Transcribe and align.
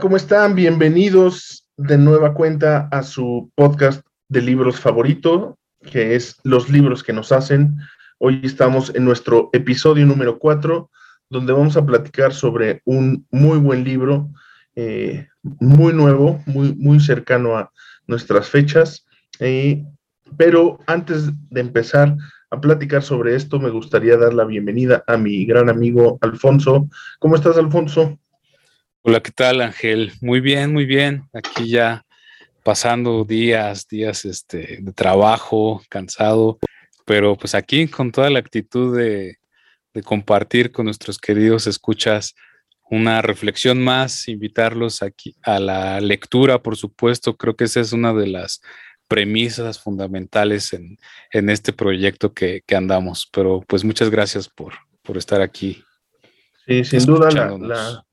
¿cómo 0.00 0.16
están? 0.16 0.54
Bienvenidos 0.54 1.64
de 1.78 1.96
nueva 1.96 2.34
cuenta 2.34 2.88
a 2.90 3.02
su 3.02 3.50
podcast 3.54 4.04
de 4.28 4.42
libros 4.42 4.78
favorito, 4.78 5.56
que 5.90 6.14
es 6.14 6.36
Los 6.42 6.68
libros 6.68 7.02
que 7.02 7.14
nos 7.14 7.32
hacen. 7.32 7.78
Hoy 8.18 8.40
estamos 8.42 8.94
en 8.94 9.06
nuestro 9.06 9.48
episodio 9.54 10.04
número 10.04 10.38
4, 10.38 10.90
donde 11.30 11.52
vamos 11.52 11.78
a 11.78 11.86
platicar 11.86 12.34
sobre 12.34 12.82
un 12.84 13.26
muy 13.30 13.58
buen 13.58 13.84
libro, 13.84 14.28
eh, 14.74 15.28
muy 15.42 15.94
nuevo, 15.94 16.42
muy, 16.44 16.74
muy 16.74 17.00
cercano 17.00 17.56
a 17.56 17.72
nuestras 18.06 18.50
fechas. 18.50 19.06
Eh, 19.40 19.82
pero 20.36 20.78
antes 20.86 21.30
de 21.48 21.60
empezar 21.60 22.16
a 22.50 22.60
platicar 22.60 23.02
sobre 23.02 23.34
esto, 23.34 23.58
me 23.58 23.70
gustaría 23.70 24.18
dar 24.18 24.34
la 24.34 24.44
bienvenida 24.44 25.04
a 25.06 25.16
mi 25.16 25.46
gran 25.46 25.70
amigo 25.70 26.18
Alfonso. 26.20 26.88
¿Cómo 27.18 27.36
estás, 27.36 27.56
Alfonso? 27.56 28.18
Hola, 29.08 29.22
¿qué 29.22 29.30
tal, 29.30 29.60
Ángel? 29.60 30.10
Muy 30.20 30.40
bien, 30.40 30.72
muy 30.72 30.84
bien. 30.84 31.28
Aquí 31.32 31.68
ya 31.68 32.04
pasando 32.64 33.24
días, 33.24 33.86
días 33.86 34.24
este, 34.24 34.78
de 34.80 34.92
trabajo, 34.92 35.80
cansado, 35.88 36.58
pero 37.04 37.36
pues 37.36 37.54
aquí 37.54 37.86
con 37.86 38.10
toda 38.10 38.30
la 38.30 38.40
actitud 38.40 38.98
de, 38.98 39.38
de 39.94 40.02
compartir 40.02 40.72
con 40.72 40.86
nuestros 40.86 41.18
queridos 41.18 41.68
escuchas 41.68 42.34
una 42.90 43.22
reflexión 43.22 43.80
más, 43.80 44.26
invitarlos 44.26 45.04
aquí 45.04 45.36
a 45.44 45.60
la 45.60 46.00
lectura, 46.00 46.60
por 46.60 46.76
supuesto. 46.76 47.36
Creo 47.36 47.54
que 47.54 47.62
esa 47.62 47.78
es 47.78 47.92
una 47.92 48.12
de 48.12 48.26
las 48.26 48.60
premisas 49.06 49.78
fundamentales 49.78 50.72
en, 50.72 50.98
en 51.30 51.48
este 51.48 51.72
proyecto 51.72 52.34
que, 52.34 52.64
que, 52.66 52.74
andamos. 52.74 53.28
Pero 53.32 53.62
pues 53.68 53.84
muchas 53.84 54.10
gracias 54.10 54.48
por, 54.48 54.72
por 55.02 55.16
estar 55.16 55.42
aquí. 55.42 55.84
Sí, 56.66 56.84
sin 56.84 57.06
duda 57.06 57.30
la, 57.30 57.56
la 57.56 58.05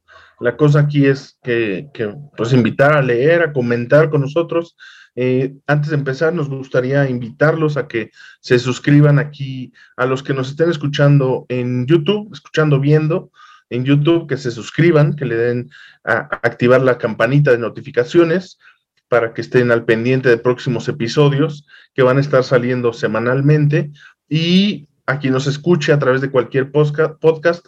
cosa 0.58 0.82
aquí 0.82 1.06
es 1.06 1.38
que, 1.42 1.90
pues 2.36 2.54
invitar 2.54 2.94
a 2.94 3.02
leer, 3.02 3.42
a 3.42 3.54
comentar 3.54 4.10
con 4.10 4.22
nosotros. 4.22 4.76
Eh, 5.16 5.54
antes 5.68 5.92
de 5.92 5.96
empezar, 5.96 6.34
nos 6.34 6.50
gustaría 6.50 7.10
invitarlos 7.10 7.78
a 7.78 7.88
que 7.88 8.12
se 8.42 8.60
suscriban 8.60 9.20
aquí, 9.20 9.72
a 9.96 10.06
los 10.06 10.22
que 10.22 10.34
nos 10.34 10.50
estén 10.50 10.70
escuchando 10.70 11.46
en 11.50 11.86
YouTube, 11.86 12.34
escuchando, 12.34 12.80
viendo 12.80 13.32
en 13.70 13.86
YouTube, 13.86 14.28
que 14.28 14.38
se 14.38 14.52
suscriban, 14.52 15.16
que 15.16 15.26
le 15.26 15.36
den 15.36 15.70
a, 16.04 16.28
activar 16.42 16.82
la 16.82 16.98
campanita 16.98 17.52
de 17.52 17.60
notificaciones 17.60 18.60
para 19.08 19.34
que 19.34 19.42
estén 19.42 19.72
al 19.72 19.86
pendiente 19.86 20.30
de 20.30 20.38
próximos 20.38 20.88
episodios 20.90 21.66
que 21.94 22.04
van 22.04 22.18
a 22.18 22.22
estar 22.22 22.44
saliendo 22.44 22.92
semanalmente. 22.94 23.92
Y 24.28 24.90
a 25.06 25.20
quien 25.20 25.34
nos 25.34 25.48
escuche 25.48 25.94
a 25.94 26.00
través 26.00 26.22
de 26.22 26.32
cualquier 26.32 26.72
podcast, 26.72 27.68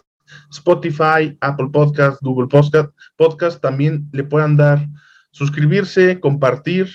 Spotify, 0.50 1.36
Apple 1.40 1.68
Podcast, 1.72 2.20
Google 2.22 2.48
Podcast, 2.48 2.90
podcast 3.16 3.60
también 3.60 4.08
le 4.12 4.24
puedan 4.24 4.56
dar. 4.56 4.86
Suscribirse, 5.30 6.18
compartir, 6.18 6.90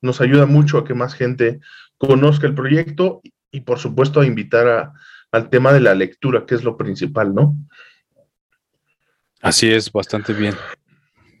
nos 0.00 0.20
ayuda 0.20 0.46
mucho 0.46 0.78
a 0.78 0.84
que 0.84 0.94
más 0.94 1.14
gente 1.14 1.60
conozca 1.96 2.46
el 2.46 2.54
proyecto 2.54 3.22
y 3.50 3.60
por 3.60 3.78
supuesto 3.78 4.20
a 4.20 4.26
invitar 4.26 4.92
al 5.30 5.48
tema 5.48 5.72
de 5.72 5.80
la 5.80 5.94
lectura, 5.94 6.44
que 6.46 6.56
es 6.56 6.64
lo 6.64 6.76
principal, 6.76 7.34
¿no? 7.34 7.56
Así 9.40 9.70
es, 9.70 9.92
bastante 9.92 10.32
bien. 10.32 10.54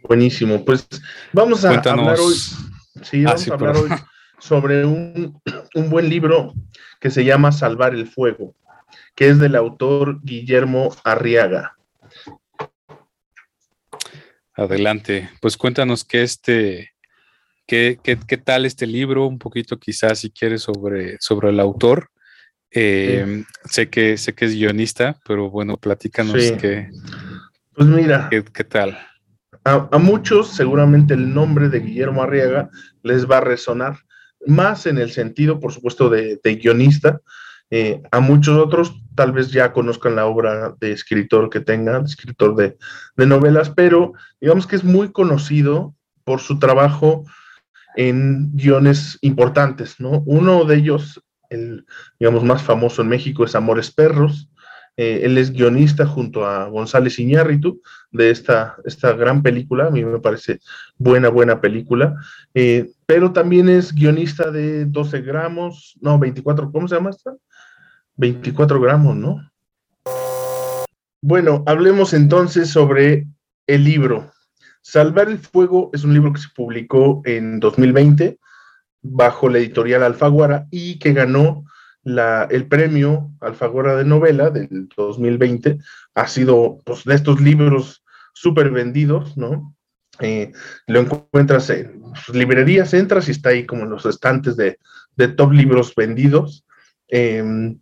Buenísimo, 0.02 0.64
pues 0.64 0.86
vamos 1.32 1.64
a 1.64 1.70
hablar 1.70 2.18
hoy, 2.20 2.34
sí, 3.02 3.24
vamos 3.24 3.48
a 3.48 3.54
hablar 3.54 3.76
hoy 3.76 3.90
sobre 4.38 4.84
un, 4.84 5.40
un 5.74 5.90
buen 5.90 6.08
libro 6.08 6.52
que 7.00 7.10
se 7.10 7.24
llama 7.24 7.50
Salvar 7.50 7.94
el 7.94 8.06
Fuego 8.06 8.54
que 9.14 9.28
es 9.28 9.38
del 9.38 9.56
autor 9.56 10.20
Guillermo 10.22 10.94
Arriaga. 11.04 11.76
Adelante, 14.54 15.30
pues 15.40 15.56
cuéntanos 15.56 16.04
qué 16.04 16.22
este, 16.22 16.92
qué, 17.66 17.98
qué, 18.02 18.18
qué, 18.26 18.36
tal 18.36 18.66
este 18.66 18.86
libro, 18.86 19.26
un 19.26 19.38
poquito 19.38 19.78
quizás 19.78 20.20
si 20.20 20.30
quieres 20.30 20.62
sobre, 20.62 21.16
sobre 21.20 21.50
el 21.50 21.60
autor. 21.60 22.10
Eh, 22.76 23.44
sé, 23.66 23.88
que, 23.88 24.16
sé 24.16 24.34
que 24.34 24.46
es 24.46 24.54
guionista, 24.54 25.16
pero 25.26 25.48
bueno, 25.48 25.76
platícanos 25.76 26.34
qué, 26.60 26.88
pues 27.72 27.88
mira, 27.88 28.28
qué, 28.30 28.64
tal. 28.64 28.98
A, 29.64 29.98
muchos 29.98 30.54
seguramente 30.54 31.14
el 31.14 31.32
nombre 31.32 31.68
de 31.68 31.80
Guillermo 31.80 32.22
Arriaga 32.22 32.70
les 33.02 33.30
va 33.30 33.38
a 33.38 33.42
resonar, 33.42 33.98
más 34.46 34.86
en 34.86 34.98
el 34.98 35.12
sentido, 35.12 35.60
por 35.60 35.72
supuesto, 35.72 36.08
de, 36.08 36.40
de 36.42 36.56
guionista, 36.56 37.20
eh, 37.70 38.02
a 38.10 38.20
muchos 38.20 38.58
otros 38.58 39.03
tal 39.14 39.32
vez 39.32 39.50
ya 39.50 39.72
conozcan 39.72 40.16
la 40.16 40.26
obra 40.26 40.74
de 40.80 40.92
escritor 40.92 41.50
que 41.50 41.60
tengan, 41.60 42.04
escritor 42.04 42.56
de, 42.56 42.76
novelas, 43.26 43.70
pero 43.70 44.12
digamos 44.40 44.66
que 44.66 44.76
es 44.76 44.84
muy 44.84 45.12
conocido 45.12 45.94
por 46.24 46.40
su 46.40 46.58
trabajo 46.58 47.24
en 47.96 48.50
guiones 48.54 49.18
importantes, 49.20 50.00
¿no? 50.00 50.22
Uno 50.26 50.64
de 50.64 50.76
ellos, 50.76 51.22
el, 51.50 51.86
digamos, 52.18 52.42
más 52.42 52.62
famoso 52.62 53.02
en 53.02 53.08
México 53.08 53.44
es 53.44 53.54
Amores 53.54 53.92
Perros. 53.92 54.48
Eh, 54.96 55.22
él 55.24 55.38
es 55.38 55.50
guionista 55.50 56.06
junto 56.06 56.46
a 56.46 56.68
González 56.68 57.18
Iñárritu 57.18 57.82
de 58.12 58.30
esta, 58.30 58.76
esta 58.84 59.12
gran 59.12 59.42
película, 59.42 59.88
a 59.88 59.90
mí 59.90 60.04
me 60.04 60.20
parece 60.20 60.60
buena, 60.96 61.30
buena 61.30 61.60
película, 61.60 62.14
eh, 62.54 62.92
pero 63.04 63.32
también 63.32 63.68
es 63.68 63.92
guionista 63.92 64.52
de 64.52 64.84
12 64.84 65.22
gramos, 65.22 65.98
no, 66.00 66.16
24, 66.20 66.70
¿cómo 66.70 66.86
se 66.86 66.94
llama 66.94 67.10
esta? 67.10 67.34
24 68.16 68.80
gramos, 68.80 69.16
¿no? 69.16 69.50
Bueno, 71.20 71.62
hablemos 71.66 72.12
entonces 72.12 72.68
sobre 72.68 73.26
el 73.66 73.84
libro. 73.84 74.30
Salvar 74.82 75.28
el 75.28 75.38
Fuego 75.38 75.90
es 75.94 76.04
un 76.04 76.12
libro 76.12 76.32
que 76.32 76.40
se 76.40 76.48
publicó 76.54 77.22
en 77.24 77.60
2020 77.60 78.38
bajo 79.00 79.48
la 79.48 79.58
editorial 79.58 80.02
Alfaguara 80.02 80.66
y 80.70 80.98
que 80.98 81.14
ganó 81.14 81.64
el 82.04 82.66
premio 82.68 83.30
Alfaguara 83.40 83.96
de 83.96 84.04
novela 84.04 84.50
del 84.50 84.88
2020. 84.94 85.78
Ha 86.14 86.26
sido 86.26 86.78
pues, 86.84 87.04
de 87.04 87.14
estos 87.14 87.40
libros 87.40 88.04
súper 88.34 88.70
vendidos, 88.70 89.36
¿no? 89.38 89.74
Eh, 90.20 90.52
lo 90.86 91.00
encuentras 91.00 91.70
en 91.70 92.02
librerías, 92.32 92.94
entras 92.94 93.28
y 93.28 93.32
está 93.32 93.48
ahí 93.48 93.64
como 93.64 93.84
en 93.84 93.90
los 93.90 94.06
estantes 94.06 94.56
de, 94.56 94.78
de 95.16 95.28
top 95.28 95.52
libros 95.52 95.94
vendidos. 95.94 96.66
Eh, 97.08 97.74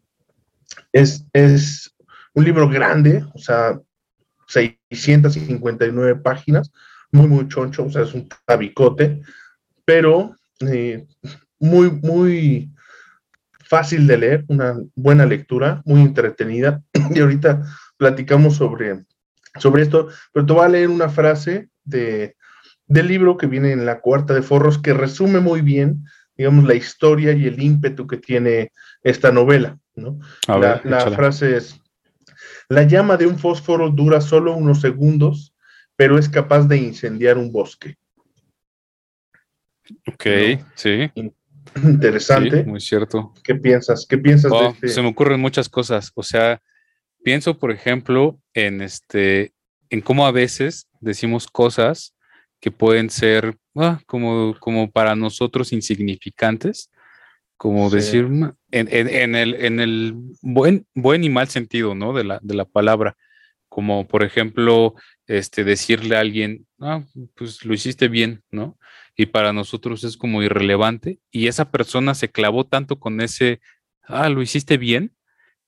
es, 0.92 1.94
un 2.34 2.44
libro 2.44 2.68
grande, 2.68 3.24
o 3.34 3.38
sea, 3.38 3.78
659 4.48 6.16
páginas, 6.16 6.72
muy, 7.10 7.28
muy 7.28 7.48
choncho, 7.48 7.84
o 7.84 7.90
sea, 7.90 8.02
es 8.02 8.14
un 8.14 8.28
tabicote, 8.46 9.20
pero 9.84 10.34
eh, 10.60 11.06
muy, 11.58 11.90
muy 11.90 12.72
fácil 13.72 14.06
de 14.06 14.18
leer, 14.18 14.44
una 14.48 14.76
buena 14.94 15.24
lectura, 15.24 15.80
muy 15.86 16.02
entretenida. 16.02 16.82
Y 17.14 17.20
ahorita 17.20 17.62
platicamos 17.96 18.56
sobre, 18.56 19.04
sobre 19.58 19.82
esto, 19.82 20.08
pero 20.32 20.44
te 20.44 20.52
voy 20.52 20.64
a 20.64 20.68
leer 20.68 20.90
una 20.90 21.08
frase 21.08 21.70
de, 21.84 22.36
del 22.86 23.08
libro 23.08 23.38
que 23.38 23.46
viene 23.46 23.72
en 23.72 23.86
la 23.86 24.00
cuarta 24.00 24.34
de 24.34 24.42
forros 24.42 24.76
que 24.76 24.92
resume 24.92 25.40
muy 25.40 25.62
bien, 25.62 26.04
digamos, 26.36 26.64
la 26.64 26.74
historia 26.74 27.32
y 27.32 27.46
el 27.46 27.62
ímpetu 27.62 28.06
que 28.06 28.16
tiene 28.16 28.72
esta 29.02 29.30
novela. 29.32 29.78
¿no? 29.94 30.18
la, 30.48 31.10
frase 31.10 31.56
es, 31.56 31.80
la 32.68 32.84
llama 32.84 33.16
de 33.16 33.26
un 33.26 33.38
fósforo 33.38 33.90
dura 33.90 34.20
solo 34.20 34.54
unos 34.54 34.80
segundos, 34.80 35.54
pero 35.96 36.18
es 36.18 36.28
capaz 36.28 36.66
de 36.66 36.78
incendiar 36.78 37.38
un 37.38 37.52
bosque. 37.52 37.96
Ok, 40.06 40.26
sí. 40.74 41.10
Interesante. 41.82 42.64
muy 42.64 42.80
cierto. 42.80 43.32
¿Qué 43.44 43.54
piensas? 43.54 44.06
¿Qué 44.08 44.18
piensas 44.18 44.52
de 44.52 44.66
este? 44.68 44.88
Se 44.88 45.02
me 45.02 45.08
ocurren 45.08 45.40
muchas 45.40 45.68
cosas. 45.68 46.10
O 46.14 46.22
sea, 46.22 46.60
pienso, 47.22 47.58
por 47.58 47.70
ejemplo, 47.70 48.38
en 48.54 48.80
este, 48.80 49.52
en 49.90 50.00
cómo 50.00 50.26
a 50.26 50.32
veces 50.32 50.88
decimos 51.00 51.46
cosas 51.46 52.14
que 52.60 52.70
pueden 52.70 53.10
ser 53.10 53.56
ah, 53.76 54.00
como, 54.06 54.56
como 54.58 54.90
para 54.90 55.14
nosotros 55.16 55.72
insignificantes, 55.72 56.90
como 57.56 57.90
decir, 57.90 58.28
en, 58.72 59.36
el, 59.36 59.54
en 59.54 59.80
el 59.80 60.14
buen, 60.40 60.86
buen 60.94 61.22
y 61.22 61.30
mal 61.30 61.48
sentido, 61.48 61.94
¿no? 61.94 62.12
De 62.12 62.24
la, 62.24 62.40
de 62.42 62.54
la 62.54 62.64
palabra, 62.64 63.16
como 63.68 64.08
por 64.08 64.24
ejemplo, 64.24 64.94
este, 65.26 65.62
decirle 65.62 66.16
a 66.16 66.20
alguien, 66.20 66.66
ah, 66.80 67.04
pues 67.36 67.64
lo 67.64 67.72
hiciste 67.72 68.08
bien, 68.08 68.42
¿no? 68.50 68.76
Y 69.16 69.26
para 69.26 69.52
nosotros 69.52 70.02
es 70.04 70.16
como 70.16 70.42
irrelevante, 70.42 71.20
y 71.30 71.46
esa 71.46 71.70
persona 71.70 72.14
se 72.14 72.30
clavó 72.30 72.64
tanto 72.66 72.98
con 72.98 73.20
ese, 73.20 73.60
ah, 74.02 74.28
lo 74.28 74.42
hiciste 74.42 74.76
bien, 74.76 75.14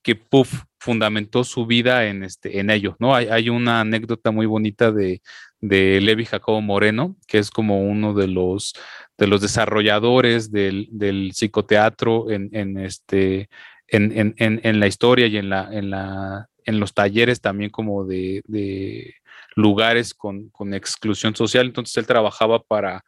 que 0.03 0.17
puff, 0.17 0.65
fundamentó 0.85 1.45
su 1.45 1.65
vida 1.65 2.07
en, 2.09 2.25
este, 2.25 2.59
en 2.61 2.69
ello, 2.69 2.95
¿no? 2.99 3.15
Hay, 3.15 3.29
hay 3.29 3.49
una 3.49 3.81
anécdota 3.81 4.31
muy 4.31 4.45
bonita 4.45 4.93
de, 4.93 5.23
de 5.63 5.99
Levi 6.03 6.27
Jacobo 6.27 6.61
Moreno, 6.61 7.17
que 7.27 7.39
es 7.39 7.51
como 7.51 7.81
uno 7.81 8.13
de 8.13 8.29
los, 8.29 8.75
de 9.17 9.27
los 9.27 9.41
desarrolladores 9.41 10.53
del, 10.53 11.31
psicoteatro 11.33 12.31
en, 12.31 12.77
este, 12.77 13.49
en, 13.89 14.35
en, 14.37 14.81
la 14.81 14.87
historia 14.87 15.27
y 15.27 15.39
en, 15.39 15.49
la, 15.49 15.71
en, 15.73 15.89
la, 15.89 16.49
en 16.67 16.81
los 16.81 16.93
talleres 16.93 17.41
también 17.41 17.71
como 17.71 18.05
de, 18.05 18.43
de 18.47 19.15
lugares 19.57 20.13
con, 20.13 20.51
con, 20.51 20.75
exclusión 20.75 21.35
social. 21.35 21.65
Entonces 21.65 21.97
él 21.97 22.07
trabajaba 22.07 22.63
para, 22.63 23.03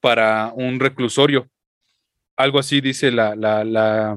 para 0.00 0.52
un 0.56 0.80
reclusorio. 0.80 1.48
Algo 2.36 2.58
así 2.58 2.80
dice 2.80 3.12
la, 3.12 3.36
la, 3.36 3.62
la 3.62 4.16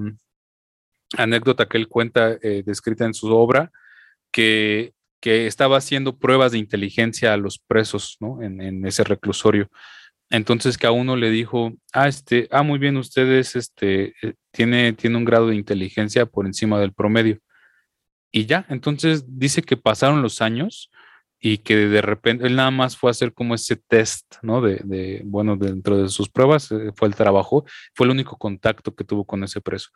anécdota 1.18 1.68
que 1.68 1.77
él 1.77 1.88
cuenta 1.88 2.38
eh, 2.42 2.63
descrita 2.65 3.06
en 3.06 3.13
su 3.13 3.33
obra, 3.33 3.71
que, 4.31 4.94
que, 5.21 5.48
estaba 5.48 5.77
haciendo 5.77 6.18
pruebas 6.18 6.51
de 6.51 6.57
inteligencia 6.57 7.33
a 7.33 7.38
los 7.38 7.60
presos 7.60 8.18
¿no? 8.19 8.42
en, 8.42 8.62
en 8.62 8.86
ese 8.86 9.04
reclusorio. 9.04 9.69
Entonces 10.33 10.80
que 10.80 10.88
a 10.88 10.92
uno 10.92 11.15
le 11.15 11.30
dijo, 11.30 11.74
ah, 11.94 12.07
este, 12.07 12.48
ah, 12.51 12.63
muy 12.63 12.80
bien, 12.80 12.98
ustedes, 12.98 13.56
este, 13.56 14.15
eh, 14.24 14.33
tiene, 14.51 14.94
tiene 14.94 15.18
un 15.18 15.25
grado 15.25 15.48
de 15.48 15.56
inteligencia 15.56 16.25
por 16.25 16.48
encima 16.48 16.80
del 16.80 16.92
promedio. 16.92 17.39
Y 18.31 18.48
ya, 18.48 18.65
entonces 18.69 19.25
dice 19.27 19.62
que 19.62 19.77
pasaron 19.77 20.24
los 20.24 20.42
años 20.42 20.89
y 21.39 21.60
que 21.60 21.75
de 21.75 22.01
repente 22.01 22.48
él 22.48 22.56
nada 22.56 22.71
más 22.71 22.98
fue 22.98 23.10
a 23.10 23.12
hacer 23.12 23.33
como 23.33 23.54
ese 23.54 23.75
test, 23.75 24.38
¿no? 24.42 24.60
De, 24.62 24.81
de, 24.83 25.21
bueno, 25.24 25.56
dentro 25.56 26.01
de 26.01 26.10
sus 26.10 26.30
pruebas 26.30 26.71
eh, 26.71 26.92
fue 26.95 27.10
el 27.10 27.15
trabajo, 27.15 27.65
fue 27.94 28.07
el 28.07 28.12
único 28.12 28.38
contacto 28.38 28.95
que 28.95 29.04
tuvo 29.04 29.25
con 29.25 29.44
ese 29.44 29.62
preso. 29.62 29.89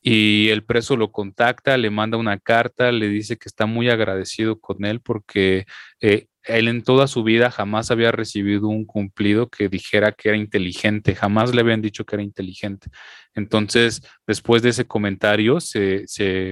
Y 0.00 0.48
el 0.50 0.64
preso 0.64 0.96
lo 0.96 1.10
contacta, 1.10 1.76
le 1.76 1.90
manda 1.90 2.18
una 2.18 2.38
carta, 2.38 2.92
le 2.92 3.08
dice 3.08 3.36
que 3.36 3.48
está 3.48 3.66
muy 3.66 3.90
agradecido 3.90 4.60
con 4.60 4.84
él 4.84 5.00
porque 5.00 5.66
eh, 6.00 6.26
él 6.48 6.68
en 6.68 6.82
toda 6.82 7.06
su 7.06 7.22
vida 7.22 7.50
jamás 7.50 7.90
había 7.90 8.10
recibido 8.10 8.68
un 8.68 8.84
cumplido 8.84 9.48
que 9.48 9.68
dijera 9.68 10.12
que 10.12 10.30
era 10.30 10.38
inteligente, 10.38 11.14
jamás 11.14 11.54
le 11.54 11.60
habían 11.60 11.82
dicho 11.82 12.04
que 12.04 12.16
era 12.16 12.22
inteligente. 12.22 12.88
Entonces, 13.34 14.02
después 14.26 14.62
de 14.62 14.70
ese 14.70 14.86
comentario, 14.86 15.60
se, 15.60 16.06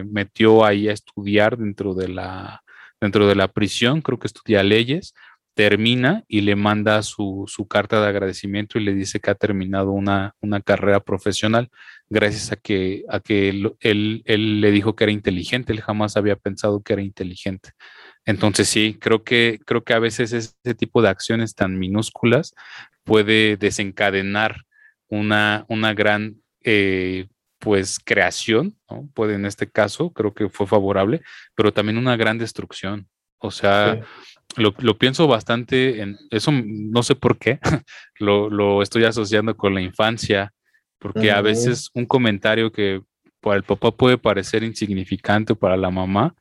metió 0.08 0.64
ahí 0.64 0.88
a 0.88 0.92
estudiar 0.92 1.56
dentro 1.56 1.94
de, 1.94 2.08
la, 2.08 2.62
dentro 3.00 3.26
de 3.26 3.34
la 3.34 3.48
prisión, 3.48 4.02
creo 4.02 4.18
que 4.18 4.28
estudia 4.28 4.62
leyes, 4.62 5.14
termina 5.56 6.22
y 6.28 6.42
le 6.42 6.54
manda 6.54 7.02
su, 7.02 7.46
carta 7.68 7.98
de 8.02 8.08
agradecimiento 8.08 8.78
y 8.78 8.84
le 8.84 8.92
dice 8.92 9.20
que 9.20 9.30
ha 9.30 9.34
terminado 9.34 9.90
una, 9.92 10.34
una 10.42 10.60
carrera 10.60 11.00
profesional 11.00 11.70
gracias 12.10 12.52
a 12.52 12.56
que, 12.56 13.04
a 13.08 13.20
que 13.20 13.48
él, 13.48 13.74
él 13.80 14.60
le 14.60 14.70
dijo 14.70 14.94
que 14.94 15.04
era 15.04 15.12
inteligente, 15.12 15.72
él 15.72 15.80
jamás 15.80 16.18
había 16.18 16.36
pensado 16.36 16.82
que 16.82 16.92
era 16.92 17.00
inteligente. 17.00 17.70
Entonces 18.26 18.68
sí, 18.68 18.98
creo 19.00 19.24
que, 19.24 19.58
creo 19.64 19.82
que 19.82 19.94
a 19.94 19.98
veces 19.98 20.34
ese 20.34 20.74
tipo 20.74 21.00
de 21.00 21.08
acciones 21.08 21.54
tan 21.54 21.78
minúsculas 21.78 22.54
puede 23.02 23.56
desencadenar 23.56 24.66
una, 25.08 25.64
una 25.70 25.94
gran 25.94 26.36
eh, 26.64 27.28
pues 27.60 27.98
creación, 27.98 28.76
¿no? 28.90 29.08
Puede 29.14 29.36
en 29.36 29.46
este 29.46 29.70
caso, 29.70 30.10
creo 30.10 30.34
que 30.34 30.50
fue 30.50 30.66
favorable, 30.66 31.22
pero 31.54 31.72
también 31.72 31.96
una 31.96 32.16
gran 32.18 32.36
destrucción. 32.36 33.08
O 33.38 33.50
sea, 33.50 34.00
lo, 34.56 34.98
pienso 34.98 35.26
bastante 35.26 36.00
en 36.00 36.16
eso, 36.30 36.50
no 36.52 37.02
sé 37.02 37.14
por 37.14 37.38
qué, 37.38 37.58
lo, 38.18 38.82
estoy 38.82 39.04
asociando 39.04 39.56
con 39.56 39.74
la 39.74 39.82
infancia, 39.82 40.52
porque 40.98 41.30
a 41.30 41.40
veces 41.42 41.90
un 41.94 42.06
comentario 42.06 42.72
que 42.72 43.02
para 43.40 43.56
el 43.56 43.64
papá 43.64 43.90
puede 43.90 44.18
parecer 44.18 44.62
insignificante 44.62 45.54
para 45.54 45.76
la 45.76 45.90
mamá, 45.90 46.34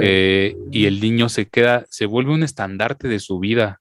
eh, 0.00 0.56
y 0.70 0.86
el 0.86 1.00
niño 1.00 1.28
se 1.28 1.48
queda, 1.48 1.84
se 1.90 2.06
vuelve 2.06 2.32
un 2.32 2.42
estandarte 2.42 3.08
de 3.08 3.20
su 3.20 3.38
vida 3.38 3.80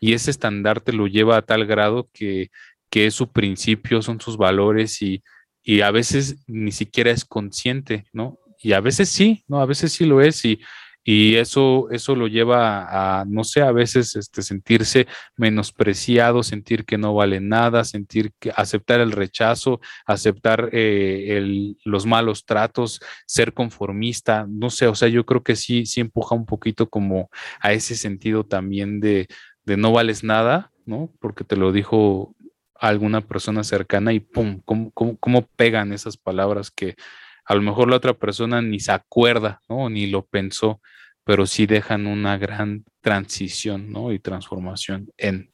y 0.00 0.12
ese 0.12 0.30
estandarte 0.30 0.92
lo 0.92 1.06
lleva 1.06 1.38
a 1.38 1.42
tal 1.42 1.64
grado 1.66 2.10
que, 2.12 2.50
que 2.90 3.06
es 3.06 3.14
su 3.14 3.32
principio, 3.32 4.02
son 4.02 4.20
sus 4.20 4.36
valores 4.36 5.00
y, 5.00 5.22
y 5.62 5.80
a 5.80 5.90
veces 5.90 6.36
ni 6.46 6.72
siquiera 6.72 7.10
es 7.10 7.24
consciente, 7.24 8.04
¿no? 8.12 8.38
Y 8.58 8.72
a 8.72 8.80
veces 8.80 9.08
sí, 9.08 9.44
¿no? 9.48 9.60
A 9.60 9.66
veces 9.66 9.92
sí 9.92 10.04
lo 10.04 10.20
es 10.20 10.44
y, 10.44 10.60
y 11.08 11.36
eso, 11.36 11.88
eso 11.92 12.16
lo 12.16 12.26
lleva 12.26 13.20
a, 13.20 13.24
no 13.26 13.44
sé, 13.44 13.62
a 13.62 13.70
veces 13.70 14.16
este, 14.16 14.42
sentirse 14.42 15.06
menospreciado, 15.36 16.42
sentir 16.42 16.84
que 16.84 16.98
no 16.98 17.14
vale 17.14 17.38
nada, 17.38 17.84
sentir 17.84 18.32
que 18.40 18.52
aceptar 18.56 18.98
el 18.98 19.12
rechazo, 19.12 19.80
aceptar 20.04 20.68
eh, 20.72 21.76
los 21.84 22.06
malos 22.06 22.44
tratos, 22.44 22.98
ser 23.24 23.54
conformista, 23.54 24.46
no 24.48 24.68
sé, 24.68 24.88
o 24.88 24.96
sea, 24.96 25.06
yo 25.06 25.24
creo 25.24 25.44
que 25.44 25.54
sí, 25.54 25.86
sí 25.86 26.00
empuja 26.00 26.34
un 26.34 26.44
poquito 26.44 26.90
como 26.90 27.30
a 27.60 27.72
ese 27.72 27.94
sentido 27.94 28.42
también 28.42 28.98
de, 28.98 29.28
de 29.64 29.76
no 29.76 29.92
vales 29.92 30.24
nada, 30.24 30.72
¿no? 30.86 31.12
Porque 31.20 31.44
te 31.44 31.54
lo 31.54 31.70
dijo 31.70 32.34
alguna 32.74 33.20
persona 33.20 33.62
cercana 33.62 34.12
y 34.12 34.18
pum, 34.18 34.60
cómo, 34.64 34.90
cómo 34.92 35.46
pegan 35.54 35.92
esas 35.92 36.16
palabras 36.16 36.72
que 36.72 36.96
a 37.46 37.54
lo 37.54 37.62
mejor 37.62 37.88
la 37.88 37.96
otra 37.96 38.14
persona 38.14 38.60
ni 38.60 38.80
se 38.80 38.92
acuerda, 38.92 39.60
¿no? 39.68 39.88
Ni 39.88 40.06
lo 40.06 40.24
pensó 40.26 40.80
pero 41.26 41.44
sí 41.44 41.66
dejan 41.66 42.06
una 42.06 42.38
gran 42.38 42.84
transición, 43.00 43.90
¿no? 43.90 44.12
Y 44.12 44.20
transformación 44.20 45.10
en. 45.16 45.50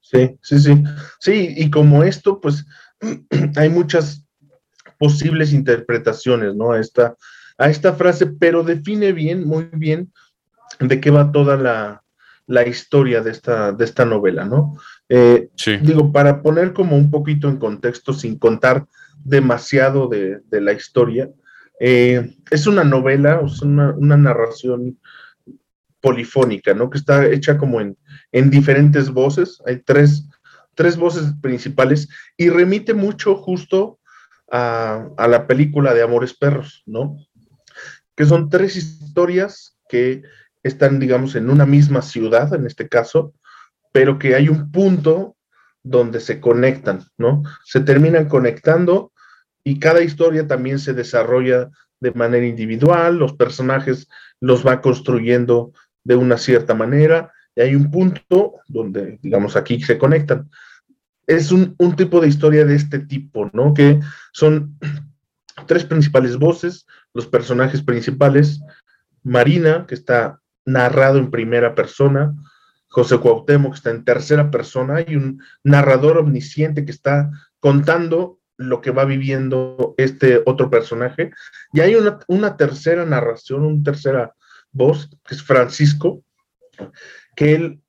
Sí, 0.00 0.36
sí, 0.42 0.58
sí. 0.58 0.82
Sí, 1.20 1.54
y 1.56 1.70
como 1.70 2.02
esto, 2.02 2.40
pues 2.40 2.66
hay 3.56 3.68
muchas 3.68 4.26
posibles 4.98 5.52
interpretaciones, 5.52 6.56
¿no? 6.56 6.72
A 6.72 6.80
esta, 6.80 7.14
a 7.58 7.70
esta 7.70 7.92
frase, 7.92 8.26
pero 8.26 8.64
define 8.64 9.12
bien, 9.12 9.46
muy 9.46 9.68
bien, 9.72 10.12
de 10.80 11.00
qué 11.00 11.12
va 11.12 11.30
toda 11.30 11.56
la, 11.56 12.66
historia 12.66 13.20
de 13.20 13.30
esta, 13.30 13.70
de 13.70 13.84
esta 13.84 14.04
novela, 14.04 14.44
¿no? 14.44 14.76
Eh, 15.08 15.48
sí. 15.54 15.76
Digo, 15.76 16.10
para 16.10 16.42
poner 16.42 16.72
como 16.72 16.96
un 16.96 17.08
poquito 17.08 17.48
en 17.48 17.58
contexto, 17.58 18.12
sin 18.12 18.36
contar 18.36 18.84
demasiado 19.24 20.08
de, 20.08 20.40
de 20.50 20.60
la 20.60 20.72
historia, 20.72 21.30
eh, 21.84 22.36
es 22.52 22.68
una 22.68 22.84
novela, 22.84 23.40
una, 23.62 24.16
narración 24.16 25.00
polifónica, 26.00 26.74
¿no? 26.74 26.88
Que 26.88 26.98
está 26.98 27.26
hecha 27.26 27.58
como 27.58 27.80
en, 27.80 27.98
en 28.30 28.50
diferentes 28.50 29.10
voces. 29.10 29.60
Hay 29.66 29.78
tres, 29.80 30.28
tres, 30.76 30.96
voces 30.96 31.32
principales 31.42 32.08
y 32.36 32.50
remite 32.50 32.94
mucho 32.94 33.34
justo 33.34 33.98
a, 34.50 35.08
a, 35.16 35.26
la 35.26 35.48
película 35.48 35.92
de 35.92 36.02
Amores 36.02 36.34
Perros, 36.34 36.84
¿no? 36.86 37.16
Que 38.14 38.26
son 38.26 38.48
tres 38.48 38.76
historias 38.76 39.76
que 39.88 40.22
están, 40.62 41.00
digamos, 41.00 41.34
en 41.34 41.50
una 41.50 41.66
misma 41.66 42.02
ciudad, 42.02 42.54
en 42.54 42.66
este 42.66 42.88
caso, 42.88 43.34
pero 43.90 44.20
que 44.20 44.36
hay 44.36 44.48
un 44.48 44.70
punto 44.70 45.36
donde 45.82 46.20
se 46.20 46.40
conectan, 46.40 47.02
¿no? 47.18 47.42
Se 47.64 47.80
terminan 47.80 48.28
conectando 48.28 49.11
y 49.64 49.78
cada 49.78 50.02
historia 50.02 50.46
también 50.46 50.78
se 50.78 50.92
desarrolla 50.92 51.70
de 52.00 52.10
manera 52.12 52.44
individual, 52.46 53.16
los 53.16 53.34
personajes 53.34 54.08
los 54.40 54.66
va 54.66 54.80
construyendo 54.80 55.72
de 56.04 56.16
una 56.16 56.36
cierta 56.36 56.74
manera 56.74 57.32
y 57.54 57.60
hay 57.60 57.74
un 57.76 57.90
punto 57.90 58.54
donde, 58.66 59.18
digamos, 59.22 59.56
aquí 59.56 59.80
se 59.80 59.98
conectan. 59.98 60.50
Es 61.26 61.52
un, 61.52 61.76
tipo 61.96 62.20
de 62.20 62.28
historia 62.28 62.64
de 62.64 62.74
este 62.74 62.98
tipo, 62.98 63.50
¿no? 63.52 63.72
Que 63.72 64.00
son 64.32 64.78
tres 65.66 65.84
principales 65.84 66.36
voces, 66.36 66.86
los 67.14 67.26
personajes 67.26 67.82
principales, 67.82 68.60
Marina, 69.22 69.86
que 69.86 69.94
está 69.94 70.40
narrado 70.64 71.18
en 71.18 71.30
primera 71.30 71.74
persona, 71.74 72.34
José 72.88 73.18
Cuauhtémoc, 73.18 73.72
que 73.72 73.76
está 73.76 73.90
en 73.90 74.04
tercera 74.04 74.50
persona, 74.50 75.02
y 75.06 75.14
un 75.14 75.40
narrador 75.62 76.18
omnisciente 76.18 76.84
que 76.84 76.90
está 76.90 77.30
contando 77.60 78.40
lo 78.68 78.80
que 78.80 78.90
va 78.90 79.04
viviendo 79.04 79.94
este 79.96 80.42
otro 80.46 80.70
personaje. 80.70 81.30
Y 81.72 81.80
hay 81.80 81.94
una, 82.28 82.56
tercera 82.56 83.04
narración, 83.04 83.64
una 83.64 83.82
tercera 83.82 84.34
voz, 84.70 85.10
que 85.26 85.34
es 85.34 85.42
Francisco, 85.42 86.24
que 87.36 87.54
él 87.54 87.82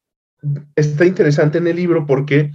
está 0.76 1.06
interesante 1.06 1.58
en 1.58 1.68
el 1.68 1.76
libro 1.76 2.06
porque 2.06 2.52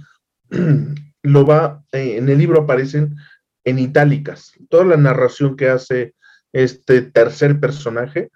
lo 1.23 1.45
va, 1.45 1.83
eh, 1.91 2.17
en 2.17 2.29
el 2.29 2.37
libro 2.37 2.61
aparecen 2.61 3.15
en 3.63 3.79
itálicas. 3.79 4.53
Toda 4.69 4.85
la 4.85 4.97
narración 4.97 5.55
que 5.55 5.69
hace 5.69 6.15
este 6.53 7.01
tercer 7.01 7.59
personaje 7.59 8.31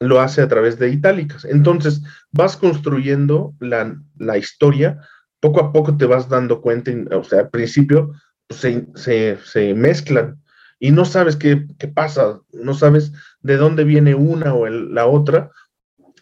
lo 0.00 0.20
hace 0.20 0.42
a 0.42 0.48
través 0.48 0.78
de 0.78 0.90
itálicas. 0.90 1.44
Entonces, 1.44 2.02
vas 2.30 2.56
construyendo 2.56 3.54
la, 3.60 3.96
la 4.18 4.36
historia, 4.36 5.00
poco 5.40 5.60
a 5.60 5.72
poco 5.72 5.96
te 5.96 6.04
vas 6.04 6.28
dando 6.28 6.60
cuenta, 6.60 6.92
o 7.16 7.24
sea, 7.24 7.40
al 7.40 7.50
principio 7.50 8.12
se, 8.50 9.74
mezclan 9.74 10.42
y 10.78 10.90
no 10.90 11.04
sabes 11.04 11.36
qué, 11.36 11.56
pasa, 11.94 12.40
no 12.52 12.74
sabes 12.74 13.12
de 13.40 13.56
dónde 13.56 13.84
viene 13.84 14.14
una 14.14 14.54
o 14.54 14.66
la 14.68 15.06
otra, 15.06 15.50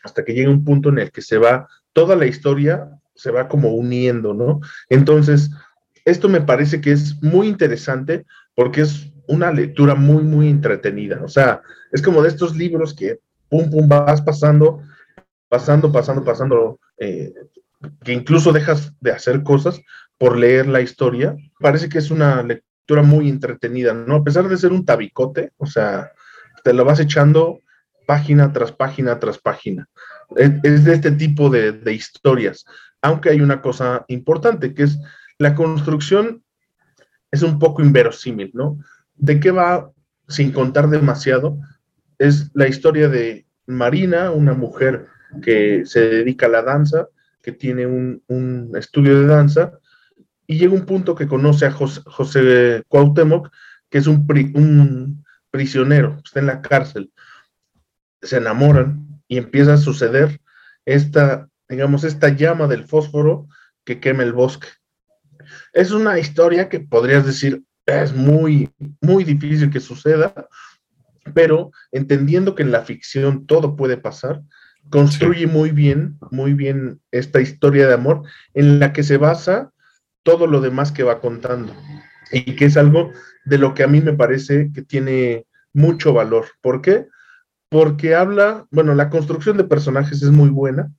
hasta 0.02 0.24
que 0.24 0.34
llega 0.34 0.50
un 0.50 0.64
punto 0.64 0.90
en 0.90 0.98
el 0.98 1.10
que 1.10 1.22
se 1.22 1.38
va, 1.38 1.68
toda 1.92 2.16
la 2.16 2.26
historia 2.26 2.88
se 3.14 3.30
va 3.30 3.48
como 3.48 3.74
uniendo, 3.74 4.34
¿no? 4.34 4.60
Entonces, 4.88 5.50
esto 6.04 6.28
me 6.28 6.40
parece 6.40 6.80
que 6.80 6.92
es 6.92 7.22
muy 7.22 7.48
interesante 7.48 8.26
porque 8.54 8.82
es 8.82 9.10
una 9.26 9.50
lectura 9.52 9.94
muy, 9.94 10.22
muy 10.22 10.48
entretenida. 10.48 11.20
O 11.24 11.28
sea, 11.28 11.62
es 11.92 12.02
como 12.02 12.22
de 12.22 12.28
estos 12.28 12.56
libros 12.56 12.94
que, 12.94 13.20
pum, 13.48 13.70
pum, 13.70 13.88
vas 13.88 14.20
pasando, 14.20 14.82
pasando, 15.48 15.90
pasando, 15.90 16.24
pasando, 16.24 16.80
eh, 16.98 17.32
que 18.02 18.12
incluso 18.12 18.52
dejas 18.52 18.92
de 19.00 19.12
hacer 19.12 19.42
cosas 19.42 19.80
por 20.24 20.38
leer 20.38 20.66
la 20.66 20.80
historia. 20.80 21.36
Parece 21.60 21.90
que 21.90 21.98
es 21.98 22.10
una 22.10 22.42
lectura 22.42 23.02
muy 23.02 23.28
entretenida, 23.28 23.92
¿no? 23.92 24.16
A 24.16 24.24
pesar 24.24 24.48
de 24.48 24.56
ser 24.56 24.72
un 24.72 24.86
tabicote, 24.86 25.52
o 25.58 25.66
sea, 25.66 26.12
te 26.62 26.72
lo 26.72 26.82
vas 26.86 26.98
echando 26.98 27.60
página 28.06 28.50
tras 28.50 28.72
página 28.72 29.18
tras 29.18 29.36
página. 29.36 29.86
Es, 30.34 30.84
de 30.84 30.94
este 30.94 31.10
tipo 31.10 31.50
de 31.50 31.92
historias, 31.92 32.64
aunque 33.02 33.28
hay 33.28 33.42
una 33.42 33.60
cosa 33.60 34.06
importante, 34.08 34.72
que 34.72 34.84
es 34.84 34.98
la 35.38 35.54
construcción 35.54 36.42
es 37.30 37.42
un 37.42 37.58
poco 37.58 37.82
inverosímil, 37.82 38.50
¿no? 38.54 38.78
¿De 39.14 39.38
qué 39.40 39.50
va, 39.50 39.90
sin 40.26 40.52
contar 40.52 40.88
demasiado? 40.88 41.58
Es 42.18 42.50
la 42.54 42.66
historia 42.66 43.10
de 43.10 43.44
Marina, 43.66 44.30
una 44.30 44.54
mujer 44.54 45.08
que 45.42 45.84
se 45.84 46.08
dedica 46.08 46.46
a 46.46 46.48
la 46.48 46.62
danza, 46.62 47.08
que 47.42 47.52
tiene 47.52 47.86
un, 47.86 48.72
estudio 48.74 49.20
de 49.20 49.26
danza, 49.26 49.78
y 50.46 50.58
llega 50.58 50.74
un 50.74 50.86
punto 50.86 51.14
que 51.14 51.26
conoce 51.26 51.66
a 51.66 51.72
José, 51.72 52.82
Cuauhtémoc, 52.88 53.50
que 53.90 53.98
es 53.98 54.06
un, 54.06 54.26
un 54.54 55.24
prisionero, 55.50 56.20
está 56.24 56.40
en 56.40 56.46
la 56.46 56.62
cárcel. 56.62 57.12
Se 58.22 58.36
enamoran 58.38 59.22
y 59.28 59.38
empieza 59.38 59.74
a 59.74 59.78
suceder 59.78 60.40
esta, 60.84 61.48
digamos, 61.68 62.04
esta 62.04 62.28
llama 62.28 62.66
del 62.66 62.84
fósforo 62.84 63.46
que 63.84 64.00
quema 64.00 64.22
el 64.22 64.32
bosque. 64.32 64.68
Es 65.72 65.90
una 65.90 66.18
historia 66.18 66.68
que 66.68 66.80
podrías 66.80 67.24
decir 67.24 67.62
es 67.86 68.14
muy, 68.14 68.70
muy 69.00 69.24
difícil 69.24 69.70
que 69.70 69.80
suceda, 69.80 70.48
pero 71.34 71.70
entendiendo 71.92 72.54
que 72.54 72.62
en 72.62 72.72
la 72.72 72.82
ficción 72.82 73.46
todo 73.46 73.76
puede 73.76 73.96
pasar, 73.96 74.42
construye 74.90 75.46
muy 75.46 75.70
bien, 75.70 76.18
muy 76.30 76.54
bien 76.54 77.00
esta 77.10 77.40
historia 77.40 77.86
de 77.86 77.94
amor 77.94 78.22
en 78.54 78.78
la 78.78 78.92
que 78.92 79.02
se 79.02 79.16
basa 79.16 79.70
todo 80.24 80.48
lo 80.48 80.60
demás 80.60 80.90
que 80.90 81.04
va 81.04 81.20
contando 81.20 81.72
y 82.32 82.56
que 82.56 82.64
es 82.64 82.76
algo 82.76 83.12
de 83.44 83.58
lo 83.58 83.74
que 83.74 83.84
a 83.84 83.86
mí 83.86 84.00
me 84.00 84.14
parece 84.14 84.72
que 84.74 84.82
tiene 84.82 85.46
mucho 85.72 86.12
valor. 86.12 86.46
¿Por 86.60 86.82
qué? 86.82 87.06
Porque 87.68 88.14
habla, 88.14 88.66
bueno, 88.70 88.94
la 88.94 89.10
construcción 89.10 89.56
de 89.56 89.64
personajes 89.64 90.22
es 90.22 90.30
muy 90.30 90.48
buena, 90.48 90.90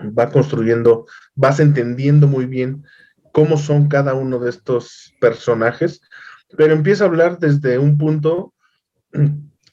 va 0.00 0.30
construyendo, 0.30 1.06
vas 1.34 1.60
entendiendo 1.60 2.26
muy 2.26 2.46
bien 2.46 2.84
cómo 3.32 3.56
son 3.56 3.88
cada 3.88 4.14
uno 4.14 4.38
de 4.38 4.50
estos 4.50 5.14
personajes, 5.20 6.00
pero 6.56 6.72
empieza 6.72 7.04
a 7.04 7.08
hablar 7.08 7.38
desde 7.38 7.78
un 7.78 7.98
punto 7.98 8.54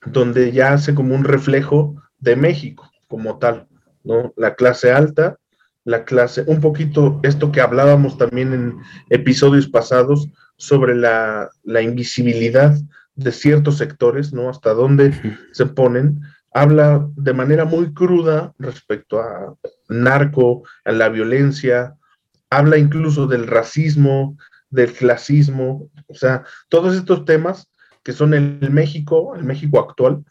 donde 0.05 0.51
ya 0.51 0.73
hace 0.73 0.93
como 0.93 1.15
un 1.15 1.23
reflejo 1.23 1.95
de 2.19 2.35
México 2.35 2.91
como 3.07 3.37
tal, 3.37 3.67
¿no? 4.03 4.33
La 4.35 4.55
clase 4.55 4.91
alta, 4.91 5.37
la 5.85 6.03
clase, 6.03 6.43
un 6.47 6.59
poquito 6.59 7.19
esto 7.23 7.51
que 7.51 7.61
hablábamos 7.61 8.17
también 8.17 8.53
en 8.53 8.77
episodios 9.09 9.67
pasados 9.67 10.29
sobre 10.57 10.95
la, 10.95 11.49
la 11.63 11.81
invisibilidad 11.81 12.75
de 13.15 13.31
ciertos 13.31 13.77
sectores, 13.77 14.33
¿no? 14.33 14.49
Hasta 14.49 14.73
dónde 14.73 15.13
se 15.53 15.65
ponen, 15.67 16.21
habla 16.53 17.07
de 17.15 17.33
manera 17.33 17.65
muy 17.65 17.93
cruda 17.93 18.53
respecto 18.59 19.21
a 19.21 19.55
narco, 19.87 20.63
a 20.83 20.91
la 20.91 21.09
violencia, 21.09 21.95
habla 22.49 22.77
incluso 22.77 23.27
del 23.27 23.47
racismo, 23.47 24.37
del 24.69 24.91
clasismo, 24.91 25.89
o 26.07 26.15
sea, 26.15 26.43
todos 26.69 26.95
estos 26.95 27.25
temas 27.25 27.69
que 28.03 28.13
son 28.13 28.33
el 28.33 28.69
México, 28.71 29.35
el 29.35 29.43
México 29.43 29.79
actual, 29.79 30.23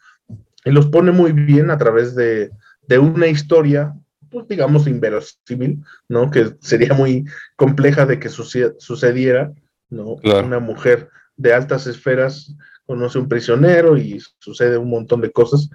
y 0.63 0.71
los 0.71 0.87
pone 0.87 1.11
muy 1.11 1.31
bien 1.33 1.69
a 1.69 1.77
través 1.77 2.15
de, 2.15 2.49
una 2.97 3.27
historia, 3.27 3.93
pues 4.35 4.49
digamos, 4.49 4.85
inverosímil, 4.85 5.81
¿no? 6.09 6.29
Que 6.29 6.57
sería 6.59 6.93
muy 6.93 7.23
compleja 7.55 8.05
de 8.05 8.19
que 8.19 8.27
sucediera, 8.27 9.53
¿no? 9.89 10.17
Una 10.23 10.59
mujer 10.59 11.09
de 11.37 11.53
altas 11.53 11.87
esferas 11.87 12.53
conoce 12.85 13.17
a 13.17 13.21
un 13.21 13.29
prisionero 13.29 13.97
y 13.97 14.21
sucede 14.39 14.77
un 14.77 14.89
montón 14.89 15.21
de 15.21 15.31
cosas. 15.31 15.69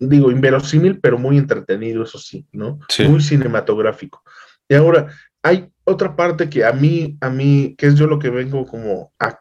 Digo, 0.00 0.32
inverosímil, 0.32 0.98
pero 0.98 1.16
muy 1.16 1.38
entretenido, 1.38 2.02
eso 2.02 2.18
sí, 2.18 2.44
¿no? 2.50 2.80
Muy 3.08 3.22
cinematográfico. 3.22 4.24
Y 4.68 4.74
ahora, 4.74 5.14
hay 5.40 5.70
otra 5.84 6.16
parte 6.16 6.50
que 6.50 6.64
a 6.64 6.72
mí, 6.72 7.16
a 7.20 7.30
mí, 7.30 7.76
que 7.78 7.86
es 7.86 7.94
yo 7.94 8.08
lo 8.08 8.18
que 8.18 8.30
vengo 8.30 8.66
como 8.66 9.12
a, 9.20 9.38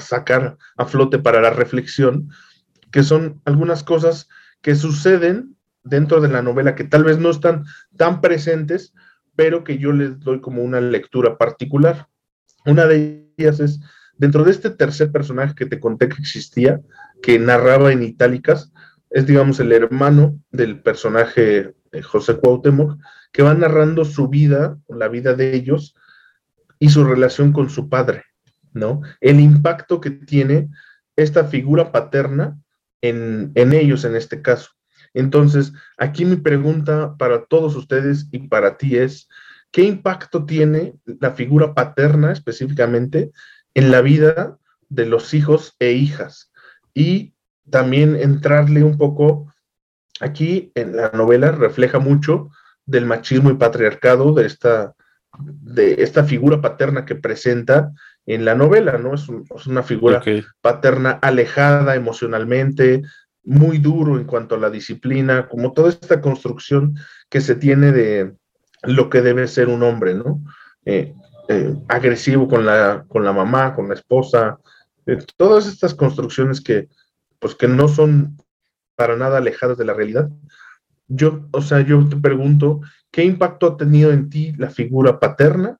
sacar 0.00 0.58
a 0.76 0.84
flote 0.84 1.20
para 1.20 1.40
la 1.40 1.50
reflexión, 1.50 2.28
que 2.90 3.04
son 3.04 3.40
algunas 3.44 3.84
cosas 3.84 4.28
que 4.62 4.74
suceden 4.74 5.55
dentro 5.86 6.20
de 6.20 6.28
la 6.28 6.42
novela 6.42 6.74
que 6.74 6.84
tal 6.84 7.04
vez 7.04 7.18
no 7.18 7.30
están 7.30 7.64
tan 7.96 8.20
presentes, 8.20 8.92
pero 9.34 9.64
que 9.64 9.78
yo 9.78 9.92
les 9.92 10.18
doy 10.20 10.40
como 10.40 10.62
una 10.62 10.80
lectura 10.80 11.38
particular. 11.38 12.08
Una 12.64 12.86
de 12.86 13.32
ellas 13.36 13.60
es, 13.60 13.80
dentro 14.18 14.44
de 14.44 14.50
este 14.50 14.70
tercer 14.70 15.12
personaje 15.12 15.54
que 15.54 15.66
te 15.66 15.80
conté 15.80 16.08
que 16.08 16.20
existía, 16.20 16.80
que 17.22 17.38
narraba 17.38 17.92
en 17.92 18.02
itálicas, 18.02 18.72
es 19.10 19.26
digamos 19.26 19.60
el 19.60 19.72
hermano 19.72 20.38
del 20.50 20.82
personaje 20.82 21.74
José 22.02 22.36
Cuauhtémoc, 22.36 22.98
que 23.32 23.42
va 23.42 23.54
narrando 23.54 24.04
su 24.04 24.28
vida, 24.28 24.78
la 24.88 25.08
vida 25.08 25.34
de 25.34 25.54
ellos 25.54 25.94
y 26.78 26.88
su 26.88 27.04
relación 27.04 27.52
con 27.52 27.70
su 27.70 27.88
padre, 27.88 28.24
¿no? 28.72 29.02
El 29.20 29.40
impacto 29.40 30.00
que 30.00 30.10
tiene 30.10 30.68
esta 31.16 31.44
figura 31.44 31.92
paterna 31.92 32.58
en, 33.00 33.52
ellos 33.54 34.04
en 34.04 34.16
este 34.16 34.42
caso. 34.42 34.70
Entonces, 35.16 35.72
aquí 35.96 36.26
mi 36.26 36.36
pregunta 36.36 37.16
para 37.16 37.46
todos 37.46 37.74
ustedes 37.74 38.28
y 38.32 38.48
para 38.48 38.76
ti 38.76 38.98
es, 38.98 39.28
¿qué 39.70 39.82
impacto 39.82 40.44
tiene 40.44 40.94
la 41.06 41.30
figura 41.30 41.72
paterna 41.72 42.32
específicamente 42.32 43.32
en 43.72 43.90
la 43.90 44.02
vida 44.02 44.58
de 44.90 45.06
los 45.06 45.32
hijos 45.32 45.74
e 45.78 45.92
hijas? 45.92 46.52
Y 46.92 47.32
también 47.70 48.14
entrarle 48.14 48.84
un 48.84 48.98
poco, 48.98 49.50
aquí 50.20 50.70
en 50.74 50.94
la 50.96 51.10
novela 51.12 51.50
refleja 51.50 51.98
mucho 51.98 52.50
del 52.84 53.06
machismo 53.06 53.50
y 53.50 53.54
patriarcado 53.54 54.34
de 54.34 54.44
esta, 54.44 54.94
de 55.38 55.94
esta 56.02 56.24
figura 56.24 56.60
paterna 56.60 57.06
que 57.06 57.14
presenta 57.14 57.90
en 58.26 58.44
la 58.44 58.54
novela, 58.54 58.98
¿no? 58.98 59.14
Es, 59.14 59.26
una 59.66 59.82
figura 59.82 60.22
paterna 60.60 61.12
alejada 61.22 61.94
emocionalmente, 61.94 63.02
muy 63.46 63.78
duro 63.78 64.18
en 64.18 64.24
cuanto 64.24 64.56
a 64.56 64.58
la 64.58 64.70
disciplina, 64.70 65.48
como 65.48 65.72
toda 65.72 65.88
esta 65.88 66.20
construcción 66.20 66.96
que 67.30 67.40
se 67.40 67.54
tiene 67.54 67.92
de 67.92 68.34
lo 68.82 69.08
que 69.08 69.22
debe 69.22 69.46
ser 69.46 69.68
un 69.68 69.82
hombre, 69.82 70.14
¿no? 70.14 70.42
Eh, 70.84 71.14
eh, 71.48 71.74
agresivo 71.88 72.48
con 72.48 72.66
la, 72.66 73.04
con 73.08 73.24
la 73.24 73.32
mamá, 73.32 73.74
con 73.74 73.88
la 73.88 73.94
esposa, 73.94 74.58
eh, 75.06 75.18
todas 75.36 75.66
estas 75.66 75.94
construcciones 75.94 76.60
que, 76.60 76.88
pues, 77.38 77.54
que 77.54 77.68
no 77.68 77.86
son 77.86 78.36
para 78.96 79.16
nada 79.16 79.38
alejadas 79.38 79.78
de 79.78 79.84
la 79.84 79.94
realidad, 79.94 80.28
yo, 81.06 81.46
o 81.52 81.62
sea, 81.62 81.82
yo 81.82 82.04
te 82.08 82.16
pregunto, 82.16 82.80
¿qué 83.12 83.24
impacto 83.24 83.66
ha 83.68 83.76
tenido 83.76 84.12
en 84.12 84.28
ti 84.28 84.54
la 84.58 84.70
figura 84.70 85.20
paterna? 85.20 85.78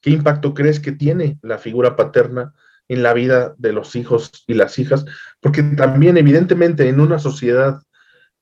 ¿Qué 0.00 0.10
impacto 0.10 0.54
crees 0.54 0.80
que 0.80 0.92
tiene 0.92 1.38
la 1.42 1.58
figura 1.58 1.94
paterna 1.94 2.54
en 2.92 3.02
la 3.02 3.12
vida 3.12 3.54
de 3.58 3.72
los 3.72 3.96
hijos 3.96 4.30
y 4.46 4.54
las 4.54 4.78
hijas? 4.78 5.04
Porque 5.40 5.62
también, 5.62 6.16
evidentemente, 6.16 6.88
en 6.88 7.00
una 7.00 7.18
sociedad 7.18 7.80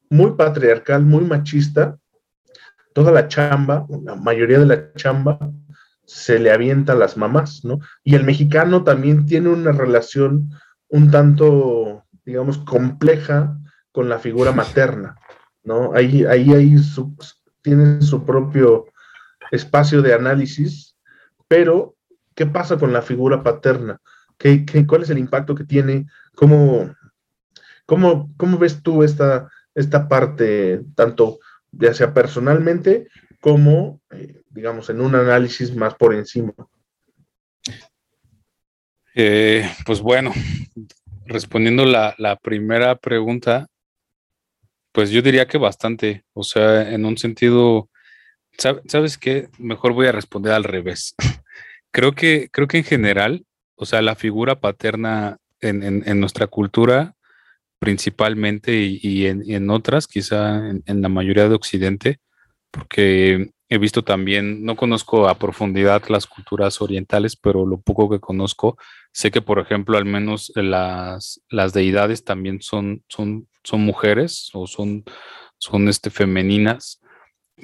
muy 0.08 0.32
patriarcal, 0.32 1.04
muy 1.04 1.24
machista, 1.24 1.96
toda 2.94 3.12
la 3.12 3.28
chamba, 3.28 3.86
la 4.04 4.16
mayoría 4.16 4.58
de 4.58 4.66
la 4.66 4.92
chamba, 4.94 5.38
se 6.04 6.38
le 6.38 6.50
avienta 6.50 6.94
a 6.94 6.96
las 6.96 7.16
mamás, 7.16 7.64
¿no? 7.64 7.78
Y 8.02 8.16
el 8.16 8.24
mexicano 8.24 8.82
también 8.82 9.26
tiene 9.26 9.48
una 9.48 9.70
relación 9.70 10.50
un 10.88 11.10
tanto, 11.10 12.04
digamos, 12.24 12.58
compleja 12.58 13.56
con 13.92 14.08
la 14.08 14.18
figura 14.18 14.52
materna. 14.52 15.16
¿no? 15.62 15.92
Ahí, 15.94 16.24
ahí, 16.24 16.52
ahí 16.52 16.76
tiene 17.62 18.02
su 18.02 18.24
propio 18.24 18.86
espacio 19.50 20.02
de 20.02 20.14
análisis, 20.14 20.96
pero 21.48 21.96
¿qué 22.34 22.46
pasa 22.46 22.76
con 22.76 22.92
la 22.92 23.02
figura 23.02 23.42
paterna? 23.42 24.00
¿Qué, 24.40 24.64
cuál 24.86 25.02
es 25.02 25.10
el 25.10 25.18
impacto 25.18 25.54
que 25.54 25.64
tiene? 25.64 26.06
¿Cómo, 26.34 26.96
cómo, 27.84 28.32
cómo 28.38 28.56
ves 28.56 28.82
tú 28.82 29.02
esta, 29.02 29.50
esta 29.74 30.08
parte, 30.08 30.80
tanto 30.94 31.40
ya 31.70 31.92
sea 31.92 32.14
personalmente 32.14 33.08
como, 33.38 34.00
eh, 34.10 34.40
digamos, 34.48 34.88
en 34.88 35.02
un 35.02 35.14
análisis 35.14 35.76
más 35.76 35.94
por 35.94 36.14
encima? 36.14 36.54
Eh, 39.14 39.70
pues 39.84 40.00
bueno, 40.00 40.32
respondiendo 41.26 41.84
la, 41.84 42.14
la 42.16 42.36
primera 42.36 42.96
pregunta, 42.96 43.66
pues 44.92 45.10
yo 45.10 45.20
diría 45.20 45.46
que 45.46 45.58
bastante, 45.58 46.24
o 46.32 46.44
sea, 46.44 46.90
en 46.90 47.04
un 47.04 47.18
sentido, 47.18 47.90
¿sabes 48.56 49.18
qué? 49.18 49.50
Mejor 49.58 49.92
voy 49.92 50.06
a 50.06 50.12
responder 50.12 50.54
al 50.54 50.64
revés. 50.64 51.14
creo, 51.90 52.12
que, 52.12 52.48
creo 52.50 52.68
que 52.68 52.78
en 52.78 52.84
general, 52.84 53.44
o 53.80 53.86
sea, 53.86 54.02
la 54.02 54.14
figura 54.14 54.60
paterna 54.60 55.38
en, 55.60 56.20
nuestra 56.20 56.46
cultura, 56.46 57.14
principalmente 57.78 58.76
y, 58.78 59.26
en, 59.26 59.70
otras, 59.70 60.06
quizá 60.06 60.68
en, 60.68 61.02
la 61.02 61.08
mayoría 61.08 61.48
de 61.48 61.54
Occidente, 61.54 62.18
porque 62.70 63.50
he 63.68 63.78
visto 63.78 64.04
también, 64.04 64.64
no 64.64 64.76
conozco 64.76 65.28
a 65.28 65.38
profundidad 65.38 66.02
las 66.08 66.26
culturas 66.26 66.80
orientales, 66.82 67.36
pero 67.36 67.66
lo 67.66 67.80
poco 67.80 68.10
que 68.10 68.20
conozco, 68.20 68.76
Sé 69.12 69.30
que, 69.30 69.42
por 69.42 69.58
ejemplo, 69.58 69.98
al 69.98 70.04
menos 70.04 70.52
las, 70.54 71.40
las 71.48 71.72
deidades 71.72 72.24
también 72.24 72.62
son, 72.62 73.02
son, 73.08 73.48
son 73.64 73.80
mujeres 73.80 74.50
o 74.52 74.66
son, 74.66 75.04
son 75.58 75.88
este, 75.88 76.10
femeninas, 76.10 77.00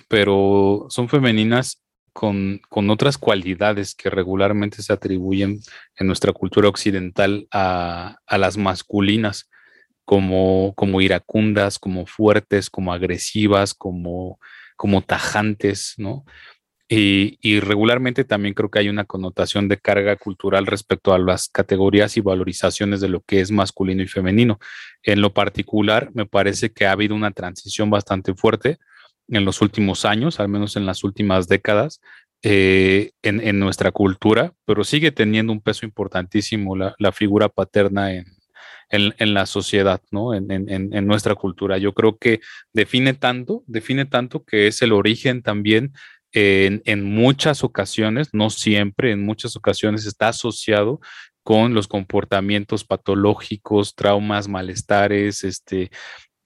pero 0.09 0.87
son 0.89 1.09
femeninas 1.09 1.83
con, 2.17 2.91
otras 2.91 3.19
cualidades 3.19 3.95
que 3.95 4.09
regularmente 4.09 4.81
se 4.81 4.91
atribuyen 4.91 5.61
en 5.97 6.07
nuestra 6.07 6.33
cultura 6.33 6.67
occidental 6.67 7.47
a, 7.53 8.17
las 8.39 8.57
masculinas, 8.57 9.51
como, 10.07 10.73
como 10.77 11.03
iracundas, 11.03 11.79
como 11.79 12.07
fuertes, 12.07 12.71
como 12.71 12.95
agresivas, 12.95 13.75
como, 13.75 14.41
como 14.77 15.03
tajantes, 15.03 15.95
¿no? 15.99 16.25
Y, 16.89 17.61
regularmente 17.61 18.25
también 18.25 18.55
creo 18.55 18.71
que 18.71 18.79
hay 18.79 18.89
una 18.89 19.05
connotación 19.05 19.69
de 19.69 19.77
carga 19.77 20.17
cultural 20.17 20.67
respecto 20.67 21.13
a 21.13 21.19
las 21.19 21.49
categorías 21.49 22.17
y 22.17 22.21
valorizaciones 22.23 23.01
de 23.03 23.09
lo 23.09 23.21
que 23.21 23.41
es 23.41 23.51
masculino 23.51 24.03
y 24.03 24.07
femenino. 24.07 24.59
En 25.03 25.21
lo 25.21 25.35
particular, 25.35 26.11
me 26.15 26.25
parece 26.25 26.73
que 26.73 26.87
ha 26.87 26.93
habido 26.93 27.15
una 27.15 27.33
transición 27.33 27.91
bastante 27.91 28.35
fuerte 28.35 28.79
en 29.29 29.45
los 29.45 29.63
últimos 29.63 30.05
años, 30.05 30.41
al 30.41 30.49
menos 30.49 30.77
en 30.77 30.87
las 30.87 31.05
últimas 31.05 31.49
décadas, 31.49 32.01
eh, 32.43 33.13
en, 33.23 33.59
nuestra 33.59 33.91
cultura, 33.91 34.53
pero 34.67 34.85
sigue 34.85 35.11
teniendo 35.11 35.53
un 35.53 35.61
peso 35.61 35.85
importantísimo 35.87 36.77
la, 36.77 37.13
figura 37.13 37.49
paterna 37.49 38.13
en, 38.13 38.27
en, 38.91 39.35
la 39.35 39.47
sociedad, 39.47 40.01
¿no? 40.11 40.33
En, 40.35 40.51
en, 40.51 41.07
nuestra 41.07 41.35
cultura. 41.35 41.79
Yo 41.79 41.93
creo 41.93 42.19
que 42.19 42.41
define 42.73 43.15
tanto, 43.15 43.65
define 43.67 44.05
tanto 44.05 44.45
que 44.45 44.69
es 44.69 44.81
el 44.83 44.93
origen 44.93 45.43
también 45.43 45.93
en, 46.37 47.05
muchas 47.05 47.65
ocasiones, 47.65 48.29
no 48.33 48.51
siempre, 48.51 49.13
en 49.13 49.25
muchas 49.25 49.57
ocasiones 49.57 50.07
está 50.07 50.29
asociado 50.29 51.01
con 51.43 51.75
los 51.75 51.89
comportamientos 51.89 52.85
patológicos, 52.85 53.95
traumas, 53.95 54.49
malestares, 54.49 55.45
este, 55.45 55.91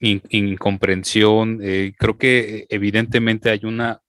incomprensión. 0.01 1.59
Eh, 1.63 1.93
creo 1.97 2.17
que 2.17 2.65
evidentemente 2.69 3.49
hay 3.49 3.61
una, 3.63 4.01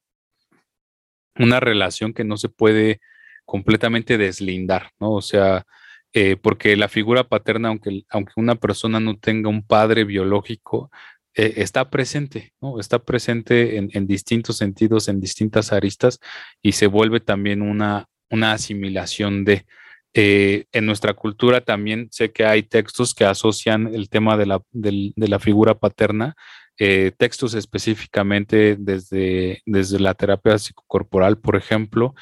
una 1.37 1.61
relación 1.61 2.13
que 2.13 2.25
no 2.25 2.37
se 2.37 2.49
puede 2.49 3.01
completamente 3.45 4.19
deslindar, 4.19 4.91
¿no? 4.99 5.13
O 5.13 5.23
sea, 5.23 5.67
eh, 6.15 6.37
porque 6.37 6.77
la 6.77 6.89
figura 6.89 7.25
paterna, 7.25 7.69
aunque, 7.69 8.05
aunque 8.11 8.33
una 8.37 8.55
persona 8.57 9.01
no 9.01 9.19
tenga 9.19 9.49
un 9.49 9.67
padre 9.67 10.05
biológico, 10.05 10.91
eh, 11.35 11.55
está 11.57 11.89
presente, 11.89 12.53
¿no? 12.61 12.79
Está 12.79 12.99
presente 12.99 13.79
en, 13.79 14.07
distintos 14.07 14.59
sentidos, 14.59 15.09
en 15.09 15.21
distintas 15.21 15.73
aristas 15.73 16.21
y 16.61 16.73
se 16.73 16.87
vuelve 16.87 17.21
también 17.21 17.63
una, 17.63 18.09
una 18.31 18.53
asimilación 18.53 19.45
de... 19.45 19.67
Eh, 20.15 20.67
en 20.73 20.87
nuestra 20.87 21.15
cultura 21.15 21.63
también 21.63 22.09
sé 22.11 22.33
que 22.33 22.45
hay 22.45 22.63
textos 22.63 23.15
que 23.15 23.25
asocian 23.25 23.95
el 23.95 24.11
tema 24.11 24.37
de 24.37 24.47
la, 24.47 25.39
figura 25.39 25.75
paterna, 25.75 26.35
eh, 26.79 27.13
textos 27.17 27.55
específicamente 27.55 28.77
desde, 28.79 29.63
la 29.65 30.15
terapia 30.15 30.59
psicocorporal, 30.59 31.39
por 31.39 31.57
ejemplo, 31.57 32.15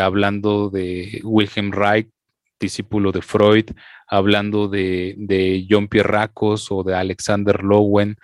hablando 0.00 0.70
de 0.70 1.20
Wilhelm 1.22 1.72
Reich, 1.72 2.08
discípulo 2.58 3.12
de 3.12 3.22
Freud, 3.22 3.66
hablando 4.08 4.68
de, 4.68 5.14
de 5.18 5.66
John 5.68 5.88
Pierracos 5.88 6.70
o 6.70 6.82
de 6.82 6.94
Alexander 6.94 7.62
Lowen, 7.62 8.16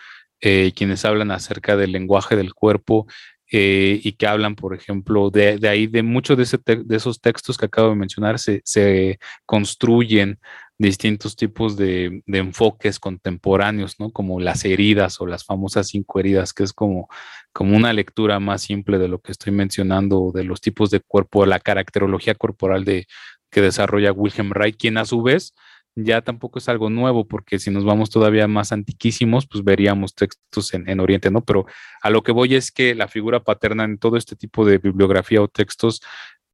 eh, 0.44 0.72
quienes 0.74 1.04
hablan 1.04 1.30
acerca 1.30 1.76
del 1.76 1.92
lenguaje 1.92 2.34
del 2.34 2.52
cuerpo 2.52 3.06
eh, 3.54 4.00
y 4.02 4.12
que 4.12 4.26
hablan, 4.26 4.54
por 4.56 4.74
ejemplo, 4.74 5.28
de, 5.30 5.58
ahí, 5.68 5.86
de 5.86 6.02
muchos 6.02 6.38
de, 6.38 6.82
de, 6.84 6.96
esos 6.96 7.20
textos 7.20 7.58
que 7.58 7.66
acabo 7.66 7.90
de 7.90 7.96
mencionar, 7.96 8.38
se, 8.38 8.62
se 8.64 9.18
construyen 9.44 10.38
distintos 10.78 11.36
tipos 11.36 11.76
de, 11.76 12.22
enfoques 12.26 12.98
contemporáneos, 12.98 14.00
¿no? 14.00 14.10
Como 14.10 14.40
las 14.40 14.64
heridas 14.64 15.20
o 15.20 15.26
las 15.26 15.44
famosas 15.44 15.88
cinco 15.88 16.18
heridas, 16.18 16.54
que 16.54 16.64
es 16.64 16.72
como, 16.72 17.08
como 17.52 17.76
una 17.76 17.92
lectura 17.92 18.40
más 18.40 18.62
simple 18.62 18.98
de 18.98 19.08
lo 19.08 19.20
que 19.20 19.32
estoy 19.32 19.52
mencionando, 19.52 20.32
de 20.34 20.44
los 20.44 20.62
tipos 20.62 20.90
de 20.90 21.00
cuerpo, 21.00 21.44
la 21.44 21.60
caracterología 21.60 22.34
corporal 22.34 22.86
de, 22.86 23.06
que 23.50 23.60
desarrolla 23.60 24.12
Wilhelm 24.12 24.52
Reich, 24.52 24.76
quien 24.78 24.96
a 24.96 25.04
su 25.04 25.22
vez 25.22 25.52
ya 25.94 26.22
tampoco 26.22 26.58
es 26.58 26.68
algo 26.68 26.90
nuevo, 26.90 27.26
porque 27.26 27.58
si 27.58 27.70
nos 27.70 27.84
vamos 27.84 28.10
todavía 28.10 28.48
más 28.48 28.72
antiquísimos, 28.72 29.46
pues 29.46 29.62
veríamos 29.64 30.14
textos 30.14 30.72
en, 30.74 31.00
Oriente, 31.00 31.30
¿no? 31.30 31.44
Pero 31.44 31.66
a 32.02 32.10
lo 32.10 32.22
que 32.22 32.32
voy 32.32 32.54
es 32.54 32.72
que 32.72 32.94
la 32.94 33.08
figura 33.08 33.40
paterna 33.40 33.84
en 33.84 33.98
todo 33.98 34.16
este 34.16 34.36
tipo 34.36 34.64
de 34.64 34.78
bibliografía 34.78 35.42
o 35.42 35.48
textos 35.48 36.00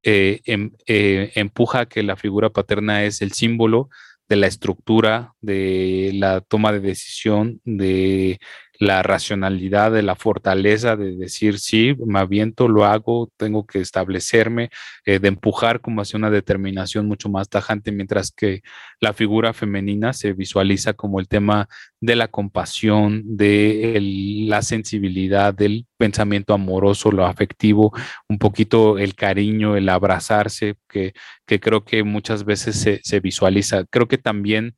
eh, 0.02 0.40
em, 0.44 0.72
eh, 0.86 1.32
empuja 1.34 1.80
a 1.80 1.86
que 1.86 2.02
la 2.02 2.16
figura 2.16 2.50
paterna 2.50 3.04
es 3.04 3.20
el 3.22 3.32
símbolo 3.32 3.88
de 4.28 4.36
la 4.36 4.46
estructura, 4.46 5.34
de 5.40 6.12
la 6.14 6.40
toma 6.40 6.72
de 6.72 6.80
decisión, 6.80 7.60
de 7.64 8.38
la 8.78 9.02
racionalidad, 9.02 9.90
de 9.92 10.02
la 10.02 10.14
fortaleza 10.14 10.96
de 10.96 11.16
decir, 11.16 11.58
sí, 11.58 11.96
me 12.06 12.20
aviento, 12.20 12.68
lo 12.68 12.84
hago, 12.84 13.30
tengo 13.36 13.66
que 13.66 13.80
establecerme, 13.80 14.70
eh, 15.04 15.18
de 15.18 15.28
empujar 15.28 15.80
como 15.80 16.00
hacia 16.00 16.16
una 16.16 16.30
determinación 16.30 17.06
mucho 17.06 17.28
más 17.28 17.48
tajante, 17.48 17.90
mientras 17.90 18.30
que 18.30 18.62
la 19.00 19.12
figura 19.12 19.52
femenina 19.52 20.12
se 20.12 20.32
visualiza 20.32 20.92
como 20.92 21.18
el 21.18 21.26
tema 21.26 21.68
de 22.00 22.14
la 22.14 22.28
compasión, 22.28 23.22
de 23.24 23.98
la 24.48 24.62
sensibilidad, 24.62 25.52
del 25.52 25.86
pensamiento 25.96 26.54
amoroso, 26.54 27.10
lo 27.10 27.26
afectivo, 27.26 27.92
un 28.28 28.38
poquito 28.38 28.98
el 28.98 29.16
cariño, 29.16 29.76
el 29.76 29.88
abrazarse, 29.88 30.76
que, 30.88 31.14
que 31.46 31.58
creo 31.58 31.84
que 31.84 32.04
muchas 32.04 32.44
veces 32.44 32.76
se, 32.76 33.00
se 33.02 33.18
visualiza. 33.18 33.84
Creo 33.90 34.06
que 34.06 34.18
también 34.18 34.76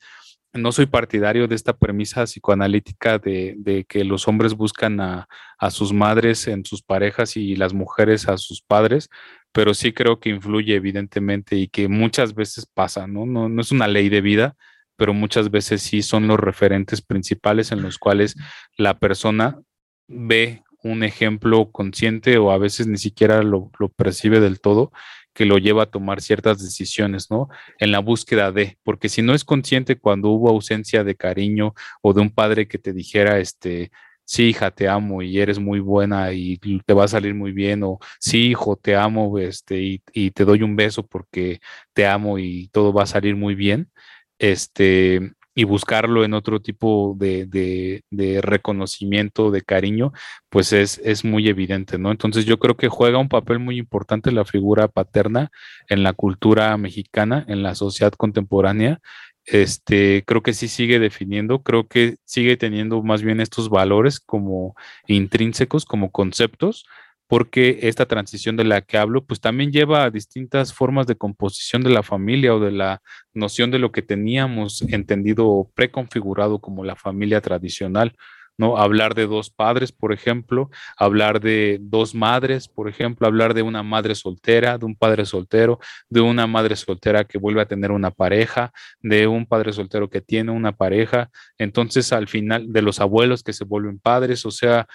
no 0.53 0.73
soy 0.73 0.87
partidario 0.87 1.47
de 1.47 1.55
esta 1.55 1.77
premisa 1.77 2.25
psicoanalítica 2.25 3.19
de, 3.19 3.85
que 3.89 4.05
los 4.05 4.27
hombres 4.27 4.55
buscan 4.55 5.01
a, 5.01 5.29
sus 5.71 5.93
madres 5.93 6.49
en 6.49 6.65
sus 6.65 6.83
parejas 6.83 7.37
y 7.37 7.55
las 7.57 7.75
mujeres 7.75 8.29
a 8.29 8.37
sus 8.37 8.63
padres, 8.63 9.09
pero 9.53 9.75
sí 9.75 9.93
creo 9.93 10.19
que 10.19 10.31
influye 10.31 10.75
evidentemente 10.75 11.57
y 11.57 11.69
que 11.69 11.89
muchas 11.89 12.35
veces 12.35 12.67
pasa, 12.67 13.07
¿no? 13.07 13.27
No, 13.27 13.49
no 13.49 13.61
es 13.61 13.73
una 13.73 13.87
ley 13.87 14.09
de 14.09 14.21
vida, 14.21 14.57
pero 14.97 15.15
muchas 15.15 15.51
veces 15.51 15.83
sí 15.83 16.03
son 16.03 16.27
los 16.27 16.39
referentes 16.39 17.03
principales 17.03 17.73
en 17.73 17.83
los 17.83 17.99
cuales 17.99 18.37
la 18.77 18.99
persona 18.99 19.61
ve 20.09 20.63
un 20.83 21.05
ejemplo 21.05 21.71
consciente 21.71 22.39
o 22.39 22.51
a 22.51 22.59
veces 22.59 22.87
ni 22.87 22.97
siquiera 22.97 23.43
lo, 23.43 23.71
lo 23.79 23.89
percibe 23.91 24.41
del 24.41 24.61
todo 24.61 24.93
que 25.33 25.45
lo 25.45 25.59
lleva 25.59 25.85
a 25.85 25.90
tomar 25.90 26.21
ciertas 26.21 26.62
decisiones, 26.62 27.31
¿no? 27.31 27.49
En 27.79 27.93
la 27.93 28.01
búsqueda 28.01 28.53
de, 28.53 28.79
porque 28.83 29.09
si 29.09 29.23
no 29.23 29.35
es 29.35 29.45
consciente 29.45 29.99
cuando 29.99 30.31
hubo 30.31 30.51
ausencia 30.51 31.05
de 31.05 31.16
cariño 31.16 31.75
o 32.03 32.12
de 32.12 32.21
un 32.21 32.31
padre 32.31 32.69
que 32.69 32.79
te 32.79 32.93
dijera, 32.93 33.38
este, 33.38 33.90
sí, 34.25 34.51
hija, 34.51 34.71
te 34.71 34.88
amo 34.88 35.23
y 35.23 35.40
eres 35.40 35.59
muy 35.59 35.81
buena 35.81 36.33
y 36.33 36.59
te 36.87 36.95
va 36.95 37.05
a 37.05 37.09
salir 37.09 37.35
muy 37.35 37.53
bien, 37.53 37.83
o 37.83 37.99
sí, 38.21 38.49
hijo, 38.51 38.77
te 38.77 38.97
amo, 38.97 39.38
este, 39.38 39.81
y, 39.81 40.03
y 40.12 40.31
te 40.33 40.45
doy 40.45 40.62
un 40.62 40.77
beso 40.77 41.07
porque 41.07 41.61
te 41.93 42.07
amo 42.07 42.38
y 42.38 42.69
todo 42.69 42.93
va 42.93 43.05
a 43.05 43.07
salir 43.07 43.37
muy 43.37 43.55
bien, 43.55 43.90
este, 44.38 45.33
y 45.55 45.65
buscarlo 45.65 46.25
en 46.25 46.35
otro 46.35 46.61
tipo 46.61 47.17
de, 47.19 48.03
reconocimiento, 48.43 49.51
de 49.51 49.63
cariño, 49.63 50.13
pues 50.49 50.73
es, 50.73 51.01
es, 51.05 51.25
muy 51.25 51.49
evidente, 51.49 51.99
¿no? 51.99 52.11
Entonces 52.11 52.45
yo 52.45 52.59
creo 52.59 52.77
que 52.77 52.89
juega 52.89 53.19
un 53.19 53.29
papel 53.29 53.59
muy 53.59 53.79
importante 53.79 54.31
la 54.33 54.45
figura 54.45 54.89
paterna 54.89 55.51
en 55.89 56.03
la 56.03 56.13
cultura 56.13 56.77
mexicana, 56.77 57.45
en 57.49 57.63
la 57.63 57.75
sociedad 57.75 58.13
contemporánea. 58.13 59.01
Este, 59.45 60.23
creo 60.27 60.43
que 60.43 60.53
sí 60.53 60.69
sigue 60.69 60.99
definiendo, 60.99 61.63
creo 61.63 61.89
que 61.89 62.17
sigue 62.25 62.57
teniendo 62.57 63.03
más 63.03 63.23
bien 63.23 63.41
estos 63.41 63.69
valores 63.69 64.21
como 64.21 64.77
intrínsecos, 65.09 65.85
como 65.85 66.11
conceptos, 66.13 66.87
porque 67.31 67.79
esta 67.83 68.07
transición 68.07 68.57
de 68.57 68.64
la 68.64 68.81
que 68.81 68.99
hablo, 68.99 69.25
pues 69.25 69.40
también 69.40 69.71
lleva 69.71 70.03
a 70.03 70.11
distintas 70.11 70.75
formas 70.75 71.07
de 71.07 71.14
composición 71.14 71.81
de 71.85 71.90
la 71.90 72.03
familia 72.03 72.53
o 72.57 72.59
de 72.59 72.73
la 72.73 73.03
noción 73.33 73.71
de 73.71 73.79
lo 73.79 73.93
que 73.93 74.03
teníamos 74.03 74.83
entendido 74.83 75.71
preconfigurado 75.75 76.59
como 76.59 76.83
la 76.83 76.97
familia 76.97 77.40
tradicional. 77.40 78.16
¿no? 78.59 78.79
Hablar 78.79 79.14
de 79.14 79.29
dos 79.29 79.49
padres, 79.49 79.93
por 79.93 80.12
ejemplo, 80.12 80.71
hablar 80.97 81.40
de 81.40 81.79
dos 81.81 82.16
madres, 82.16 82.66
por 82.66 82.88
ejemplo, 82.88 83.29
hablar 83.29 83.55
de 83.55 83.62
una 83.62 83.85
madre 83.85 84.16
soltera, 84.16 84.77
de 84.77 84.87
un 84.87 84.97
padre 84.97 85.25
soltero, 85.25 85.79
de 86.09 86.21
una 86.21 86.49
madre 86.49 86.75
soltera 86.75 87.23
que 87.23 87.38
vuelve 87.38 87.62
a 87.62 87.69
tener 87.69 87.93
una 87.93 88.11
pareja, 88.11 88.73
de 89.03 89.29
un 89.29 89.47
padre 89.47 89.73
soltero 89.73 90.11
que 90.11 90.21
tiene 90.21 90.51
una 90.51 90.73
pareja, 90.73 91.31
entonces 91.59 92.12
al 92.12 92.27
final 92.27 92.73
de 92.73 92.83
los 92.83 93.01
abuelos 93.01 93.45
que 93.45 93.53
se 93.53 93.64
vuelven 93.64 94.01
padres, 94.01 94.45
o 94.45 94.51
sea, 94.51 94.88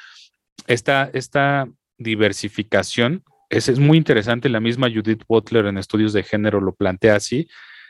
esta, 0.68 1.10
esta 1.14 1.70
diversificación. 1.98 3.24
Es, 3.50 3.70
es 3.70 3.80
muy 3.80 3.98
interesante, 3.98 4.50
la 4.50 4.60
misma 4.60 4.90
Judith 4.90 5.24
Butler 5.28 5.66
en 5.68 5.78
estudios 5.78 6.14
de 6.14 6.24
género 6.24 6.62
lo 6.62 6.74
plantea 6.74 7.16
así, 7.16 7.48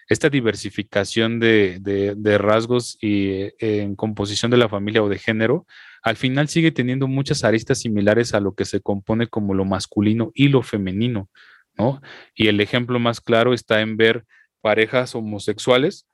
esta 0.08 0.30
diversificación 0.30 1.40
de, 1.40 2.38
rasgos 2.40 2.98
y 3.02 3.30
eh, 3.30 3.56
en 3.60 3.96
composición 3.96 4.52
de 4.52 4.58
la 4.58 4.70
familia 4.70 5.04
o 5.04 5.10
de 5.10 5.18
género, 5.18 5.66
al 6.04 6.16
final 6.16 6.48
sigue 6.48 6.72
teniendo 6.72 7.08
muchas 7.08 7.44
aristas 7.44 7.80
similares 7.80 8.34
a 8.34 8.40
lo 8.40 8.54
que 8.54 8.66
se 8.66 8.82
compone 8.82 9.28
como 9.28 9.56
lo 9.56 9.66
masculino 9.66 10.32
y 10.36 10.50
lo 10.50 10.62
femenino, 10.62 11.30
¿no? 11.78 12.02
Y 12.36 12.48
el 12.48 12.62
ejemplo 12.62 13.00
más 13.00 13.20
claro 13.20 13.54
está 13.54 13.82
en 13.82 13.98
ver 13.98 14.26
parejas 14.62 15.16
homosexuales 15.16 16.08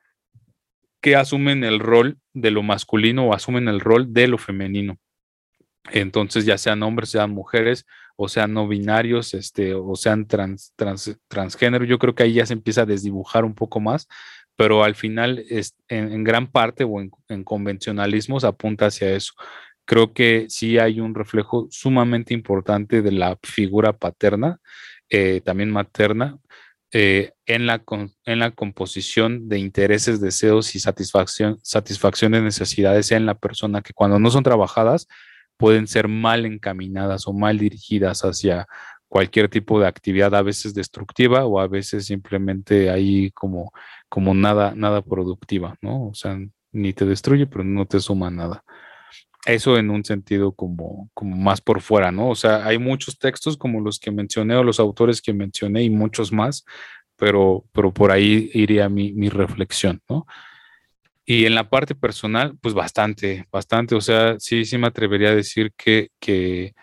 que 1.01 1.15
asumen 1.15 1.63
el 1.65 1.79
rol 1.79 2.19
de 2.33 2.51
lo 2.51 2.63
masculino 2.63 3.27
o 3.27 3.33
asumen 3.33 3.67
el 3.67 3.81
rol 3.81 4.13
de 4.13 4.27
lo 4.29 4.37
femenino. 4.37 4.97
Entonces, 5.89 6.45
ya 6.45 6.57
sean 6.57 6.83
hombres, 6.83 7.09
sean 7.09 7.31
mujeres, 7.31 7.85
o 8.15 8.29
sean 8.29 8.53
no 8.53 8.67
binarios, 8.67 9.33
este, 9.33 9.73
o 9.73 9.95
sean 9.95 10.27
trans, 10.27 10.73
transgénero, 11.27 11.85
yo 11.85 11.97
creo 11.97 12.13
que 12.13 12.23
ahí 12.23 12.33
ya 12.33 12.45
se 12.45 12.53
empieza 12.53 12.83
a 12.83 12.85
desdibujar 12.85 13.45
un 13.45 13.55
poco 13.55 13.79
más, 13.79 14.07
pero 14.55 14.83
al 14.83 14.95
final, 14.95 15.43
es, 15.49 15.75
en, 15.87 16.23
gran 16.23 16.47
parte 16.47 16.83
o 16.83 17.01
en, 17.01 17.11
en 17.29 17.43
convencionalismos 17.43 18.43
apunta 18.43 18.87
hacia 18.87 19.15
eso. 19.15 19.33
Creo 19.85 20.13
que 20.13 20.45
sí 20.49 20.77
hay 20.77 20.99
un 20.99 21.15
reflejo 21.15 21.67
sumamente 21.71 22.33
importante 22.33 23.01
de 23.01 23.11
la 23.11 23.39
figura 23.41 23.93
paterna, 23.93 24.59
eh, 25.09 25.41
también 25.43 25.71
materna, 25.71 26.37
eh, 26.93 27.31
en, 27.45 27.65
la, 27.65 27.83
en 28.25 28.39
la 28.39 28.51
composición 28.51 29.47
de 29.49 29.57
intereses, 29.57 30.21
deseos 30.21 30.75
y 30.75 30.79
satisfacción, 30.79 31.57
satisfacción 31.63 32.33
de 32.33 32.41
necesidades 32.41 33.11
en 33.11 33.25
la 33.25 33.35
persona 33.35 33.81
que 33.81 33.93
cuando 33.93 34.19
no 34.19 34.29
son 34.29 34.43
trabajadas 34.43 35.07
pueden 35.61 35.87
ser 35.87 36.07
mal 36.07 36.47
encaminadas 36.47 37.27
o 37.27 37.33
mal 37.33 37.59
dirigidas 37.59 38.21
hacia 38.21 38.67
cualquier 39.07 39.47
tipo 39.47 39.79
de 39.79 39.85
actividad, 39.85 40.33
a 40.33 40.41
veces 40.41 40.73
destructiva 40.73 41.45
o 41.45 41.59
a 41.59 41.67
veces 41.67 42.07
simplemente 42.07 42.89
ahí 42.89 43.29
como, 43.31 43.71
como 44.09 44.33
nada, 44.33 44.73
nada 44.75 45.03
productiva, 45.03 45.75
¿no? 45.81 46.07
O 46.07 46.13
sea, 46.15 46.35
ni 46.71 46.93
te 46.93 47.05
destruye, 47.05 47.45
pero 47.45 47.63
no 47.63 47.85
te 47.85 47.99
suma 47.99 48.31
nada. 48.31 48.63
Eso 49.45 49.77
en 49.77 49.91
un 49.91 50.03
sentido 50.03 50.53
como, 50.53 51.11
como 51.13 51.35
más 51.35 51.61
por 51.61 51.81
fuera, 51.81 52.11
¿no? 52.11 52.29
O 52.29 52.35
sea, 52.35 52.65
hay 52.65 52.79
muchos 52.79 53.19
textos 53.19 53.55
como 53.55 53.81
los 53.81 53.99
que 53.99 54.09
mencioné 54.09 54.55
o 54.55 54.63
los 54.63 54.79
autores 54.79 55.21
que 55.21 55.33
mencioné 55.33 55.83
y 55.83 55.91
muchos 55.91 56.31
más, 56.31 56.65
pero, 57.17 57.65
pero 57.71 57.93
por 57.93 58.11
ahí 58.11 58.49
iría 58.53 58.89
mi, 58.89 59.13
mi 59.13 59.29
reflexión, 59.29 60.01
¿no? 60.09 60.25
Y 61.31 61.45
en 61.45 61.55
la 61.55 61.69
parte 61.69 61.95
personal, 61.95 62.57
pues 62.61 62.73
bastante, 62.73 63.47
bastante. 63.53 63.95
O 63.95 64.01
sea, 64.01 64.37
sí, 64.37 64.65
sí 64.65 64.77
me 64.77 64.87
atrevería 64.87 65.29
a 65.29 65.35
decir 65.35 65.71
que, 65.77 66.09
que 66.19 66.73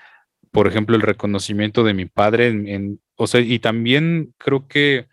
por 0.51 0.67
ejemplo, 0.67 0.97
el 0.97 1.03
reconocimiento 1.03 1.85
de 1.85 1.93
mi 1.93 2.07
padre, 2.07 2.49
en, 2.49 2.99
o 3.17 3.27
sea, 3.27 3.43
y 3.43 3.59
también 3.59 4.35
creo 4.39 4.67
que 4.67 5.07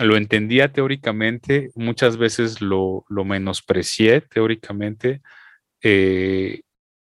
lo 0.00 0.16
entendía 0.16 0.72
teóricamente, 0.72 1.70
muchas 1.76 2.16
veces 2.16 2.60
lo, 2.60 3.04
lo 3.08 3.24
menosprecié 3.24 4.22
teóricamente, 4.22 5.22
eh, 5.80 6.62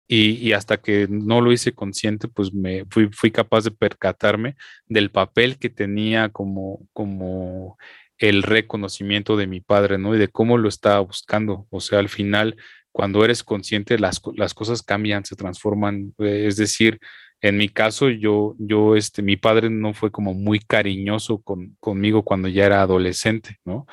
y, 0.08 0.54
hasta 0.54 0.78
que 0.78 1.08
no 1.10 1.42
lo 1.42 1.52
hice 1.52 1.74
consciente, 1.74 2.28
pues 2.28 2.54
me 2.54 2.86
fui, 2.92 3.10
fui 3.12 3.32
capaz 3.32 3.64
de 3.64 3.72
percatarme 3.72 4.56
del 4.86 5.10
papel 5.10 5.58
que 5.58 5.70
tenía 5.70 6.30
como, 6.30 6.88
como 6.94 7.78
el 8.18 8.44
reconocimiento 8.44 9.38
de 9.38 9.48
mi 9.48 9.62
padre, 9.62 9.98
¿no? 9.98 10.16
Y 10.16 10.18
de 10.18 10.28
cómo 10.28 10.58
lo 10.58 10.70
estaba 10.70 11.00
buscando. 11.00 11.68
O 11.70 11.80
sea, 11.80 12.00
al 12.00 12.10
final, 12.10 12.56
cuando 12.92 13.24
eres 13.24 13.44
consciente, 13.44 14.00
las, 14.00 14.22
las 14.36 14.54
cosas 14.54 14.82
cambian, 14.82 15.26
se 15.26 15.36
transforman. 15.36 16.14
Eh, 16.20 16.46
es 16.48 16.58
decir, 16.58 17.00
en 17.42 17.58
mi 17.58 17.70
caso, 17.70 18.10
yo, 18.10 18.56
yo, 18.58 18.96
este, 18.96 19.22
mi 19.22 19.38
padre 19.38 19.70
no 19.70 19.94
fue 19.94 20.12
como 20.12 20.34
muy 20.34 20.60
cariñoso 20.60 21.42
con, 21.42 21.78
conmigo 21.80 22.24
cuando 22.24 22.48
ya 22.48 22.66
era 22.66 22.82
adolescente, 22.82 23.58
¿no? 23.66 23.86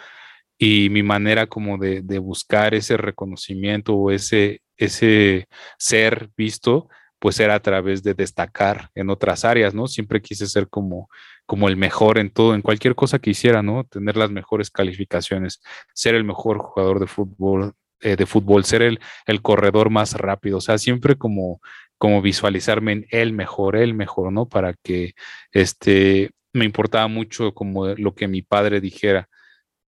Y 0.59 0.89
mi 0.91 1.03
manera 1.03 1.47
como 1.47 1.79
de, 1.79 2.01
de 2.03 2.19
buscar 2.19 2.75
ese 2.75 2.97
reconocimiento 2.97 3.95
o 3.95 4.11
ese, 4.11 4.63
ese 4.77 5.49
ser 5.79 6.31
visto, 6.37 6.89
pues 7.25 7.41
era 7.41 7.55
a 7.55 7.61
través 7.61 8.03
de 8.03 8.13
destacar 8.13 8.91
en 8.95 9.09
otras 9.09 9.47
áreas, 9.47 9.73
¿no? 9.73 9.87
Siempre 9.89 10.21
quise 10.21 10.47
ser 10.47 10.69
como, 10.69 11.09
como 11.47 11.71
el 11.71 11.77
mejor 11.79 12.19
en 12.19 12.29
todo, 12.29 12.55
en 12.55 12.61
cualquier 12.61 12.95
cosa 12.95 13.19
que 13.19 13.31
hiciera, 13.31 13.63
¿no? 13.63 13.85
Tener 13.85 14.19
las 14.19 14.31
mejores 14.31 14.71
calificaciones, 14.71 15.63
ser 15.95 16.17
el 16.17 16.25
mejor 16.25 16.59
jugador 16.59 17.01
de 17.01 17.07
fútbol, 17.07 17.73
eh, 18.03 18.17
de 18.17 18.27
fútbol, 18.27 18.67
ser 18.67 18.83
el, 18.83 19.01
el 19.25 19.41
corredor 19.41 19.89
más 19.89 20.13
rápido, 20.13 20.59
o 20.59 20.61
sea, 20.61 20.77
siempre 20.77 21.17
como, 21.17 21.63
como 21.97 22.21
visualizarme 22.21 22.93
en 22.93 23.07
el 23.09 23.33
mejor, 23.33 23.77
el 23.77 23.95
mejor, 23.95 24.31
¿no? 24.31 24.47
Para 24.47 24.75
que 24.75 25.15
este, 25.51 26.31
me 26.53 26.67
importaba 26.67 27.09
mucho 27.09 27.55
como 27.55 27.87
lo 27.87 28.15
que 28.15 28.29
mi 28.29 28.43
padre 28.43 28.83
dijera. 28.83 29.31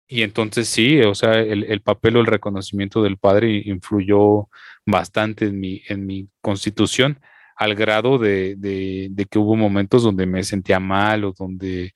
Y 0.07 0.21
entonces 0.21 0.69
sí, 0.69 1.01
o 1.01 1.15
sea, 1.15 1.39
el, 1.39 1.63
el, 1.63 1.81
papel 1.81 2.17
o 2.17 2.19
el 2.21 2.27
reconocimiento 2.27 3.01
del 3.01 3.17
padre 3.17 3.63
influyó 3.65 4.49
bastante 4.85 5.45
en 5.45 5.59
mi, 5.59 5.81
en 5.87 6.05
mi 6.05 6.29
constitución, 6.41 7.19
al 7.55 7.73
grado 7.75 8.17
de, 8.19 8.55
de, 8.57 9.25
que 9.25 9.39
hubo 9.39 9.55
momentos 9.55 10.03
donde 10.03 10.25
me 10.27 10.43
sentía 10.43 10.79
mal 10.79 11.23
o 11.23 11.33
donde 11.33 11.93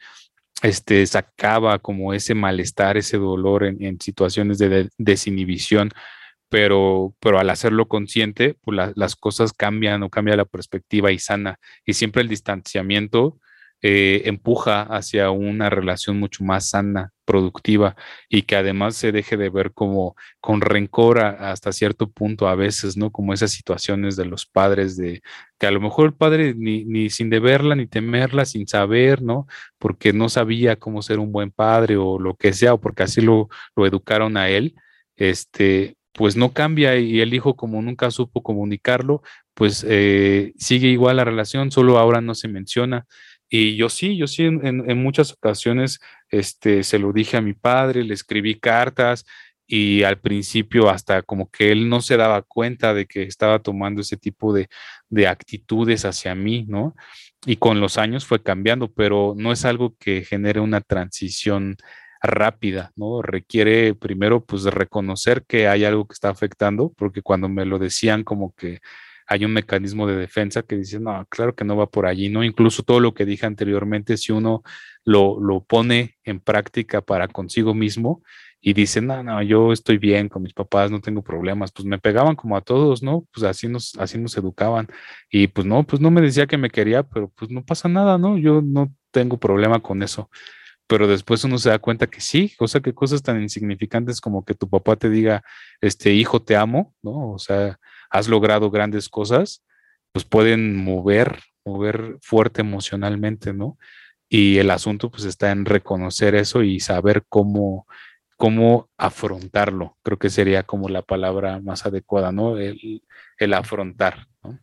este, 0.63 1.05
sacaba 1.05 1.79
como 1.79 2.13
ese 2.13 2.33
malestar, 2.33 2.97
ese 2.97 3.17
dolor 3.17 3.65
en, 3.65 3.83
en 3.83 3.99
situaciones 3.99 4.57
de, 4.57 4.89
desinhibición, 4.97 5.91
pero, 6.49 7.13
pero 7.19 7.39
al 7.39 7.49
hacerlo 7.51 7.87
consciente, 7.87 8.55
pues 8.61 8.91
las 8.95 9.15
cosas 9.15 9.53
cambian 9.53 10.01
o 10.03 10.09
cambia 10.09 10.35
la 10.35 10.45
perspectiva 10.45 11.11
y 11.11 11.19
sana. 11.19 11.59
Y 11.85 11.93
siempre 11.93 12.23
el 12.23 12.29
distanciamiento 12.29 13.39
eh, 13.81 14.23
empuja 14.25 14.81
hacia 14.83 15.31
una 15.31 15.69
relación 15.69 16.19
mucho 16.19 16.43
más 16.43 16.69
sana, 16.69 17.11
productiva 17.29 17.95
y 18.27 18.41
que 18.41 18.55
además 18.55 18.95
se 18.95 19.11
deje 19.11 19.37
de 19.37 19.49
ver 19.49 19.71
como 19.71 20.15
con 20.41 20.61
rencor 20.61 21.19
hasta 21.19 21.71
cierto 21.71 22.09
punto 22.09 22.47
a 22.47 22.55
veces, 22.55 22.97
¿no? 22.97 23.11
Como 23.11 23.33
esas 23.33 23.51
situaciones 23.51 24.15
de 24.15 24.25
los 24.25 24.47
padres 24.47 24.97
de 24.97 25.21
que 25.59 25.67
a 25.67 25.71
lo 25.71 25.79
mejor 25.79 26.07
el 26.07 26.13
padre 26.13 26.55
ni, 26.55 26.85
ni 26.85 27.11
sin 27.11 27.29
deberla 27.29 27.75
ni 27.75 27.85
temerla, 27.85 28.45
sin 28.45 28.67
saber, 28.67 29.21
¿no? 29.21 29.47
Porque 29.77 30.11
no 30.11 30.27
sabía 30.27 30.77
cómo 30.77 31.03
ser 31.03 31.19
un 31.19 31.31
buen 31.31 31.51
padre 31.51 31.97
o 31.97 32.17
lo 32.17 32.35
que 32.35 32.51
sea, 32.53 32.73
o 32.73 32.81
porque 32.81 33.03
así 33.03 33.21
lo, 33.21 33.47
lo 33.75 33.85
educaron 33.85 34.35
a 34.35 34.49
él, 34.49 34.73
este, 35.15 35.97
pues 36.13 36.35
no 36.35 36.51
cambia 36.53 36.97
y 36.97 37.21
el 37.21 37.33
hijo 37.33 37.55
como 37.55 37.81
nunca 37.81 38.11
supo 38.11 38.41
comunicarlo, 38.43 39.21
pues 39.53 39.85
eh, 39.87 40.53
sigue 40.57 40.87
igual 40.87 41.17
la 41.17 41.25
relación, 41.25 41.71
solo 41.71 41.99
ahora 41.99 42.21
no 42.21 42.33
se 42.35 42.47
menciona. 42.47 43.05
Y 43.49 43.75
yo 43.75 43.89
sí, 43.89 44.15
yo 44.15 44.27
sí 44.27 44.43
en, 44.45 45.01
muchas 45.01 45.33
ocasiones 45.33 45.99
este, 46.29 46.83
se 46.83 46.99
lo 46.99 47.11
dije 47.11 47.37
a 47.37 47.41
mi 47.41 47.53
padre, 47.53 48.03
le 48.03 48.13
escribí 48.13 48.59
cartas 48.59 49.25
y 49.65 50.03
al 50.03 50.19
principio 50.19 50.89
hasta 50.89 51.21
como 51.23 51.49
que 51.49 51.71
él 51.71 51.89
no 51.89 52.01
se 52.01 52.17
daba 52.17 52.41
cuenta 52.43 52.93
de 52.93 53.05
que 53.05 53.23
estaba 53.23 53.59
tomando 53.59 54.01
ese 54.01 54.17
tipo 54.17 54.53
de, 54.53 54.67
de 55.09 55.27
actitudes 55.27 56.05
hacia 56.05 56.35
mí, 56.35 56.65
¿no? 56.67 56.95
Y 57.45 57.57
con 57.57 57.79
los 57.79 57.97
años 57.97 58.25
fue 58.25 58.41
cambiando, 58.43 58.91
pero 58.91 59.33
no 59.37 59.51
es 59.51 59.65
algo 59.65 59.95
que 59.99 60.23
genere 60.23 60.59
una 60.59 60.81
transición 60.81 61.77
rápida, 62.21 62.91
¿no? 62.95 63.21
Requiere 63.21 63.95
primero 63.95 64.43
pues 64.45 64.63
reconocer 64.65 65.45
que 65.47 65.67
hay 65.67 65.85
algo 65.85 66.07
que 66.07 66.13
está 66.13 66.29
afectando, 66.29 66.93
porque 66.97 67.21
cuando 67.21 67.49
me 67.49 67.65
lo 67.65 67.79
decían 67.79 68.23
como 68.23 68.53
que 68.55 68.79
hay 69.29 69.45
un 69.45 69.53
mecanismo 69.53 70.07
de 70.07 70.15
defensa 70.15 70.63
que 70.63 70.75
dice, 70.75 70.99
no, 70.99 71.25
claro 71.29 71.55
que 71.55 71.63
no 71.63 71.77
va 71.77 71.85
por 71.87 72.07
allí, 72.07 72.29
¿no? 72.29 72.43
Incluso 72.43 72.81
todo 72.81 72.99
lo 72.99 73.13
que 73.13 73.25
dije 73.25 73.45
anteriormente, 73.45 74.17
si 74.17 74.31
uno 74.31 74.63
lo, 75.05 75.39
lo 75.39 75.63
pone 75.63 76.17
en 76.23 76.39
práctica 76.39 77.01
para 77.01 77.27
consigo 77.27 77.75
mismo 77.75 78.23
y 78.59 78.73
dice, 78.73 79.01
no, 79.01 79.21
no, 79.21 79.43
yo 79.43 79.71
estoy 79.71 79.99
bien 79.99 80.29
con 80.29 80.41
mis 80.41 80.53
papás, 80.53 80.89
no 80.89 80.99
tengo 80.99 81.21
problemas, 81.21 81.71
pues 81.71 81.85
me 81.85 81.99
pegaban 81.99 82.35
como 82.35 82.57
a 82.57 82.61
todos, 82.61 83.03
¿no? 83.03 83.27
Pues 83.31 83.43
así 83.43 83.67
nos, 83.67 83.95
así 83.99 84.17
nos 84.17 84.35
educaban. 84.35 84.87
Y 85.29 85.47
pues 85.47 85.67
no, 85.67 85.83
pues 85.83 86.01
no 86.01 86.09
me 86.09 86.21
decía 86.21 86.47
que 86.47 86.57
me 86.57 86.71
quería, 86.71 87.03
pero 87.03 87.29
pues 87.29 87.51
no 87.51 87.63
pasa 87.63 87.87
nada, 87.87 88.17
¿no? 88.17 88.35
Yo 88.37 88.63
no 88.63 88.91
tengo 89.11 89.37
problema 89.37 89.79
con 89.79 90.01
eso 90.01 90.29
pero 90.89 91.07
después 91.07 91.43
uno 91.43 91.59
se 91.59 91.69
da 91.69 91.77
cuenta 91.77 92.07
que 92.07 92.19
sí, 92.19 92.55
o 92.57 92.67
sea, 92.67 92.81
que 92.81 92.95
cosas 92.95 93.21
tan 93.21 93.39
insignificantes 93.39 94.19
como 94.19 94.43
que 94.43 94.55
tu 94.55 94.67
papá 94.67 94.95
te 94.95 95.07
diga, 95.07 95.43
este 95.81 96.13
hijo, 96.13 96.41
te 96.41 96.55
amo, 96.55 96.95
¿no? 97.03 97.33
O 97.33 97.37
sea, 97.37 97.77
has 98.09 98.27
logrado 98.27 98.71
grandes 98.71 99.09
cosas, 99.09 99.63
pues 100.11 100.25
pueden 100.25 100.75
mover, 100.75 101.39
mover 101.65 102.17
fuerte 102.21 102.61
emocionalmente, 102.61 103.53
¿no? 103.53 103.77
Y 104.27 104.57
el 104.57 104.71
asunto 104.71 105.09
pues 105.09 105.25
está 105.25 105.51
en 105.51 105.65
reconocer 105.65 106.35
eso 106.35 106.63
y 106.63 106.79
saber 106.79 107.23
cómo, 107.29 107.87
cómo 108.37 108.89
afrontarlo. 108.97 109.97
Creo 110.03 110.19
que 110.19 110.29
sería 110.29 110.63
como 110.63 110.89
la 110.89 111.01
palabra 111.01 111.59
más 111.59 111.85
adecuada, 111.85 112.31
¿no? 112.31 112.57
El, 112.57 113.01
el 113.37 113.53
afrontar, 113.53 114.27
¿no? 114.43 114.59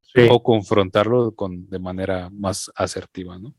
Sí. 0.00 0.26
O 0.30 0.42
confrontarlo 0.42 1.32
con, 1.32 1.68
de 1.68 1.78
manera 1.78 2.30
más 2.30 2.70
asertiva, 2.76 3.38
¿no? 3.38 3.54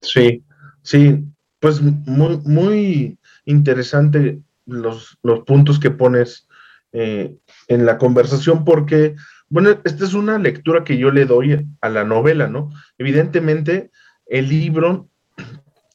Sí, 0.00 0.44
sí, 0.82 1.24
pues 1.60 1.80
muy, 1.80 2.38
muy 2.44 3.18
interesante 3.44 4.40
los, 4.66 5.16
los 5.22 5.40
puntos 5.40 5.78
que 5.78 5.90
pones 5.90 6.48
eh, 6.92 7.36
en 7.72 7.86
la 7.86 7.98
conversación 7.98 8.64
porque, 8.64 9.14
bueno, 9.48 9.70
esta 9.84 10.04
es 10.04 10.14
una 10.14 10.38
lectura 10.38 10.84
que 10.84 10.98
yo 10.98 11.10
le 11.10 11.24
doy 11.24 11.66
a 11.80 11.88
la 11.88 12.04
novela, 12.04 12.48
¿no? 12.48 12.70
Evidentemente, 12.98 13.90
el 14.26 14.48
libro 14.48 15.08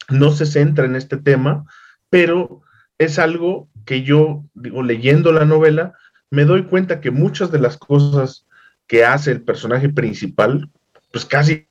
no 0.10 0.32
se 0.32 0.46
centra 0.46 0.86
en 0.86 0.96
este 0.96 1.18
tema, 1.18 1.66
pero 2.10 2.62
es 2.98 3.20
algo 3.20 3.70
que 3.86 4.04
yo, 4.04 4.44
digo, 4.54 4.84
leyendo 4.84 5.32
la 5.32 5.46
novela, 5.46 5.94
me 6.30 6.46
doy 6.46 6.64
cuenta 6.64 7.00
que 7.02 7.12
muchas 7.12 7.52
de 7.52 7.60
las 7.60 7.78
cosas 7.78 8.46
que 8.88 9.06
hace 9.06 9.32
el 9.32 9.42
personaje 9.42 9.90
principal, 9.90 10.70
pues 11.12 11.26
casi 11.26 11.68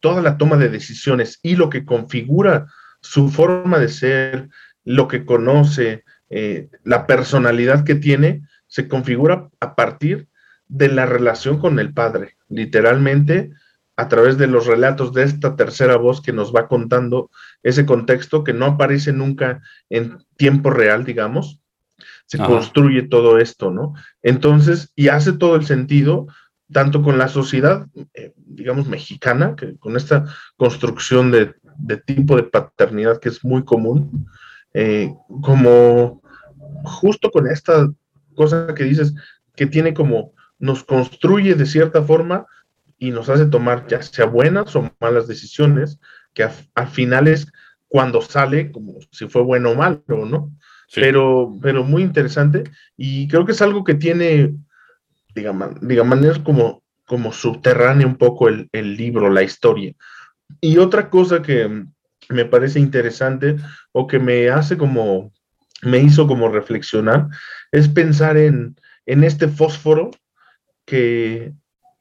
toda 0.00 0.22
la 0.22 0.36
toma 0.38 0.56
de 0.56 0.68
decisiones 0.68 1.38
y 1.42 1.56
lo 1.56 1.70
que 1.70 1.84
configura 1.84 2.66
su 3.00 3.30
forma 3.30 3.78
de 3.78 3.88
ser, 3.88 4.48
lo 4.84 5.08
que 5.08 5.24
conoce, 5.24 6.04
eh, 6.28 6.68
la 6.84 7.06
personalidad 7.06 7.84
que 7.84 7.94
tiene, 7.94 8.42
se 8.70 8.88
configura 8.88 9.50
a 9.58 9.74
partir 9.74 10.28
de 10.68 10.88
la 10.88 11.04
relación 11.04 11.58
con 11.58 11.80
el 11.80 11.92
padre. 11.92 12.36
Literalmente, 12.48 13.50
a 13.96 14.08
través 14.08 14.38
de 14.38 14.46
los 14.46 14.66
relatos 14.66 15.12
de 15.12 15.24
esta 15.24 15.56
tercera 15.56 15.96
voz 15.96 16.22
que 16.22 16.32
nos 16.32 16.54
va 16.54 16.68
contando 16.68 17.30
ese 17.64 17.84
contexto 17.84 18.44
que 18.44 18.54
no 18.54 18.66
aparece 18.66 19.12
nunca 19.12 19.60
en 19.90 20.18
tiempo 20.36 20.70
real, 20.70 21.04
digamos, 21.04 21.60
se 22.26 22.38
construye 22.38 23.02
todo 23.02 23.38
esto, 23.38 23.72
¿no? 23.72 23.94
Entonces, 24.22 24.92
y 24.94 25.08
hace 25.08 25.32
todo 25.32 25.56
el 25.56 25.66
sentido, 25.66 26.28
tanto 26.72 27.02
con 27.02 27.18
la 27.18 27.26
sociedad, 27.26 27.88
eh, 28.14 28.32
digamos, 28.36 28.86
mexicana, 28.86 29.56
que 29.56 29.76
con 29.78 29.96
esta 29.96 30.26
construcción 30.56 31.32
de, 31.32 31.56
tipo 32.06 32.36
de 32.36 32.44
paternidad 32.44 33.18
que 33.18 33.30
es 33.30 33.44
muy 33.44 33.64
común, 33.64 34.28
eh, 34.74 35.12
como 35.42 36.22
justo 36.84 37.32
con 37.32 37.48
esta 37.48 37.90
cosa 38.40 38.74
que 38.74 38.84
dices, 38.84 39.14
que 39.54 39.66
tiene 39.66 39.92
como, 39.92 40.32
nos 40.58 40.82
construye 40.82 41.54
de 41.54 41.66
cierta 41.66 42.02
forma 42.02 42.46
y 42.98 43.10
nos 43.10 43.28
hace 43.28 43.44
tomar 43.44 43.86
ya 43.86 44.00
sea 44.00 44.24
buenas 44.24 44.74
o 44.76 44.90
malas 44.98 45.28
decisiones, 45.28 45.98
que 46.32 46.48
al 46.74 46.88
final 46.88 47.28
es 47.28 47.52
cuando 47.86 48.22
sale 48.22 48.72
como 48.72 48.94
si 49.12 49.28
fue 49.28 49.42
bueno 49.42 49.72
o 49.72 49.74
malo, 49.74 50.02
¿no? 50.08 50.50
Pero, 50.94 51.58
pero 51.60 51.84
muy 51.84 52.02
interesante 52.02 52.64
y 52.96 53.28
creo 53.28 53.44
que 53.44 53.52
es 53.52 53.60
algo 53.60 53.84
que 53.84 53.94
tiene, 53.94 54.54
digamos, 55.34 55.68
digamos 55.82 56.38
como, 56.38 56.82
como 57.04 57.30
subterráneo 57.32 58.08
un 58.08 58.16
poco 58.16 58.48
el, 58.48 58.70
el 58.72 58.96
libro, 58.96 59.28
la 59.28 59.42
historia. 59.42 59.92
Y 60.62 60.78
otra 60.78 61.10
cosa 61.10 61.42
que 61.42 61.84
me 62.30 62.44
parece 62.46 62.80
interesante 62.80 63.56
o 63.92 64.06
que 64.06 64.18
me 64.18 64.48
hace 64.48 64.78
como, 64.78 65.30
me 65.82 65.98
hizo 65.98 66.26
como 66.26 66.48
reflexionar, 66.48 67.28
es 67.72 67.88
pensar 67.88 68.36
en, 68.36 68.76
en 69.06 69.24
este 69.24 69.48
fósforo 69.48 70.10
que, 70.84 71.52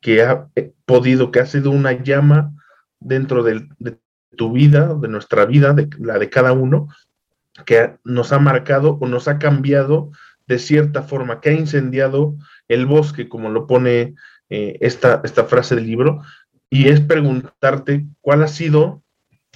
que 0.01 0.23
ha 0.23 0.47
eh, 0.55 0.73
podido, 0.85 1.31
que 1.31 1.39
ha 1.39 1.45
sido 1.45 1.71
una 1.71 1.91
llama 2.03 2.53
dentro 2.99 3.43
de, 3.43 3.67
tu 4.35 4.51
vida, 4.51 4.93
de 4.93 5.07
nuestra 5.07 5.45
vida, 5.45 5.73
de 5.73 5.89
la 5.99 6.19
de 6.19 6.29
cada 6.29 6.53
uno, 6.53 6.87
que 7.65 7.95
nos 8.03 8.31
ha 8.31 8.39
marcado 8.39 8.97
o 9.01 9.07
nos 9.07 9.27
ha 9.27 9.37
cambiado 9.37 10.11
de 10.47 10.59
cierta 10.59 11.03
forma, 11.03 11.41
que 11.41 11.49
ha 11.49 11.53
incendiado 11.53 12.35
el 12.67 12.85
bosque, 12.85 13.27
como 13.27 13.49
lo 13.49 13.67
pone 13.67 14.15
eh, 14.49 14.77
esta, 14.81 15.21
esta 15.23 15.45
frase 15.45 15.75
del 15.75 15.85
libro, 15.85 16.21
y 16.69 16.89
es 16.89 17.01
preguntarte 17.01 18.05
cuál 18.21 18.43
ha 18.43 18.47
sido 18.47 19.03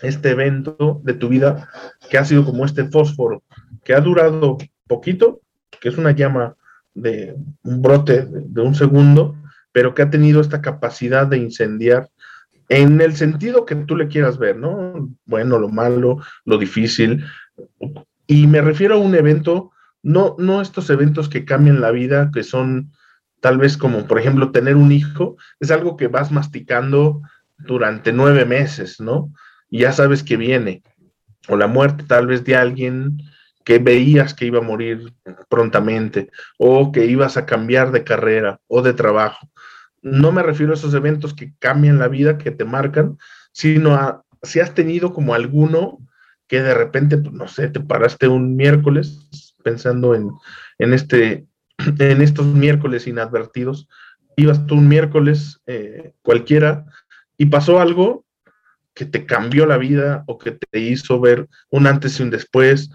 este 0.02 0.32
evento 0.32 1.02
de 1.04 1.13
tu 1.13 1.30
vida 1.30 1.69
que 2.10 2.17
ha 2.17 2.26
sido 2.26 2.45
como 2.45 2.65
este 2.65 2.86
fósforo, 2.86 3.43
que 3.84 3.93
ha 3.93 4.02
durado 4.02 4.58
poquito, 4.88 5.42
que 5.79 5.89
es 5.89 5.97
una 5.97 6.12
llama 6.12 6.55
de 6.93 7.36
un 7.63 7.81
brote 7.81 8.27
de 8.29 8.62
un 8.62 8.75
segundo, 8.75 9.36
pero 9.71 9.93
que 9.93 10.03
ha 10.03 10.09
tenido 10.09 10.41
esta 10.41 10.62
capacidad 10.62 11.27
de 11.27 11.38
incendiar 11.38 12.09
en 12.69 13.01
el 13.01 13.15
sentido 13.15 13.65
que 13.65 13.75
tú 13.75 13.95
le 13.95 14.07
quieras 14.07 14.38
ver, 14.38 14.57
¿no? 14.57 15.09
Bueno, 15.25 15.59
lo 15.59 15.69
malo, 15.69 16.21
lo 16.45 16.57
difícil. 16.57 17.25
Y 18.25 18.47
me 18.47 18.62
refiero 18.62 18.95
a 18.95 18.99
un 18.99 19.15
evento, 19.15 19.71
no, 20.01 20.36
no 20.39 20.62
estos 20.62 20.89
eventos 20.89 21.29
que 21.29 21.45
cambian 21.45 21.81
la 21.81 21.91
vida, 21.91 22.31
que 22.33 22.43
son 22.43 22.91
tal 23.41 23.57
vez 23.57 23.77
como, 23.77 24.07
por 24.07 24.19
ejemplo, 24.19 24.51
tener 24.51 24.75
un 24.75 24.91
hijo, 24.91 25.36
es 25.59 25.69
algo 25.71 25.97
que 25.97 26.07
vas 26.07 26.31
masticando 26.31 27.21
durante 27.57 28.13
nueve 28.13 28.45
meses, 28.45 28.99
¿no? 28.99 29.33
Y 29.69 29.79
ya 29.79 29.91
sabes 29.91 30.23
que 30.23 30.38
viene. 30.38 30.81
O 31.49 31.57
la 31.57 31.67
muerte 31.67 32.05
tal 32.07 32.27
vez 32.27 32.45
de 32.45 32.55
alguien 32.55 33.17
que 33.63 33.80
veías 33.80 34.34
que 34.34 34.45
iba 34.45 34.60
a 34.60 34.63
morir 34.63 35.13
prontamente, 35.49 36.30
o 36.58 36.91
que 36.91 37.06
ibas 37.06 37.38
a 37.38 37.45
cambiar 37.45 37.91
de 37.91 38.04
carrera 38.04 38.60
o 38.67 38.82
de 38.82 38.93
trabajo 38.93 39.47
no 40.04 40.34
me 40.34 40.43
refiero 40.43 40.73
a 40.73 40.76
esos 40.76 40.93
eventos 40.93 41.34
que 41.34 41.54
cambian 41.60 41.97
la 41.97 42.10
vida, 42.10 42.38
que 42.38 42.52
te 42.52 42.65
marcan, 42.65 43.17
sino 43.54 43.95
a 43.95 44.23
si 44.43 44.60
has 44.60 44.76
tenido 44.76 45.13
como 45.13 45.34
alguno 45.34 45.99
que 46.47 46.62
de 46.62 46.73
repente, 46.73 47.17
pues, 47.17 47.34
no 47.34 47.47
sé, 47.47 47.69
te 47.69 47.80
paraste 47.80 48.28
un 48.28 48.56
miércoles 48.56 49.54
pensando 49.63 50.13
en, 50.13 50.30
este, 50.78 51.47
en 51.99 52.21
estos 52.21 52.45
miércoles 52.45 53.08
inadvertidos, 53.08 53.88
ibas 54.36 54.65
tú 54.67 54.76
un 54.76 54.89
miércoles 54.89 55.62
eh, 55.67 56.13
cualquiera 56.21 56.86
y 57.38 57.45
pasó 57.45 57.80
algo 57.80 58.26
que 58.93 59.06
te 59.06 59.26
cambió 59.26 59.65
la 59.65 59.78
vida 59.78 60.23
o 60.28 60.38
que 60.38 60.52
te 60.52 60.80
hizo 60.80 61.19
ver 61.19 61.47
un 61.71 61.88
antes 61.88 62.19
y 62.19 62.23
un 62.23 62.30
después. 62.30 62.91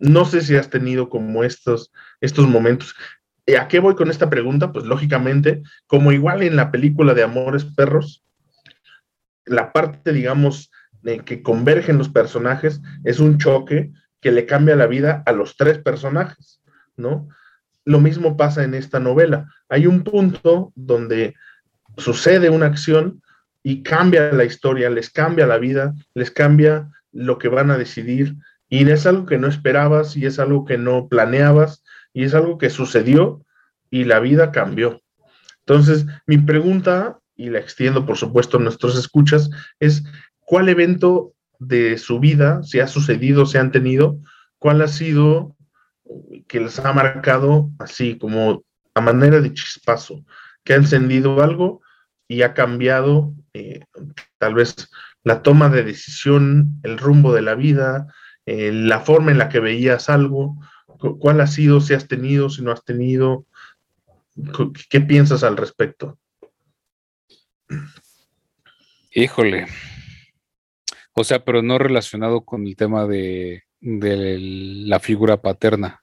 No 0.00 0.24
sé 0.24 0.40
si 0.40 0.56
has 0.56 0.70
tenido 0.70 1.08
como 1.08 1.44
estos, 1.44 1.92
estos 2.20 2.48
momentos. 2.48 2.94
¿A 3.58 3.68
qué 3.68 3.80
voy 3.80 3.94
con 3.94 4.10
esta 4.10 4.30
pregunta? 4.30 4.72
Pues 4.72 4.86
lógicamente, 4.86 5.62
como 5.86 6.10
igual 6.10 6.42
en 6.42 6.56
la 6.56 6.70
película 6.70 7.14
de 7.14 7.22
Amores 7.22 7.64
Perros, 7.64 8.24
la 9.44 9.72
parte, 9.72 10.12
digamos, 10.12 10.70
de 11.02 11.20
que 11.20 11.42
convergen 11.42 11.98
los 11.98 12.08
personajes 12.08 12.80
es 13.04 13.20
un 13.20 13.38
choque 13.38 13.92
que 14.20 14.32
le 14.32 14.46
cambia 14.46 14.76
la 14.76 14.86
vida 14.86 15.22
a 15.26 15.32
los 15.32 15.56
tres 15.56 15.78
personajes, 15.78 16.62
¿no? 16.96 17.28
Lo 17.84 18.00
mismo 18.00 18.36
pasa 18.36 18.64
en 18.64 18.74
esta 18.74 19.00
novela. 19.00 19.48
Hay 19.68 19.86
un 19.86 20.02
punto 20.02 20.72
donde 20.74 21.34
sucede 21.96 22.50
una 22.50 22.66
acción 22.66 23.22
y 23.62 23.82
cambia 23.82 24.32
la 24.32 24.44
historia, 24.44 24.90
les 24.90 25.10
cambia 25.10 25.46
la 25.46 25.58
vida, 25.58 25.94
les 26.14 26.30
cambia 26.30 26.90
lo 27.12 27.38
que 27.38 27.48
van 27.48 27.70
a 27.70 27.78
decidir 27.78 28.36
y 28.70 28.88
es 28.88 29.04
algo 29.04 29.26
que 29.26 29.36
no 29.36 29.48
esperabas 29.48 30.16
y 30.16 30.24
es 30.24 30.38
algo 30.38 30.64
que 30.64 30.78
no 30.78 31.08
planeabas 31.08 31.82
y 32.14 32.24
es 32.24 32.34
algo 32.34 32.56
que 32.56 32.70
sucedió 32.70 33.44
y 33.90 34.04
la 34.04 34.20
vida 34.20 34.52
cambió. 34.52 35.02
Entonces, 35.58 36.06
mi 36.26 36.38
pregunta, 36.38 37.18
y 37.36 37.50
la 37.50 37.58
extiendo 37.58 38.06
por 38.06 38.16
supuesto 38.16 38.56
a 38.56 38.60
nuestros 38.60 38.96
escuchas, 38.96 39.50
es 39.80 40.04
¿cuál 40.38 40.68
evento 40.68 41.34
de 41.58 41.98
su 41.98 42.20
vida, 42.20 42.62
si 42.62 42.80
ha 42.80 42.86
sucedido, 42.86 43.44
si 43.44 43.58
han 43.58 43.72
tenido, 43.72 44.18
cuál 44.58 44.82
ha 44.82 44.88
sido 44.88 45.56
que 46.46 46.60
les 46.60 46.78
ha 46.78 46.92
marcado 46.92 47.70
así 47.78 48.18
como 48.18 48.64
a 48.94 49.00
manera 49.00 49.40
de 49.40 49.52
chispazo, 49.52 50.24
que 50.64 50.74
ha 50.74 50.76
encendido 50.76 51.42
algo 51.42 51.82
y 52.28 52.42
ha 52.42 52.54
cambiado 52.54 53.34
eh, 53.52 53.84
tal 54.38 54.54
vez 54.54 54.74
la 55.24 55.42
toma 55.42 55.68
de 55.68 55.82
decisión, 55.82 56.80
el 56.84 56.98
rumbo 56.98 57.34
de 57.34 57.42
la 57.42 57.54
vida, 57.54 58.06
eh, 58.50 58.72
la 58.72 59.00
forma 59.00 59.30
en 59.30 59.38
la 59.38 59.48
que 59.48 59.60
veías 59.60 60.08
algo, 60.08 60.56
¿Cuál 61.18 61.40
ha 61.40 61.46
sido, 61.46 61.80
si 61.80 61.94
has 61.94 62.06
tenido, 62.06 62.50
si 62.50 62.62
no 62.62 62.72
has 62.72 62.84
tenido? 62.84 63.46
¿Qué 64.90 65.00
piensas 65.00 65.42
al 65.42 65.56
respecto? 65.56 66.18
Híjole. 69.12 69.66
O 71.14 71.24
sea, 71.24 71.42
pero 71.42 71.62
no 71.62 71.78
relacionado 71.78 72.42
con 72.42 72.66
el 72.66 72.76
tema 72.76 73.06
de, 73.06 73.64
la 73.80 75.00
figura 75.00 75.40
paterna. 75.40 76.02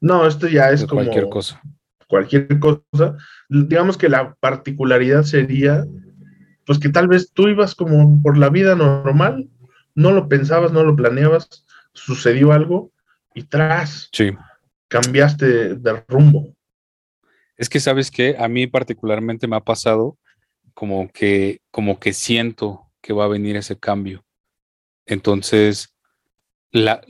No, 0.00 0.26
esto 0.26 0.48
ya 0.48 0.70
es 0.70 0.84
como 0.84 1.02
cualquier 1.02 1.28
cosa. 1.28 1.62
Cualquier 2.08 2.58
cosa. 2.58 3.16
Digamos 3.48 3.96
que 3.96 4.08
la 4.08 4.34
particularidad 4.40 5.22
sería, 5.22 5.84
pues 6.66 6.80
que 6.80 6.88
tal 6.88 7.06
vez 7.06 7.30
tú 7.32 7.46
ibas 7.48 7.76
como 7.76 8.20
por 8.20 8.36
la 8.36 8.48
vida 8.50 8.74
normal, 8.74 9.48
no 9.98 10.12
lo 10.12 10.28
pensabas, 10.28 10.70
no 10.70 10.84
lo 10.84 10.94
planeabas, 10.94 11.66
sucedió 11.92 12.52
algo 12.52 12.92
y 13.34 13.42
tras, 13.42 14.08
sí. 14.12 14.30
cambiaste 14.86 15.74
de 15.74 16.04
rumbo. 16.06 16.54
Es 17.56 17.68
que 17.68 17.80
sabes 17.80 18.12
que 18.12 18.36
a 18.38 18.46
mí 18.46 18.68
particularmente 18.68 19.48
me 19.48 19.56
ha 19.56 19.60
pasado 19.60 20.16
como 20.72 21.10
que, 21.10 21.62
como 21.72 21.98
que 21.98 22.12
siento 22.12 22.88
que 23.00 23.12
va 23.12 23.24
a 23.24 23.28
venir 23.28 23.56
ese 23.56 23.76
cambio. 23.76 24.24
Entonces, 25.04 25.92
la, 26.70 27.00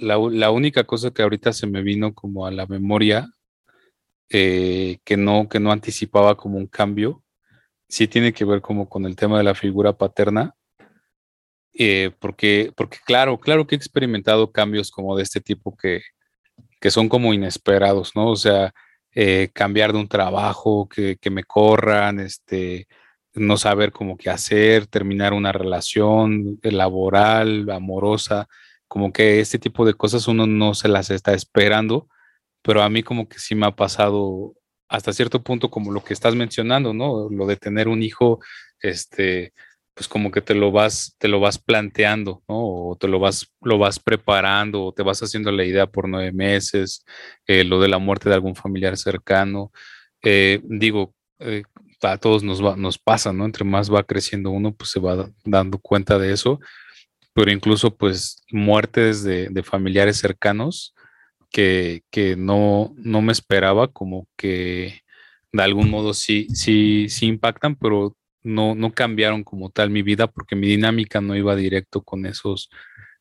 única 0.50 0.84
cosa 0.84 1.10
que 1.10 1.20
ahorita 1.20 1.52
se 1.52 1.66
me 1.66 1.82
vino 1.82 2.14
como 2.14 2.46
a 2.46 2.50
la 2.50 2.64
memoria, 2.64 3.28
eh, 4.30 4.96
que, 5.04 5.18
no, 5.18 5.50
que 5.50 5.60
no 5.60 5.72
anticipaba 5.72 6.38
como 6.38 6.56
un 6.56 6.66
cambio, 6.66 7.22
sí 7.86 8.08
tiene 8.08 8.32
que 8.32 8.46
ver 8.46 8.62
como 8.62 8.88
con 8.88 9.04
el 9.04 9.14
tema 9.14 9.36
de 9.36 9.44
la 9.44 9.54
figura 9.54 9.92
paterna, 9.92 10.54
eh, 11.78 12.10
porque, 12.18 12.72
porque 12.76 12.98
claro, 13.06 13.38
claro 13.38 13.66
que 13.66 13.76
he 13.76 13.78
experimentado 13.78 14.50
cambios 14.52 14.90
como 14.90 15.16
de 15.16 15.22
este 15.22 15.40
tipo 15.40 15.76
que, 15.76 16.02
que 16.80 16.90
son 16.90 17.08
como 17.08 17.32
inesperados, 17.34 18.16
¿no? 18.16 18.28
O 18.30 18.36
sea, 18.36 18.74
eh, 19.14 19.50
cambiar 19.54 19.92
de 19.92 19.98
un 20.00 20.08
trabajo, 20.08 20.88
que, 20.88 21.18
me 21.30 21.44
corran, 21.44 22.20
este, 22.20 22.88
no 23.34 23.56
saber 23.56 23.92
cómo 23.92 24.16
qué 24.16 24.30
hacer, 24.30 24.86
terminar 24.86 25.32
una 25.32 25.52
relación 25.52 26.58
laboral, 26.62 27.70
amorosa, 27.70 28.48
como 28.88 29.12
que 29.12 29.40
este 29.40 29.58
tipo 29.58 29.86
de 29.86 29.94
cosas 29.94 30.28
uno 30.28 30.46
no 30.46 30.74
se 30.74 30.88
las 30.88 31.10
está 31.10 31.32
esperando, 31.34 32.08
pero 32.62 32.82
a 32.82 32.90
mí 32.90 33.02
como 33.02 33.28
que 33.28 33.38
sí 33.38 33.54
me 33.54 33.66
ha 33.66 33.76
pasado 33.76 34.54
hasta 34.88 35.12
cierto 35.12 35.42
punto 35.42 35.70
como 35.70 35.92
lo 35.92 36.02
que 36.04 36.14
estás 36.14 36.34
mencionando, 36.34 36.94
¿no? 36.94 37.28
Lo 37.30 37.46
de 37.46 37.56
tener 37.56 37.88
un 37.88 38.02
hijo, 38.02 38.40
este, 38.80 39.52
pues 39.98 40.06
como 40.06 40.30
que 40.30 40.40
te 40.40 40.54
lo 40.54 40.70
vas, 40.70 41.16
te 41.18 41.26
lo 41.26 41.40
vas 41.40 41.58
planteando, 41.58 42.44
¿no? 42.48 42.54
O 42.90 42.96
te 42.96 43.08
lo 43.08 43.18
vas, 43.18 43.52
lo 43.60 43.78
vas 43.78 43.98
preparando, 43.98 44.84
o 44.84 44.92
te 44.92 45.02
vas 45.02 45.20
haciendo 45.24 45.50
la 45.50 45.64
idea 45.64 45.88
por 45.88 46.08
nueve 46.08 46.30
meses, 46.30 47.04
eh, 47.48 47.64
lo 47.64 47.80
de 47.80 47.88
la 47.88 47.98
muerte 47.98 48.28
de 48.28 48.36
algún 48.36 48.54
familiar 48.54 48.96
cercano. 48.96 49.72
Eh, 50.22 50.60
digo, 50.62 51.16
eh, 51.40 51.64
a 52.02 52.16
todos 52.16 52.44
nos, 52.44 52.64
va, 52.64 52.76
nos 52.76 52.96
pasa, 52.96 53.32
¿no? 53.32 53.44
Entre 53.44 53.64
más 53.64 53.92
va 53.92 54.04
creciendo 54.04 54.50
uno, 54.52 54.72
pues 54.72 54.90
se 54.90 55.00
va 55.00 55.30
dando 55.44 55.78
cuenta 55.80 56.16
de 56.16 56.32
eso, 56.32 56.60
pero 57.34 57.50
incluso 57.50 57.96
pues 57.96 58.44
muertes 58.52 59.24
de, 59.24 59.48
de 59.48 59.62
familiares 59.64 60.18
cercanos 60.18 60.94
que, 61.50 62.04
que 62.12 62.36
no, 62.36 62.94
no 62.98 63.20
me 63.20 63.32
esperaba, 63.32 63.88
como 63.88 64.28
que 64.36 65.00
de 65.50 65.62
algún 65.64 65.90
modo 65.90 66.14
sí, 66.14 66.46
sí, 66.54 67.08
sí 67.08 67.26
impactan, 67.26 67.74
pero 67.74 68.14
no, 68.48 68.74
no 68.74 68.92
cambiaron 68.92 69.44
como 69.44 69.70
tal 69.70 69.90
mi 69.90 70.02
vida 70.02 70.26
porque 70.26 70.56
mi 70.56 70.66
dinámica 70.66 71.20
no 71.20 71.36
iba 71.36 71.54
directo 71.54 72.02
con 72.02 72.24
esos, 72.26 72.70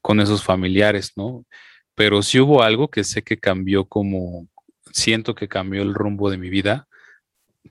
con 0.01 0.21
esos 0.21 0.43
familiares, 0.43 1.13
¿no? 1.15 1.45
Pero 1.95 2.23
sí 2.23 2.39
hubo 2.39 2.63
algo 2.63 2.89
que 2.89 3.03
sé 3.03 3.23
que 3.23 3.37
cambió 3.37 3.85
como, 3.85 4.47
siento 4.91 5.35
que 5.35 5.47
cambió 5.47 5.81
el 5.81 5.93
rumbo 5.93 6.29
de 6.29 6.37
mi 6.37 6.49
vida, 6.49 6.87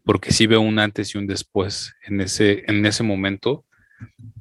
porque 0.05 0.33
sí 0.33 0.47
veo 0.47 0.61
un 0.61 0.79
antes 0.79 1.15
y 1.15 1.19
un 1.19 1.27
después 1.27 1.95
en 2.05 2.21
ese, 2.21 2.65
en 2.69 2.85
ese 2.85 3.03
momento. 3.03 3.65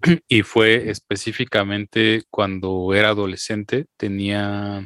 Y 0.28 0.41
fue 0.41 0.89
específicamente 0.89 2.23
cuando 2.30 2.93
era 2.93 3.10
adolescente, 3.10 3.86
tenía 3.97 4.86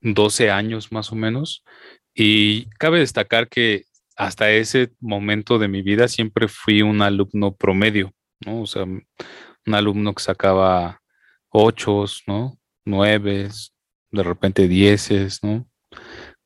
12 0.00 0.50
años 0.50 0.90
más 0.90 1.12
o 1.12 1.14
menos. 1.14 1.64
Y 2.12 2.66
cabe 2.78 2.98
destacar 2.98 3.48
que 3.48 3.84
hasta 4.20 4.50
ese 4.50 4.92
momento 5.00 5.58
de 5.58 5.66
mi 5.68 5.80
vida 5.80 6.06
siempre 6.06 6.46
fui 6.46 6.82
un 6.82 7.00
alumno 7.00 7.56
promedio, 7.56 8.12
¿no? 8.44 8.60
O 8.60 8.66
sea, 8.66 8.84
un 8.84 9.74
alumno 9.74 10.12
que 10.14 10.22
sacaba 10.22 11.00
ochos, 11.48 12.22
¿no? 12.26 12.58
Nueves, 12.84 13.72
de 14.10 14.22
repente 14.22 14.68
dieces, 14.68 15.42
¿no? 15.42 15.66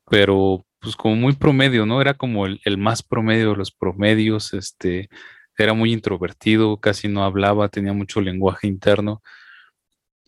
Pero 0.09 0.65
pues 0.79 0.95
como 0.95 1.17
muy 1.17 1.33
promedio, 1.33 1.85
¿no? 1.85 1.99
Era 1.99 2.13
como 2.13 2.45
el, 2.45 2.61
el, 2.63 2.77
más 2.77 3.03
promedio 3.03 3.49
de 3.51 3.57
los 3.57 3.71
promedios, 3.71 4.53
este, 4.53 5.09
era 5.57 5.73
muy 5.73 5.91
introvertido, 5.91 6.79
casi 6.79 7.09
no 7.09 7.25
hablaba, 7.25 7.67
tenía 7.67 7.91
mucho 7.91 8.21
lenguaje 8.21 8.67
interno. 8.67 9.21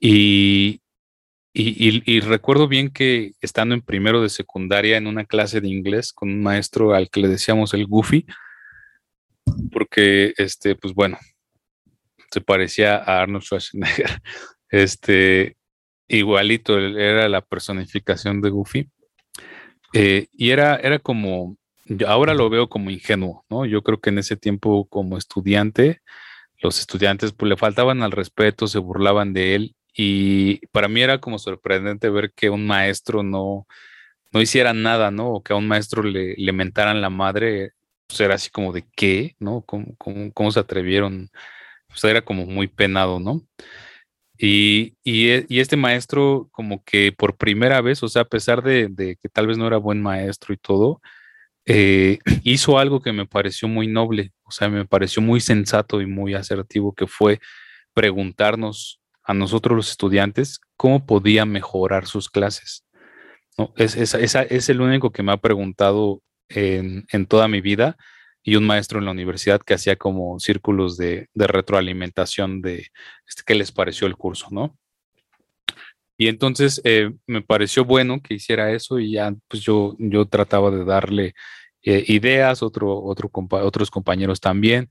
Y, 0.02 0.82
y, 1.60 2.20
recuerdo 2.20 2.68
bien 2.68 2.92
que 2.92 3.32
estando 3.42 3.74
en 3.74 3.82
primero 3.82 4.22
de 4.22 4.30
secundaria 4.30 4.98
en 4.98 5.08
una 5.08 5.26
clase 5.26 5.60
de 5.60 5.68
inglés 5.68 6.14
con 6.14 6.30
un 6.30 6.44
maestro 6.44 6.94
al 6.94 7.10
que 7.10 7.20
le 7.20 7.28
decíamos 7.28 7.74
el 7.74 7.88
Goofy, 7.88 8.28
porque, 9.72 10.34
este, 10.38 10.76
pues 10.76 10.94
bueno, 10.94 11.18
se 12.32 12.42
parecía 12.42 12.98
a 12.98 13.22
Arnold 13.22 13.44
Schwarzenegger. 13.44 14.22
Este, 14.70 15.56
igualito, 16.10 16.78
era 16.78 17.30
la 17.30 17.40
personificación 17.40 18.42
de 18.42 18.50
Goofy. 18.50 18.92
Eh, 19.94 20.28
y 20.34 20.50
era, 20.50 20.76
era 20.76 21.00
como, 21.00 21.56
ahora 22.06 22.34
lo 22.34 22.50
veo 22.50 22.68
como 22.68 22.90
ingenuo, 22.90 23.46
¿no? 23.50 23.66
Yo 23.66 23.82
creo 23.82 24.02
que 24.02 24.10
en 24.10 24.18
ese 24.18 24.36
tiempo 24.36 24.86
como 24.90 25.18
estudiante, 25.18 26.02
los 26.62 26.80
estudiantes 26.80 27.32
pues 27.32 27.50
le 27.50 27.56
faltaban 27.56 28.04
al 28.04 28.12
respeto, 28.12 28.68
se 28.68 28.80
burlaban 28.80 29.32
de 29.32 29.56
él 29.56 29.77
y 29.98 30.60
para 30.68 30.88
mí 30.88 31.02
era 31.02 31.20
como 31.20 31.40
sorprendente 31.40 32.10
ver 32.10 32.32
que 32.34 32.52
un 32.52 32.68
maestro 32.68 33.24
no, 33.24 33.68
no 34.32 34.42
hiciera 34.42 34.74
nada, 34.74 35.12
¿no? 35.12 35.30
O 35.34 35.44
que 35.44 35.54
a 35.54 35.56
un 35.56 35.68
maestro 35.68 36.04
le, 36.04 36.36
le 36.38 36.54
mentaran 36.54 37.02
la 37.02 37.10
madre, 37.10 37.72
pues 38.08 38.22
era 38.22 38.36
así 38.36 38.52
como 38.52 38.74
de 38.74 38.86
qué, 38.96 39.36
¿no? 39.40 39.64
¿Cómo, 39.64 39.96
cómo, 40.34 40.52
se 40.52 40.60
atrevieron? 40.60 41.30
Pues 41.88 42.04
era 42.04 42.22
como 42.24 42.46
muy 42.46 42.68
penado, 42.68 43.20
¿no? 43.20 43.42
Y, 44.38 44.96
y, 45.04 45.30
e, 45.30 45.46
y, 45.50 45.60
este 45.62 45.78
maestro 45.78 46.48
como 46.52 46.84
que 46.84 47.12
por 47.12 47.38
primera 47.38 47.82
vez, 47.82 48.04
o 48.04 48.08
sea, 48.08 48.24
a 48.24 48.26
pesar 48.26 48.62
de, 48.64 48.88
de 48.90 49.18
que 49.18 49.30
tal 49.30 49.48
vez 49.48 49.58
no 49.58 49.66
era 49.68 49.78
buen 49.78 50.02
maestro 50.02 50.54
y 50.54 50.58
todo, 50.58 51.02
eh, 51.66 52.20
hizo 52.44 52.80
algo 52.80 53.02
que 53.02 53.14
me 53.14 53.26
pareció 53.26 53.68
muy 53.68 53.88
noble, 53.88 54.32
o 54.44 54.52
sea, 54.52 54.70
me 54.70 54.86
pareció 54.86 55.22
muy 55.24 55.42
sensato 55.42 56.02
y 56.02 56.06
muy 56.08 56.36
asertivo, 56.36 56.94
que 56.94 57.08
fue 57.08 57.40
preguntarnos 57.94 59.02
a 59.28 59.34
nosotros 59.34 59.76
los 59.76 59.92
estudiantes 59.92 60.62
cómo 60.78 61.06
podía 61.06 61.46
mejorar 61.46 62.08
sus 62.08 62.30
clases. 62.30 62.86
¿no? 63.58 63.74
Es, 63.76 63.96
es, 63.96 64.70
el 64.70 64.82
único 64.82 65.12
que 65.12 65.22
me 65.22 65.34
ha 65.34 65.38
preguntado 65.38 66.24
en, 66.48 67.06
toda 67.28 67.50
mi 67.50 67.60
vida 67.60 67.98
y 68.42 68.56
un 68.56 68.66
maestro 68.66 69.00
en 69.00 69.06
la 69.06 69.12
universidad 69.12 69.62
que 69.62 69.74
hacía 69.74 69.98
como 69.98 70.40
círculos 70.40 70.96
de, 70.96 71.28
retroalimentación 71.36 72.62
de 72.62 72.88
este, 73.28 73.44
qué 73.46 73.54
les 73.54 73.74
pareció 73.74 74.08
el 74.08 74.16
curso, 74.16 74.48
¿no? 74.50 74.78
Y 76.18 76.30
entonces 76.30 76.82
eh, 76.84 77.12
me 77.28 77.42
pareció 77.42 77.84
bueno 77.84 78.22
que 78.22 78.36
hiciera 78.36 78.72
eso 78.72 78.98
y 78.98 79.12
ya 79.12 79.36
pues 79.50 79.62
yo, 79.62 79.96
yo 80.00 80.26
trataba 80.26 80.72
de 80.72 80.86
darle 80.86 81.36
eh, 81.84 82.06
ideas, 82.08 82.64
otro, 82.64 83.04
otro 83.04 83.30
otros 83.34 83.92
compañeros 83.92 84.40
también. 84.40 84.90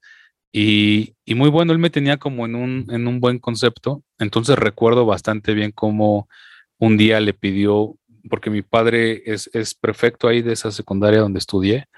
Y, 0.58 1.14
muy 1.34 1.50
bueno, 1.50 1.74
él 1.74 1.78
me 1.78 1.90
tenía 1.90 2.16
como 2.16 2.46
en 2.46 2.54
un, 2.54 2.86
en 2.88 3.06
un 3.06 3.20
buen 3.20 3.38
concepto. 3.38 4.02
Entonces 4.18 4.58
recuerdo 4.58 5.04
bastante 5.04 5.52
bien 5.52 5.70
cómo 5.70 6.30
un 6.78 6.96
día 6.96 7.20
le 7.20 7.34
pidió, 7.34 7.98
porque 8.30 8.48
mi 8.48 8.62
padre 8.62 9.22
es, 9.26 9.50
es 9.52 9.74
prefecto 9.74 10.28
ahí 10.28 10.40
de 10.40 10.54
esa 10.54 10.70
secundaria 10.70 11.20
donde 11.20 11.40
estudié, 11.40 11.88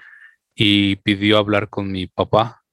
y 0.55 0.97
pidió 0.97 1.37
hablar 1.37 1.69
con 1.69 1.89
mi 1.89 2.07
papá 2.07 2.63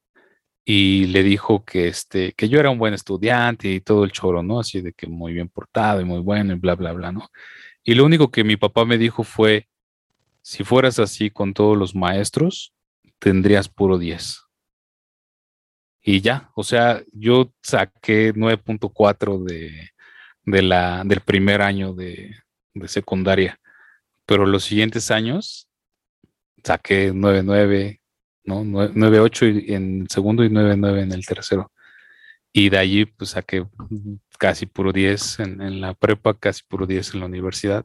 y 0.64 1.06
le 1.06 1.22
dijo 1.22 1.64
que, 1.64 1.86
este, 1.86 2.32
que 2.32 2.48
yo 2.48 2.58
era 2.58 2.70
un 2.70 2.78
buen 2.78 2.92
estudiante 2.92 3.68
y 3.70 3.80
todo 3.80 4.02
el 4.02 4.10
choro, 4.10 4.42
¿no? 4.42 4.58
Así 4.58 4.80
de 4.80 4.92
que 4.92 5.06
muy 5.06 5.34
bien 5.34 5.48
portado 5.48 6.00
y 6.00 6.04
muy 6.04 6.18
bueno 6.18 6.52
y 6.52 6.58
bla, 6.58 6.74
bla, 6.74 6.94
bla, 6.94 7.12
¿no? 7.12 7.28
Y 7.84 7.94
lo 7.94 8.04
único 8.04 8.32
que 8.32 8.42
mi 8.42 8.56
papá 8.56 8.84
me 8.84 8.98
dijo 8.98 9.22
fue, 9.22 9.68
si 10.42 10.64
fueras 10.64 10.98
así 10.98 11.30
con 11.30 11.54
todos 11.54 11.78
los 11.78 11.94
maestros, 11.94 12.74
tendrías 13.20 13.68
puro 13.68 13.98
10 13.98 14.45
y 16.08 16.20
ya, 16.20 16.52
o 16.54 16.62
sea, 16.62 17.02
yo 17.12 17.52
saqué 17.60 18.32
9.4 18.32 19.42
de, 19.42 19.90
de 20.44 20.62
la, 20.62 21.02
del 21.04 21.20
primer 21.20 21.62
año 21.62 21.94
de, 21.94 22.32
secundaria, 22.86 23.58
pero 24.24 24.46
los 24.46 24.62
siguientes 24.62 25.10
años 25.10 25.68
saqué 26.62 27.12
9.9, 27.12 28.00
¿no? 28.44 28.62
9.8 28.62 29.64
en 29.66 30.02
el 30.02 30.08
segundo 30.08 30.44
y 30.44 30.48
9.9 30.48 31.02
en 31.02 31.12
el 31.12 31.26
tercero. 31.26 31.72
Y 32.52 32.68
de 32.68 32.78
allí 32.78 33.06
pues 33.06 33.30
saqué 33.30 33.66
casi 34.38 34.66
puro 34.66 34.92
10 34.92 35.40
en, 35.40 35.60
en 35.60 35.80
la 35.80 35.94
prepa, 35.94 36.38
casi 36.38 36.62
puro 36.68 36.86
10 36.86 37.14
en 37.14 37.20
la 37.20 37.26
universidad. 37.26 37.84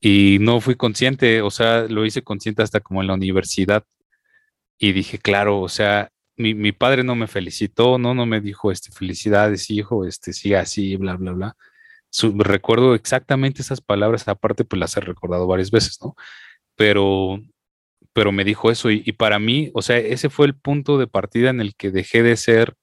Y 0.00 0.38
no 0.40 0.60
fui 0.60 0.76
consciente, 0.76 1.42
o 1.42 1.50
sea, 1.50 1.88
lo 1.88 2.06
hice 2.06 2.22
consciente 2.22 2.62
hasta 2.62 2.78
como 2.78 3.00
en 3.00 3.08
la 3.08 3.14
universidad. 3.14 3.84
Y 4.78 4.92
dije, 4.92 5.18
claro, 5.18 5.60
o 5.60 5.68
sea, 5.68 6.12
mi, 6.36 6.72
padre 6.72 7.04
no 7.04 7.14
me 7.14 7.26
felicitó, 7.26 7.98
no, 7.98 8.14
no 8.14 8.26
me 8.26 8.40
dijo, 8.40 8.72
este, 8.72 8.90
felicidades, 8.92 9.70
hijo, 9.70 10.06
este, 10.06 10.32
siga 10.32 10.60
así, 10.60 10.96
bla, 10.96 11.16
bla, 11.16 11.32
bla. 11.32 11.56
recuerdo 12.36 12.94
exactamente 12.94 13.62
esas 13.62 13.80
palabras, 13.80 14.28
aparte, 14.28 14.64
pues 14.64 14.80
las 14.80 14.96
he 14.96 15.00
recordado 15.00 15.46
varias 15.46 15.70
veces, 15.70 15.98
¿no? 16.02 16.16
Pero, 16.76 17.40
pero 18.12 18.32
me 18.32 18.44
dijo 18.44 18.70
eso 18.70 18.90
y, 18.90 19.12
para 19.12 19.38
mí, 19.38 19.70
o 19.74 19.82
sea, 19.82 19.98
ese 19.98 20.30
fue 20.30 20.46
el 20.46 20.56
punto 20.56 20.98
de 20.98 21.06
partida 21.06 21.50
en 21.50 21.60
el 21.60 21.76
que 21.76 21.90
dejé 21.90 22.22
de 22.22 22.36
ser, 22.36 22.76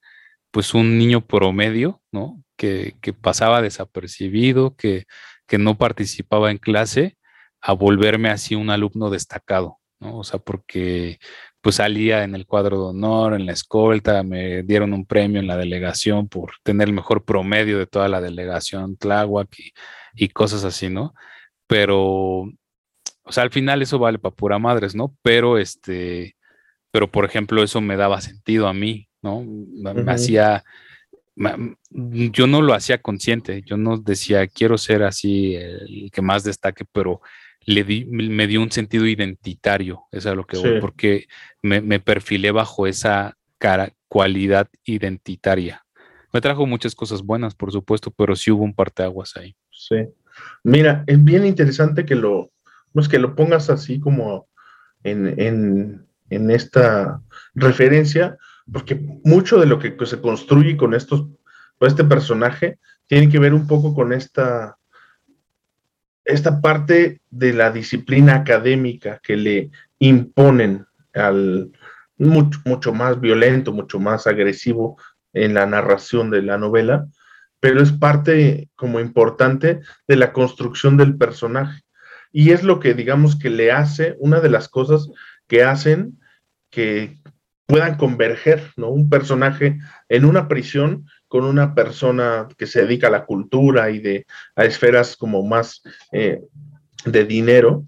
pues, 0.51 0.73
un 0.73 0.97
niño 0.97 1.25
promedio, 1.27 2.01
¿no? 2.11 2.43
Que, 2.57 2.95
que 3.01 3.13
pasaba 3.13 3.61
desapercibido, 3.61 4.75
que, 4.75 5.05
que 5.47 5.57
no 5.57 5.77
participaba 5.77 6.51
en 6.51 6.57
clase, 6.57 7.17
a 7.61 7.73
volverme 7.73 8.29
así 8.29 8.55
un 8.55 8.69
alumno 8.69 9.09
destacado, 9.09 9.79
¿no? 9.99 10.17
O 10.19 10.23
sea, 10.23 10.39
porque 10.39 11.19
pues 11.61 11.75
salía 11.75 12.23
en 12.23 12.33
el 12.35 12.47
cuadro 12.47 12.77
de 12.77 12.89
honor, 12.89 13.35
en 13.35 13.45
la 13.45 13.53
escolta, 13.53 14.23
me 14.23 14.63
dieron 14.63 14.93
un 14.93 15.05
premio 15.05 15.39
en 15.39 15.47
la 15.47 15.57
delegación 15.57 16.27
por 16.27 16.53
tener 16.63 16.87
el 16.87 16.93
mejor 16.93 17.23
promedio 17.23 17.77
de 17.77 17.85
toda 17.85 18.07
la 18.07 18.19
delegación 18.19 18.97
Tláhuac 18.97 19.55
y, 20.15 20.29
cosas 20.29 20.63
así, 20.63 20.89
¿no? 20.89 21.13
Pero, 21.67 22.41
o 23.23 23.31
sea, 23.31 23.43
al 23.43 23.51
final 23.51 23.81
eso 23.81 23.99
vale 23.99 24.17
para 24.17 24.35
pura 24.35 24.57
madres, 24.57 24.95
¿no? 24.95 25.15
Pero 25.21 25.59
este, 25.59 26.35
pero 26.89 27.11
por 27.11 27.25
ejemplo, 27.25 27.61
eso 27.63 27.79
me 27.79 27.95
daba 27.95 28.21
sentido 28.21 28.67
a 28.67 28.73
mí, 28.73 29.07
¿no? 29.21 29.43
Me 29.43 30.11
hacía, 30.11 30.63
yo 31.35 32.47
no 32.47 32.61
lo 32.63 32.73
hacía 32.73 33.01
consciente, 33.01 33.61
yo 33.63 33.77
no 33.77 33.97
decía, 33.97 34.47
quiero 34.47 34.79
ser 34.79 35.03
así 35.03 35.55
el 35.55 36.09
que 36.11 36.23
más 36.23 36.43
destaque, 36.43 36.85
pero 36.91 37.21
le 37.65 37.83
di, 37.83 38.05
me 38.05 38.47
dio 38.47 38.61
un 38.61 38.71
sentido 38.71 39.05
identitario, 39.05 40.03
eso 40.11 40.29
es 40.31 40.35
lo 40.35 40.45
que 40.45 40.57
voy, 40.57 40.81
porque 40.81 41.27
me, 41.61 41.99
perfilé 41.99 42.51
bajo 42.51 42.87
esa 42.87 43.37
cara, 43.57 43.93
cualidad 44.07 44.67
identitaria. 44.83 45.85
Me 46.33 46.41
trajo 46.41 46.65
muchas 46.65 46.95
cosas 46.95 47.21
buenas, 47.21 47.55
por 47.55 47.71
supuesto, 47.71 48.11
pero 48.11 48.35
sí 48.35 48.51
hubo 48.51 48.63
un 48.63 48.73
parteaguas 48.73 49.35
ahí. 49.37 49.55
Sí. 49.69 50.07
Mira, 50.63 51.03
es 51.07 51.23
bien 51.23 51.45
interesante 51.45 52.05
que 52.05 52.15
lo, 52.15 52.51
pues 52.93 53.07
que 53.07 53.19
lo 53.19 53.35
pongas 53.35 53.69
así 53.69 53.99
como 53.99 54.47
en, 55.03 56.07
en 56.31 56.49
esta 56.49 57.21
referencia, 57.53 58.37
porque 58.71 58.95
mucho 59.23 59.59
de 59.59 59.65
lo 59.67 59.77
que 59.77 59.95
se 60.05 60.21
construye 60.21 60.77
con 60.77 60.93
estos, 60.95 61.27
con 61.77 61.87
este 61.87 62.03
personaje 62.03 62.79
tiene 63.07 63.29
que 63.29 63.39
ver 63.39 63.53
un 63.53 63.67
poco 63.67 63.93
con 63.93 64.13
esta, 64.13 64.77
esta 66.31 66.61
parte 66.61 67.21
de 67.29 67.53
la 67.53 67.71
disciplina 67.71 68.35
académica 68.35 69.19
que 69.21 69.37
le 69.37 69.71
imponen 69.99 70.85
al 71.13 71.71
mucho, 72.17 72.59
mucho 72.65 72.93
más 72.93 73.19
violento, 73.19 73.73
mucho 73.73 73.99
más 73.99 74.27
agresivo 74.27 74.97
en 75.33 75.53
la 75.53 75.65
narración 75.65 76.29
de 76.29 76.41
la 76.41 76.57
novela, 76.57 77.07
pero 77.59 77.81
es 77.81 77.91
parte 77.91 78.69
como 78.75 78.99
importante 78.99 79.81
de 80.07 80.15
la 80.15 80.33
construcción 80.33 80.97
del 80.97 81.17
personaje. 81.17 81.81
Y 82.31 82.51
es 82.51 82.63
lo 82.63 82.79
que 82.79 82.93
digamos 82.93 83.37
que 83.37 83.49
le 83.49 83.71
hace, 83.71 84.15
una 84.19 84.39
de 84.39 84.49
las 84.49 84.67
cosas 84.69 85.09
que 85.47 85.63
hacen 85.63 86.19
que 86.69 87.17
puedan 87.65 87.95
converger, 87.95 88.71
¿no? 88.77 88.89
Un 88.89 89.09
personaje 89.09 89.79
en 90.09 90.25
una 90.25 90.47
prisión 90.47 91.05
con 91.31 91.45
una 91.45 91.73
persona 91.73 92.49
que 92.57 92.67
se 92.67 92.81
dedica 92.81 93.07
a 93.07 93.11
la 93.11 93.23
cultura 93.23 93.89
y 93.89 93.99
de, 93.99 94.25
a 94.53 94.65
esferas 94.65 95.15
como 95.15 95.41
más 95.47 95.81
eh, 96.11 96.41
de 97.05 97.23
dinero, 97.23 97.85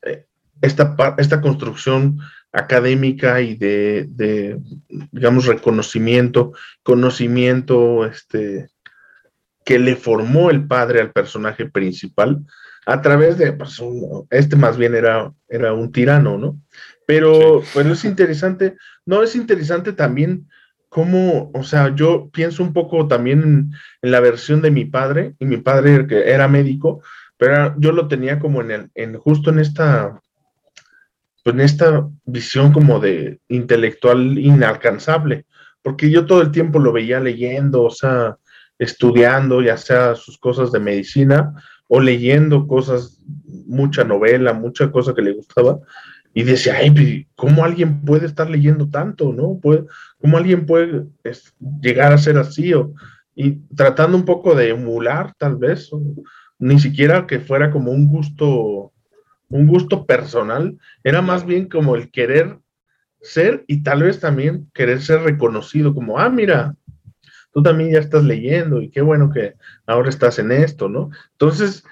eh, 0.00 0.24
esta, 0.62 0.96
esta 1.18 1.42
construcción 1.42 2.18
académica 2.52 3.42
y 3.42 3.54
de, 3.54 4.06
de, 4.08 4.58
digamos, 5.12 5.44
reconocimiento, 5.44 6.54
conocimiento, 6.82 8.06
este, 8.06 8.70
que 9.62 9.78
le 9.78 9.94
formó 9.94 10.48
el 10.48 10.66
padre 10.66 11.02
al 11.02 11.12
personaje 11.12 11.66
principal 11.66 12.46
a 12.86 13.02
través 13.02 13.36
de, 13.36 13.52
pues, 13.52 13.78
este 14.30 14.56
más 14.56 14.78
bien 14.78 14.94
era, 14.94 15.30
era 15.50 15.74
un 15.74 15.92
tirano, 15.92 16.38
¿no? 16.38 16.58
Pero, 17.06 17.62
bueno, 17.74 17.92
es 17.92 18.06
interesante, 18.06 18.74
no, 19.04 19.22
es 19.22 19.36
interesante 19.36 19.92
también 19.92 20.48
cómo, 20.88 21.50
o 21.54 21.62
sea, 21.62 21.94
yo 21.94 22.30
pienso 22.32 22.62
un 22.62 22.72
poco 22.72 23.06
también 23.06 23.70
en, 24.02 24.10
la 24.10 24.20
versión 24.20 24.62
de 24.62 24.70
mi 24.70 24.84
padre, 24.84 25.34
y 25.38 25.46
mi 25.46 25.58
padre 25.58 26.06
que 26.06 26.30
era 26.30 26.48
médico, 26.48 27.02
pero 27.36 27.74
yo 27.78 27.92
lo 27.92 28.08
tenía 28.08 28.38
como 28.38 28.60
en 28.62 28.70
el, 28.70 28.90
en 28.94 29.18
justo 29.18 29.50
en 29.50 29.58
esta, 29.58 30.20
pues 31.44 31.54
en 31.54 31.60
esta 31.60 32.08
visión 32.24 32.72
como 32.72 32.98
de 32.98 33.40
intelectual 33.48 34.38
inalcanzable, 34.38 35.44
porque 35.82 36.10
yo 36.10 36.26
todo 36.26 36.42
el 36.42 36.50
tiempo 36.50 36.78
lo 36.78 36.92
veía 36.92 37.20
leyendo, 37.20 37.82
o 37.82 37.90
sea, 37.90 38.36
estudiando, 38.78 39.62
ya 39.62 39.76
sea 39.76 40.14
sus 40.14 40.38
cosas 40.38 40.72
de 40.72 40.80
medicina 40.80 41.52
o 41.88 42.00
leyendo 42.00 42.66
cosas, 42.66 43.20
mucha 43.66 44.04
novela, 44.04 44.52
mucha 44.52 44.90
cosa 44.90 45.14
que 45.14 45.22
le 45.22 45.32
gustaba, 45.32 45.78
y 46.34 46.42
decía, 46.42 46.76
ay, 46.76 46.90
pues, 46.90 47.26
¿cómo 47.34 47.64
alguien 47.64 48.02
puede 48.02 48.26
estar 48.26 48.50
leyendo 48.50 48.90
tanto, 48.90 49.32
no? 49.32 49.58
¿Cómo 50.26 50.38
alguien 50.38 50.66
puede 50.66 51.04
llegar 51.80 52.12
a 52.12 52.18
ser 52.18 52.36
así? 52.36 52.74
O, 52.74 52.92
y 53.36 53.60
tratando 53.76 54.16
un 54.16 54.24
poco 54.24 54.56
de 54.56 54.70
emular, 54.70 55.32
tal 55.38 55.54
vez, 55.54 55.88
ni 56.58 56.80
siquiera 56.80 57.28
que 57.28 57.38
fuera 57.38 57.70
como 57.70 57.92
un 57.92 58.08
gusto, 58.08 58.92
un 59.48 59.66
gusto 59.68 60.04
personal, 60.04 60.76
era 61.04 61.22
más 61.22 61.46
bien 61.46 61.68
como 61.68 61.94
el 61.94 62.10
querer 62.10 62.58
ser 63.22 63.64
y 63.68 63.84
tal 63.84 64.02
vez 64.02 64.18
también 64.18 64.68
querer 64.74 65.00
ser 65.00 65.20
reconocido, 65.20 65.94
como, 65.94 66.18
ah, 66.18 66.28
mira, 66.28 66.74
tú 67.52 67.62
también 67.62 67.92
ya 67.92 68.00
estás 68.00 68.24
leyendo 68.24 68.82
y 68.82 68.90
qué 68.90 69.02
bueno 69.02 69.30
que 69.30 69.54
ahora 69.86 70.08
estás 70.08 70.40
en 70.40 70.50
esto, 70.50 70.88
¿no? 70.88 71.10
Entonces, 71.34 71.84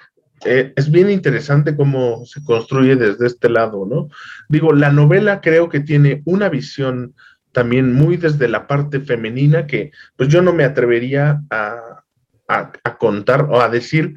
eh, 0.44 0.72
es 0.74 0.90
bien 0.90 1.08
interesante 1.08 1.76
cómo 1.76 2.26
se 2.26 2.42
construye 2.42 2.96
desde 2.96 3.28
este 3.28 3.48
lado, 3.48 3.86
¿no? 3.86 4.08
Digo, 4.48 4.72
la 4.72 4.90
novela 4.90 5.40
creo 5.40 5.68
que 5.68 5.78
tiene 5.78 6.20
una 6.24 6.48
visión 6.48 7.14
también 7.54 7.94
muy 7.94 8.18
desde 8.18 8.48
la 8.48 8.66
parte 8.66 9.00
femenina 9.00 9.66
que 9.66 9.92
pues 10.16 10.28
yo 10.28 10.42
no 10.42 10.52
me 10.52 10.64
atrevería 10.64 11.40
a, 11.50 12.02
contar 12.98 13.46
o 13.50 13.62
a 13.62 13.70
decir 13.70 14.16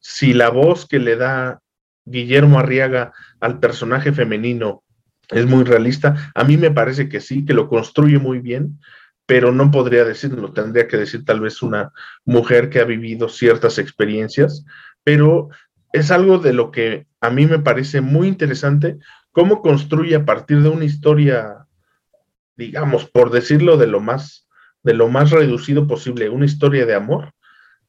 si 0.00 0.32
la 0.32 0.48
voz 0.48 0.86
que 0.86 0.98
le 0.98 1.14
da 1.14 1.60
Guillermo 2.04 2.58
Arriaga 2.58 3.12
al 3.40 3.60
personaje 3.60 4.12
femenino 4.12 4.82
es 5.28 5.46
muy 5.46 5.64
realista. 5.64 6.32
A 6.34 6.42
mí 6.42 6.56
me 6.56 6.70
parece 6.70 7.08
que 7.08 7.20
sí, 7.20 7.44
que 7.44 7.54
lo 7.54 7.68
construye 7.68 8.18
muy 8.18 8.40
bien, 8.40 8.80
pero 9.26 9.52
no 9.52 9.70
podría 9.70 10.04
decirlo, 10.04 10.52
tendría 10.52 10.88
que 10.88 10.96
decir 10.96 11.24
tal 11.24 11.40
vez 11.40 11.62
una 11.62 11.92
mujer 12.24 12.70
que 12.70 12.80
ha 12.80 12.84
vivido 12.84 13.28
ciertas 13.28 13.78
experiencias, 13.78 14.64
pero 15.04 15.50
es 15.92 16.10
algo 16.10 16.38
de 16.38 16.52
lo 16.52 16.70
que 16.70 17.06
a 17.20 17.30
mí 17.30 17.46
me 17.46 17.58
parece 17.58 18.00
muy 18.00 18.28
interesante, 18.28 18.98
cómo 19.30 19.62
construye 19.62 20.16
a 20.16 20.24
partir 20.24 20.62
de 20.62 20.70
una 20.70 20.84
historia, 20.84 21.66
digamos, 22.58 23.08
por 23.08 23.30
decirlo 23.30 23.76
de 23.76 23.86
lo 23.86 24.00
más, 24.00 24.48
de 24.82 24.92
lo 24.92 25.08
más 25.08 25.30
reducido 25.30 25.86
posible, 25.86 26.28
una 26.28 26.44
historia 26.44 26.84
de 26.84 26.94
amor, 26.94 27.32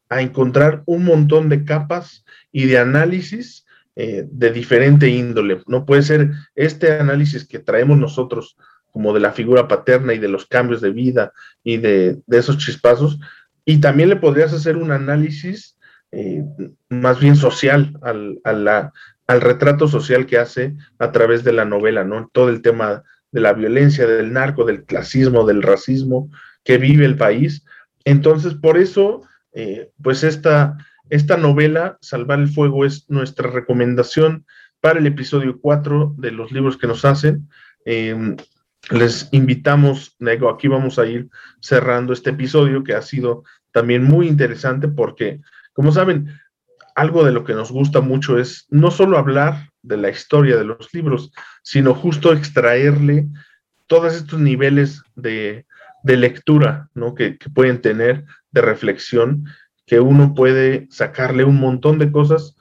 a 0.09 0.21
encontrar 0.21 0.83
un 0.85 1.03
montón 1.03 1.49
de 1.49 1.65
capas 1.65 2.23
y 2.51 2.67
de 2.67 2.77
análisis 2.77 3.65
eh, 3.95 4.25
de 4.29 4.51
diferente 4.51 5.09
índole. 5.09 5.61
No 5.67 5.85
puede 5.85 6.03
ser 6.03 6.31
este 6.55 6.93
análisis 6.93 7.47
que 7.47 7.59
traemos 7.59 7.97
nosotros 7.97 8.55
como 8.91 9.13
de 9.13 9.19
la 9.19 9.33
figura 9.33 9.67
paterna 9.67 10.13
y 10.13 10.19
de 10.19 10.29
los 10.29 10.45
cambios 10.45 10.81
de 10.81 10.91
vida 10.91 11.33
y 11.63 11.77
de, 11.77 12.19
de 12.25 12.37
esos 12.37 12.57
chispazos. 12.57 13.19
Y 13.65 13.79
también 13.79 14.09
le 14.09 14.15
podrías 14.15 14.53
hacer 14.53 14.77
un 14.77 14.91
análisis 14.91 15.77
eh, 16.11 16.43
más 16.89 17.19
bien 17.19 17.35
social, 17.35 17.93
al, 18.01 18.39
al 18.43 19.41
retrato 19.41 19.87
social 19.87 20.25
que 20.25 20.39
hace 20.39 20.75
a 20.97 21.11
través 21.11 21.43
de 21.43 21.53
la 21.53 21.65
novela, 21.65 22.03
¿no? 22.03 22.29
Todo 22.33 22.49
el 22.49 22.61
tema 22.63 23.03
de 23.31 23.41
la 23.41 23.53
violencia, 23.53 24.07
del 24.07 24.33
narco, 24.33 24.65
del 24.65 24.85
clasismo, 24.85 25.45
del 25.45 25.61
racismo 25.61 26.29
que 26.63 26.77
vive 26.77 27.05
el 27.05 27.17
país. 27.17 27.63
Entonces, 28.05 28.55
por 28.55 28.77
eso, 28.77 29.21
eh, 29.53 29.91
pues 30.01 30.23
esta, 30.23 30.77
esta 31.09 31.37
novela, 31.37 31.97
Salvar 32.01 32.39
el 32.39 32.49
Fuego, 32.49 32.85
es 32.85 33.09
nuestra 33.09 33.49
recomendación 33.49 34.45
para 34.81 34.99
el 34.99 35.07
episodio 35.07 35.59
4 35.59 36.15
de 36.17 36.31
los 36.31 36.51
libros 36.51 36.77
que 36.77 36.87
nos 36.87 37.05
hacen. 37.05 37.49
Em, 37.85 38.35
les 38.91 39.29
invitamos, 39.31 40.15
nego, 40.19 40.49
aquí 40.49 40.67
vamos 40.67 40.97
a 40.99 41.05
ir 41.05 41.29
cerrando 41.61 42.13
este 42.13 42.31
episodio 42.31 42.83
que 42.83 42.93
ha 42.93 43.01
sido 43.01 43.43
también 43.71 44.03
muy 44.03 44.27
interesante 44.27 44.87
porque 44.87 45.41
como 45.79 45.93
saben, 45.93 46.37
algo 46.93 47.23
de 47.23 47.31
lo 47.31 47.45
que 47.45 47.53
nos 47.53 47.71
gusta 47.71 48.01
mucho 48.01 48.37
es 48.37 48.67
no 48.69 48.91
solo 48.91 49.17
hablar 49.17 49.68
de 49.81 49.97
la 49.97 50.09
historia 50.09 50.57
de 50.57 50.65
los 50.65 50.93
libros, 50.93 51.31
sino 51.63 51.93
justo 51.93 52.33
extraerle 52.33 53.27
todos 53.87 54.13
estos 54.13 54.39
niveles 54.39 55.01
de, 55.15 55.65
lectura 56.03 56.89
¿no? 56.93 57.15
que, 57.15 57.37
pueden 57.53 57.81
tener, 57.81 58.25
de 58.51 58.61
reflexión, 58.61 59.45
que 59.85 59.99
uno 59.99 60.33
puede 60.33 60.87
sacarle 60.91 61.43
un 61.43 61.59
montón 61.59 61.97
de 61.99 62.11
cosas 62.11 62.55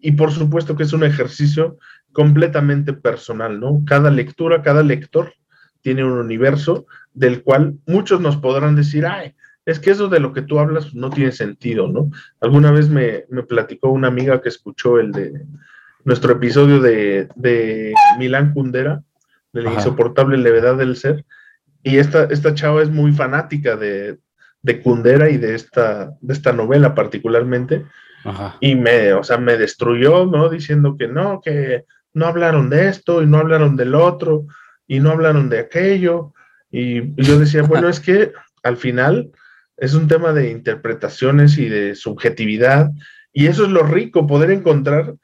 y 0.00 0.12
por 0.12 0.32
supuesto 0.32 0.76
que 0.76 0.84
es 0.84 0.92
un 0.92 1.04
ejercicio 1.04 1.78
completamente 2.12 2.92
personal, 2.92 3.60
¿no? 3.60 3.82
Cada 3.86 4.10
lectura, 4.10 4.62
cada 4.62 4.82
lector 4.82 5.34
tiene 5.82 6.04
un 6.04 6.12
universo 6.12 6.86
del 7.12 7.42
cual 7.42 7.78
muchos 7.86 8.20
nos 8.20 8.36
podrán 8.36 8.76
decir, 8.76 9.06
ay, 9.06 9.34
es 9.66 9.78
que 9.78 9.90
eso 9.90 10.08
de 10.08 10.20
lo 10.20 10.32
que 10.32 10.42
tú 10.42 10.58
hablas 10.58 10.94
no 10.94 11.10
tiene 11.10 11.32
sentido, 11.32 11.88
¿no? 11.88 12.10
Alguna 12.40 12.70
vez 12.72 12.88
me, 12.88 13.24
platicó 13.48 13.90
una 13.90 14.08
amiga 14.08 14.40
que 14.40 14.48
escuchó 14.48 14.98
el 14.98 15.12
de 15.12 15.32
nuestro 16.04 16.32
episodio 16.32 16.80
de, 16.80 17.28
de 17.34 17.94
Milán 18.18 18.52
Kundera, 18.52 19.02
de 19.52 19.62
la 19.62 19.72
insoportable 19.72 20.36
levedad 20.38 20.76
del 20.76 20.96
ser, 20.96 21.24
y 21.82 21.98
esta, 21.98 22.24
esta 22.24 22.54
chava 22.54 22.82
es 22.82 22.90
muy 22.90 23.12
fanática 23.12 23.76
de, 23.76 24.18
de 24.62 24.82
Kundera 24.82 25.30
y 25.30 25.38
de 25.38 25.54
esta, 25.54 26.12
de 26.20 26.32
esta 26.32 26.52
novela 26.52 26.94
particularmente, 26.94 27.86
y 28.60 28.74
me, 28.74 29.14
o 29.14 29.24
sea, 29.24 29.38
me 29.38 29.56
destruyó, 29.56 30.26
¿no? 30.26 30.50
Diciendo 30.50 30.96
que 30.98 31.08
no, 31.08 31.40
que 31.42 31.84
no 32.12 32.26
hablaron 32.26 32.68
de 32.68 32.88
esto 32.88 33.22
y 33.22 33.26
no 33.26 33.38
hablaron 33.38 33.76
del 33.76 33.94
otro 33.94 34.46
y 34.86 35.00
no 35.00 35.10
hablaron 35.10 35.48
de 35.48 35.60
aquello. 35.60 36.34
Y 36.70 37.14
yo 37.22 37.38
decía, 37.38 37.62
bueno, 37.62 37.88
es 37.88 37.98
que 37.98 38.32
al 38.62 38.76
final 38.76 39.30
es 39.78 39.94
un 39.94 40.06
tema 40.06 40.34
de 40.34 40.50
interpretaciones 40.50 41.56
y 41.56 41.68
de 41.70 41.94
subjetividad, 41.94 42.90
y 43.32 43.46
eso 43.46 43.64
es 43.64 43.70
lo 43.70 43.84
rico, 43.84 44.26
poder 44.26 44.50
encontrar 44.50 45.14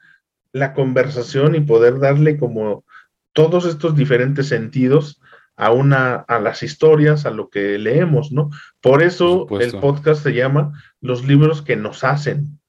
la 0.51 0.73
conversación 0.73 1.55
y 1.55 1.61
poder 1.61 1.99
darle 1.99 2.37
como 2.37 2.85
todos 3.33 3.65
estos 3.65 3.95
diferentes 3.95 4.47
sentidos 4.47 5.21
a 5.55 5.71
una 5.71 6.15
a 6.15 6.39
las 6.39 6.63
historias, 6.63 7.25
a 7.25 7.31
lo 7.31 7.49
que 7.49 7.77
leemos, 7.77 8.31
¿no? 8.31 8.49
Por 8.81 9.01
eso 9.01 9.47
el 9.59 9.71
podcast 9.79 10.23
se 10.23 10.33
llama 10.33 10.71
Los 11.01 11.25
libros 11.25 11.61
que 11.61 11.75
nos 11.75 12.03
hacen, 12.03 12.59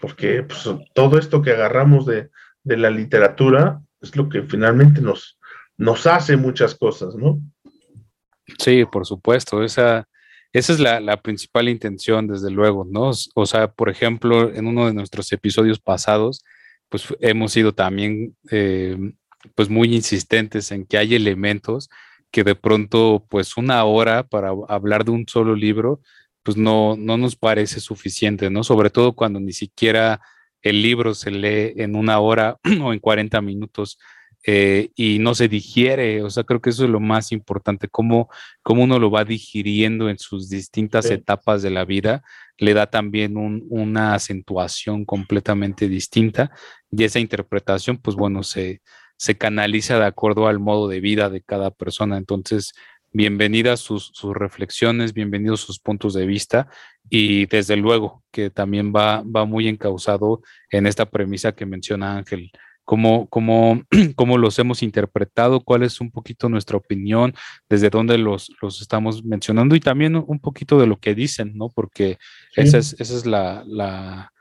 porque 0.00 0.42
pues, 0.44 0.68
todo 0.94 1.18
esto 1.18 1.42
que 1.42 1.50
agarramos 1.50 2.06
de, 2.06 2.30
de, 2.62 2.76
la 2.76 2.90
literatura 2.90 3.80
es 4.00 4.14
lo 4.16 4.28
que 4.28 4.42
finalmente 4.42 5.00
nos, 5.00 5.38
nos 5.76 6.06
hace 6.06 6.36
muchas 6.36 6.74
cosas, 6.74 7.16
¿no? 7.16 7.40
Sí, 8.58 8.84
por 8.84 9.06
supuesto, 9.06 9.62
esa 9.62 10.08
esa 10.52 10.72
es 10.72 10.80
la, 10.80 11.16
principal 11.22 11.68
intención, 11.68 12.26
desde 12.26 12.50
luego, 12.50 12.84
¿no? 12.84 13.12
O 13.34 13.46
sea, 13.46 13.70
por 13.70 13.88
ejemplo, 13.88 14.52
en 14.52 14.66
uno 14.66 14.86
de 14.86 14.94
nuestros 14.94 15.30
episodios 15.32 15.78
pasados, 15.78 16.42
pues 16.90 17.06
hemos 17.20 17.52
sido 17.52 17.72
también, 17.72 18.36
eh, 18.50 18.98
pues 19.54 19.70
muy 19.70 19.94
insistentes 19.94 20.70
en 20.72 20.84
que 20.84 20.98
hay 20.98 21.14
elementos 21.14 21.88
que 22.30 22.44
de 22.44 22.54
pronto 22.54 23.26
pues 23.28 23.56
una 23.56 23.82
hora 23.84 24.24
para 24.24 24.50
hablar 24.68 25.04
de 25.04 25.12
un 25.12 25.26
solo 25.26 25.54
libro 25.54 26.00
pues 26.42 26.56
no, 26.56 26.96
no 26.96 27.16
nos 27.16 27.36
parece 27.36 27.80
suficiente, 27.80 28.50
¿no? 28.50 28.64
Sobre 28.64 28.90
todo 28.90 29.14
cuando 29.14 29.40
ni 29.40 29.52
siquiera 29.52 30.20
el 30.62 30.82
libro 30.82 31.14
se 31.14 31.30
lee 31.30 31.74
en 31.76 31.96
una 31.96 32.18
hora 32.18 32.58
o 32.82 32.92
en 32.92 32.98
40 32.98 33.40
minutos. 33.40 33.98
Eh, 34.46 34.90
y 34.94 35.18
no 35.18 35.34
se 35.34 35.48
digiere. 35.48 36.22
O 36.22 36.30
sea, 36.30 36.44
creo 36.44 36.60
que 36.60 36.70
eso 36.70 36.84
es 36.84 36.90
lo 36.90 37.00
más 37.00 37.32
importante, 37.32 37.88
cómo, 37.88 38.28
cómo 38.62 38.84
uno 38.84 38.98
lo 38.98 39.10
va 39.10 39.24
digiriendo 39.24 40.08
en 40.08 40.18
sus 40.18 40.48
distintas 40.48 41.10
etapas 41.10 41.62
de 41.62 41.70
la 41.70 41.84
vida, 41.84 42.22
le 42.56 42.74
da 42.74 42.86
también 42.86 43.36
una 43.36 44.14
acentuación 44.14 45.04
completamente 45.04 45.88
distinta 45.88 46.50
y 46.90 47.04
esa 47.04 47.18
interpretación, 47.18 47.98
pues 47.98 48.16
bueno, 48.16 48.42
se, 48.42 48.82
se 49.16 49.36
canaliza 49.36 49.98
de 49.98 50.06
acuerdo 50.06 50.46
al 50.46 50.58
modo 50.58 50.88
de 50.88 51.00
vida 51.00 51.28
de 51.28 51.42
cada 51.42 51.70
persona. 51.70 52.16
Entonces, 52.16 52.72
bienvenidas 53.12 53.80
sus, 53.80 54.12
reflexiones, 54.34 55.12
bienvenidos 55.12 55.60
sus 55.60 55.78
puntos 55.78 56.14
de 56.14 56.26
vista 56.26 56.68
y 57.08 57.46
desde 57.46 57.76
luego 57.76 58.22
que 58.30 58.50
también 58.50 58.92
va, 58.94 59.22
va 59.22 59.44
muy 59.44 59.68
encausado 59.68 60.42
en 60.70 60.86
esta 60.86 61.10
premisa 61.10 61.52
que 61.52 61.66
menciona 61.66 62.16
Ángel. 62.16 62.50
Cómo, 62.90 63.28
cómo, 63.28 63.84
cómo, 64.16 64.36
los 64.36 64.58
hemos 64.58 64.82
interpretado, 64.82 65.60
cuál 65.60 65.84
es 65.84 66.00
un 66.00 66.10
poquito 66.10 66.48
nuestra 66.48 66.76
opinión, 66.76 67.34
desde 67.68 67.88
dónde 67.88 68.18
los, 68.18 68.50
los 68.60 68.82
estamos 68.82 69.24
mencionando 69.24 69.76
y 69.76 69.80
también 69.80 70.16
un 70.16 70.40
poquito 70.40 70.76
de 70.76 70.88
lo 70.88 70.98
que 70.98 71.14
dicen, 71.14 71.52
¿no? 71.54 71.68
Porque 71.68 72.18
esa 72.56 72.78
es, 72.78 72.96
esa 72.98 73.16
es 73.16 73.26
la, 73.26 73.62
la, 73.64 74.32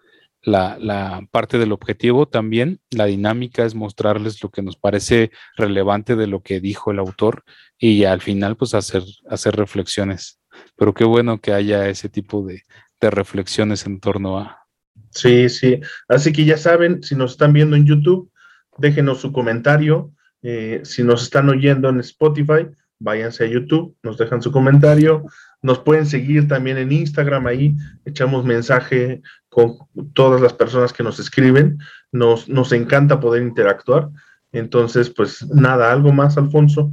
la, 0.41 1.27
parte 1.29 1.59
del 1.59 1.71
objetivo 1.71 2.27
también, 2.27 2.79
la 2.89 3.05
dinámica 3.05 3.65
es 3.65 3.75
mostrarles 3.75 4.41
lo 4.41 4.49
que 4.49 4.63
nos 4.63 4.77
parece 4.77 5.29
relevante 5.55 6.15
de 6.15 6.25
lo 6.25 6.41
que 6.41 6.59
dijo 6.59 6.89
el 6.89 6.97
autor 6.97 7.43
y 7.77 8.05
al 8.05 8.19
final 8.19 8.57
pues 8.57 8.73
hacer, 8.73 9.03
hacer 9.29 9.57
reflexiones. 9.57 10.39
Pero 10.75 10.95
qué 10.95 11.03
bueno 11.03 11.39
que 11.39 11.53
haya 11.53 11.87
ese 11.87 12.09
tipo 12.09 12.43
de, 12.43 12.63
reflexiones 12.99 13.85
en 13.85 13.99
torno 13.99 14.39
a... 14.39 14.65
Sí, 15.11 15.49
sí. 15.49 15.79
Así 16.07 16.33
que 16.33 16.45
ya 16.45 16.57
saben, 16.57 17.03
si 17.03 17.13
nos 17.13 17.33
están 17.33 17.53
viendo 17.53 17.75
en 17.75 17.85
YouTube, 17.85 18.31
déjenos 18.79 19.19
su 19.19 19.31
comentario. 19.31 20.11
Eh, 20.41 20.81
si 20.83 21.03
nos 21.03 21.23
están 21.23 21.49
oyendo 21.49 21.89
en 21.89 21.99
Spotify, 21.99 22.67
váyanse 22.99 23.45
a 23.45 23.47
YouTube, 23.47 23.95
nos 24.03 24.17
dejan 24.17 24.41
su 24.41 24.51
comentario. 24.51 25.25
Nos 25.61 25.79
pueden 25.79 26.05
seguir 26.05 26.47
también 26.47 26.77
en 26.77 26.91
Instagram, 26.91 27.47
ahí 27.47 27.75
echamos 28.05 28.45
mensaje 28.45 29.21
con 29.49 29.77
todas 30.13 30.41
las 30.41 30.53
personas 30.53 30.93
que 30.93 31.03
nos 31.03 31.19
escriben. 31.19 31.79
Nos, 32.11 32.47
nos 32.47 32.71
encanta 32.71 33.19
poder 33.19 33.43
interactuar. 33.43 34.09
Entonces, 34.51 35.09
pues 35.09 35.45
nada, 35.47 35.91
algo 35.91 36.11
más, 36.11 36.37
Alfonso. 36.37 36.91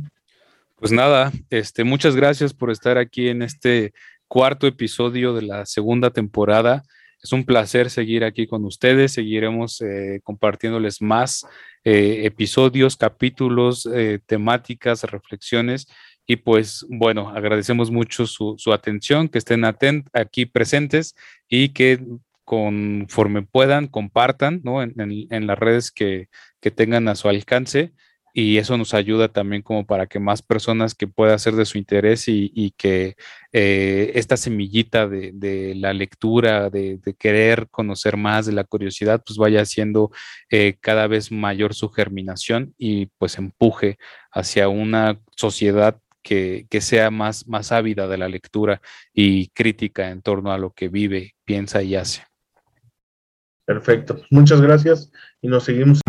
Pues 0.76 0.92
nada, 0.92 1.32
este, 1.48 1.84
muchas 1.84 2.16
gracias 2.16 2.52
por 2.52 2.70
estar 2.70 2.98
aquí 2.98 3.28
en 3.28 3.42
este 3.42 3.94
cuarto 4.28 4.66
episodio 4.66 5.32
de 5.34 5.42
la 5.42 5.64
segunda 5.64 6.10
temporada. 6.10 6.82
Es 7.22 7.32
un 7.32 7.44
placer 7.44 7.90
seguir 7.90 8.24
aquí 8.24 8.46
con 8.46 8.64
ustedes. 8.64 9.12
Seguiremos 9.12 9.80
eh, 9.80 10.20
compartiéndoles 10.22 11.02
más 11.02 11.46
eh, 11.84 12.22
episodios, 12.24 12.96
capítulos, 12.96 13.88
eh, 13.92 14.20
temáticas, 14.26 15.04
reflexiones 15.04 15.88
y 16.26 16.36
pues 16.36 16.84
bueno, 16.88 17.30
agradecemos 17.30 17.90
mucho 17.90 18.26
su, 18.26 18.56
atención, 18.72 19.28
que 19.28 19.38
estén 19.38 19.64
aquí 19.64 20.44
presentes 20.44 21.14
y 21.48 21.68
que 21.68 22.04
conforme 22.44 23.42
puedan, 23.42 23.86
compartan 23.86 24.60
¿no? 24.64 24.82
en, 24.82 25.46
las 25.46 25.58
redes 25.58 25.90
que, 25.92 26.28
tengan 26.74 27.06
a 27.06 27.14
su 27.14 27.28
alcance 27.28 27.92
y 28.38 28.58
eso 28.58 28.76
nos 28.76 28.92
ayuda 28.92 29.28
también 29.28 29.62
como 29.62 29.86
para 29.86 30.06
que 30.06 30.20
más 30.20 30.42
personas 30.42 30.94
que 30.94 31.08
pueda 31.08 31.38
ser 31.38 31.54
de 31.54 31.64
su 31.64 31.78
interés 31.78 32.24
y, 32.28 32.74
que 32.76 33.16
eh, 33.50 34.12
esta 34.14 34.36
semillita 34.36 35.08
de, 35.08 35.72
la 35.74 35.94
lectura, 35.94 36.68
de, 36.68 37.00
querer 37.18 37.68
conocer 37.70 38.18
más, 38.18 38.44
de 38.44 38.52
la 38.52 38.64
curiosidad, 38.64 39.22
pues 39.24 39.38
vaya 39.38 39.62
haciendo 39.62 40.10
eh, 40.50 40.76
cada 40.82 41.06
vez 41.06 41.32
mayor 41.32 41.72
su 41.72 41.88
germinación 41.88 42.74
y 42.76 43.06
pues 43.16 43.38
empuje 43.38 43.96
hacia 44.30 44.68
una 44.68 45.18
sociedad 45.34 45.98
que, 46.22 46.66
sea 46.80 47.10
más, 47.10 47.48
más 47.48 47.72
ávida 47.72 48.06
de 48.06 48.18
la 48.18 48.28
lectura 48.28 48.82
y 49.14 49.48
crítica 49.48 50.10
en 50.10 50.20
torno 50.20 50.52
a 50.52 50.58
lo 50.58 50.74
que 50.74 50.88
vive, 50.88 51.36
piensa 51.46 51.82
y 51.82 51.94
hace. 51.94 52.24
Perfecto. 53.64 54.20
Muchas 54.30 54.60
gracias 54.60 55.10
y 55.40 55.48
nos 55.48 55.64
seguimos. 55.64 56.00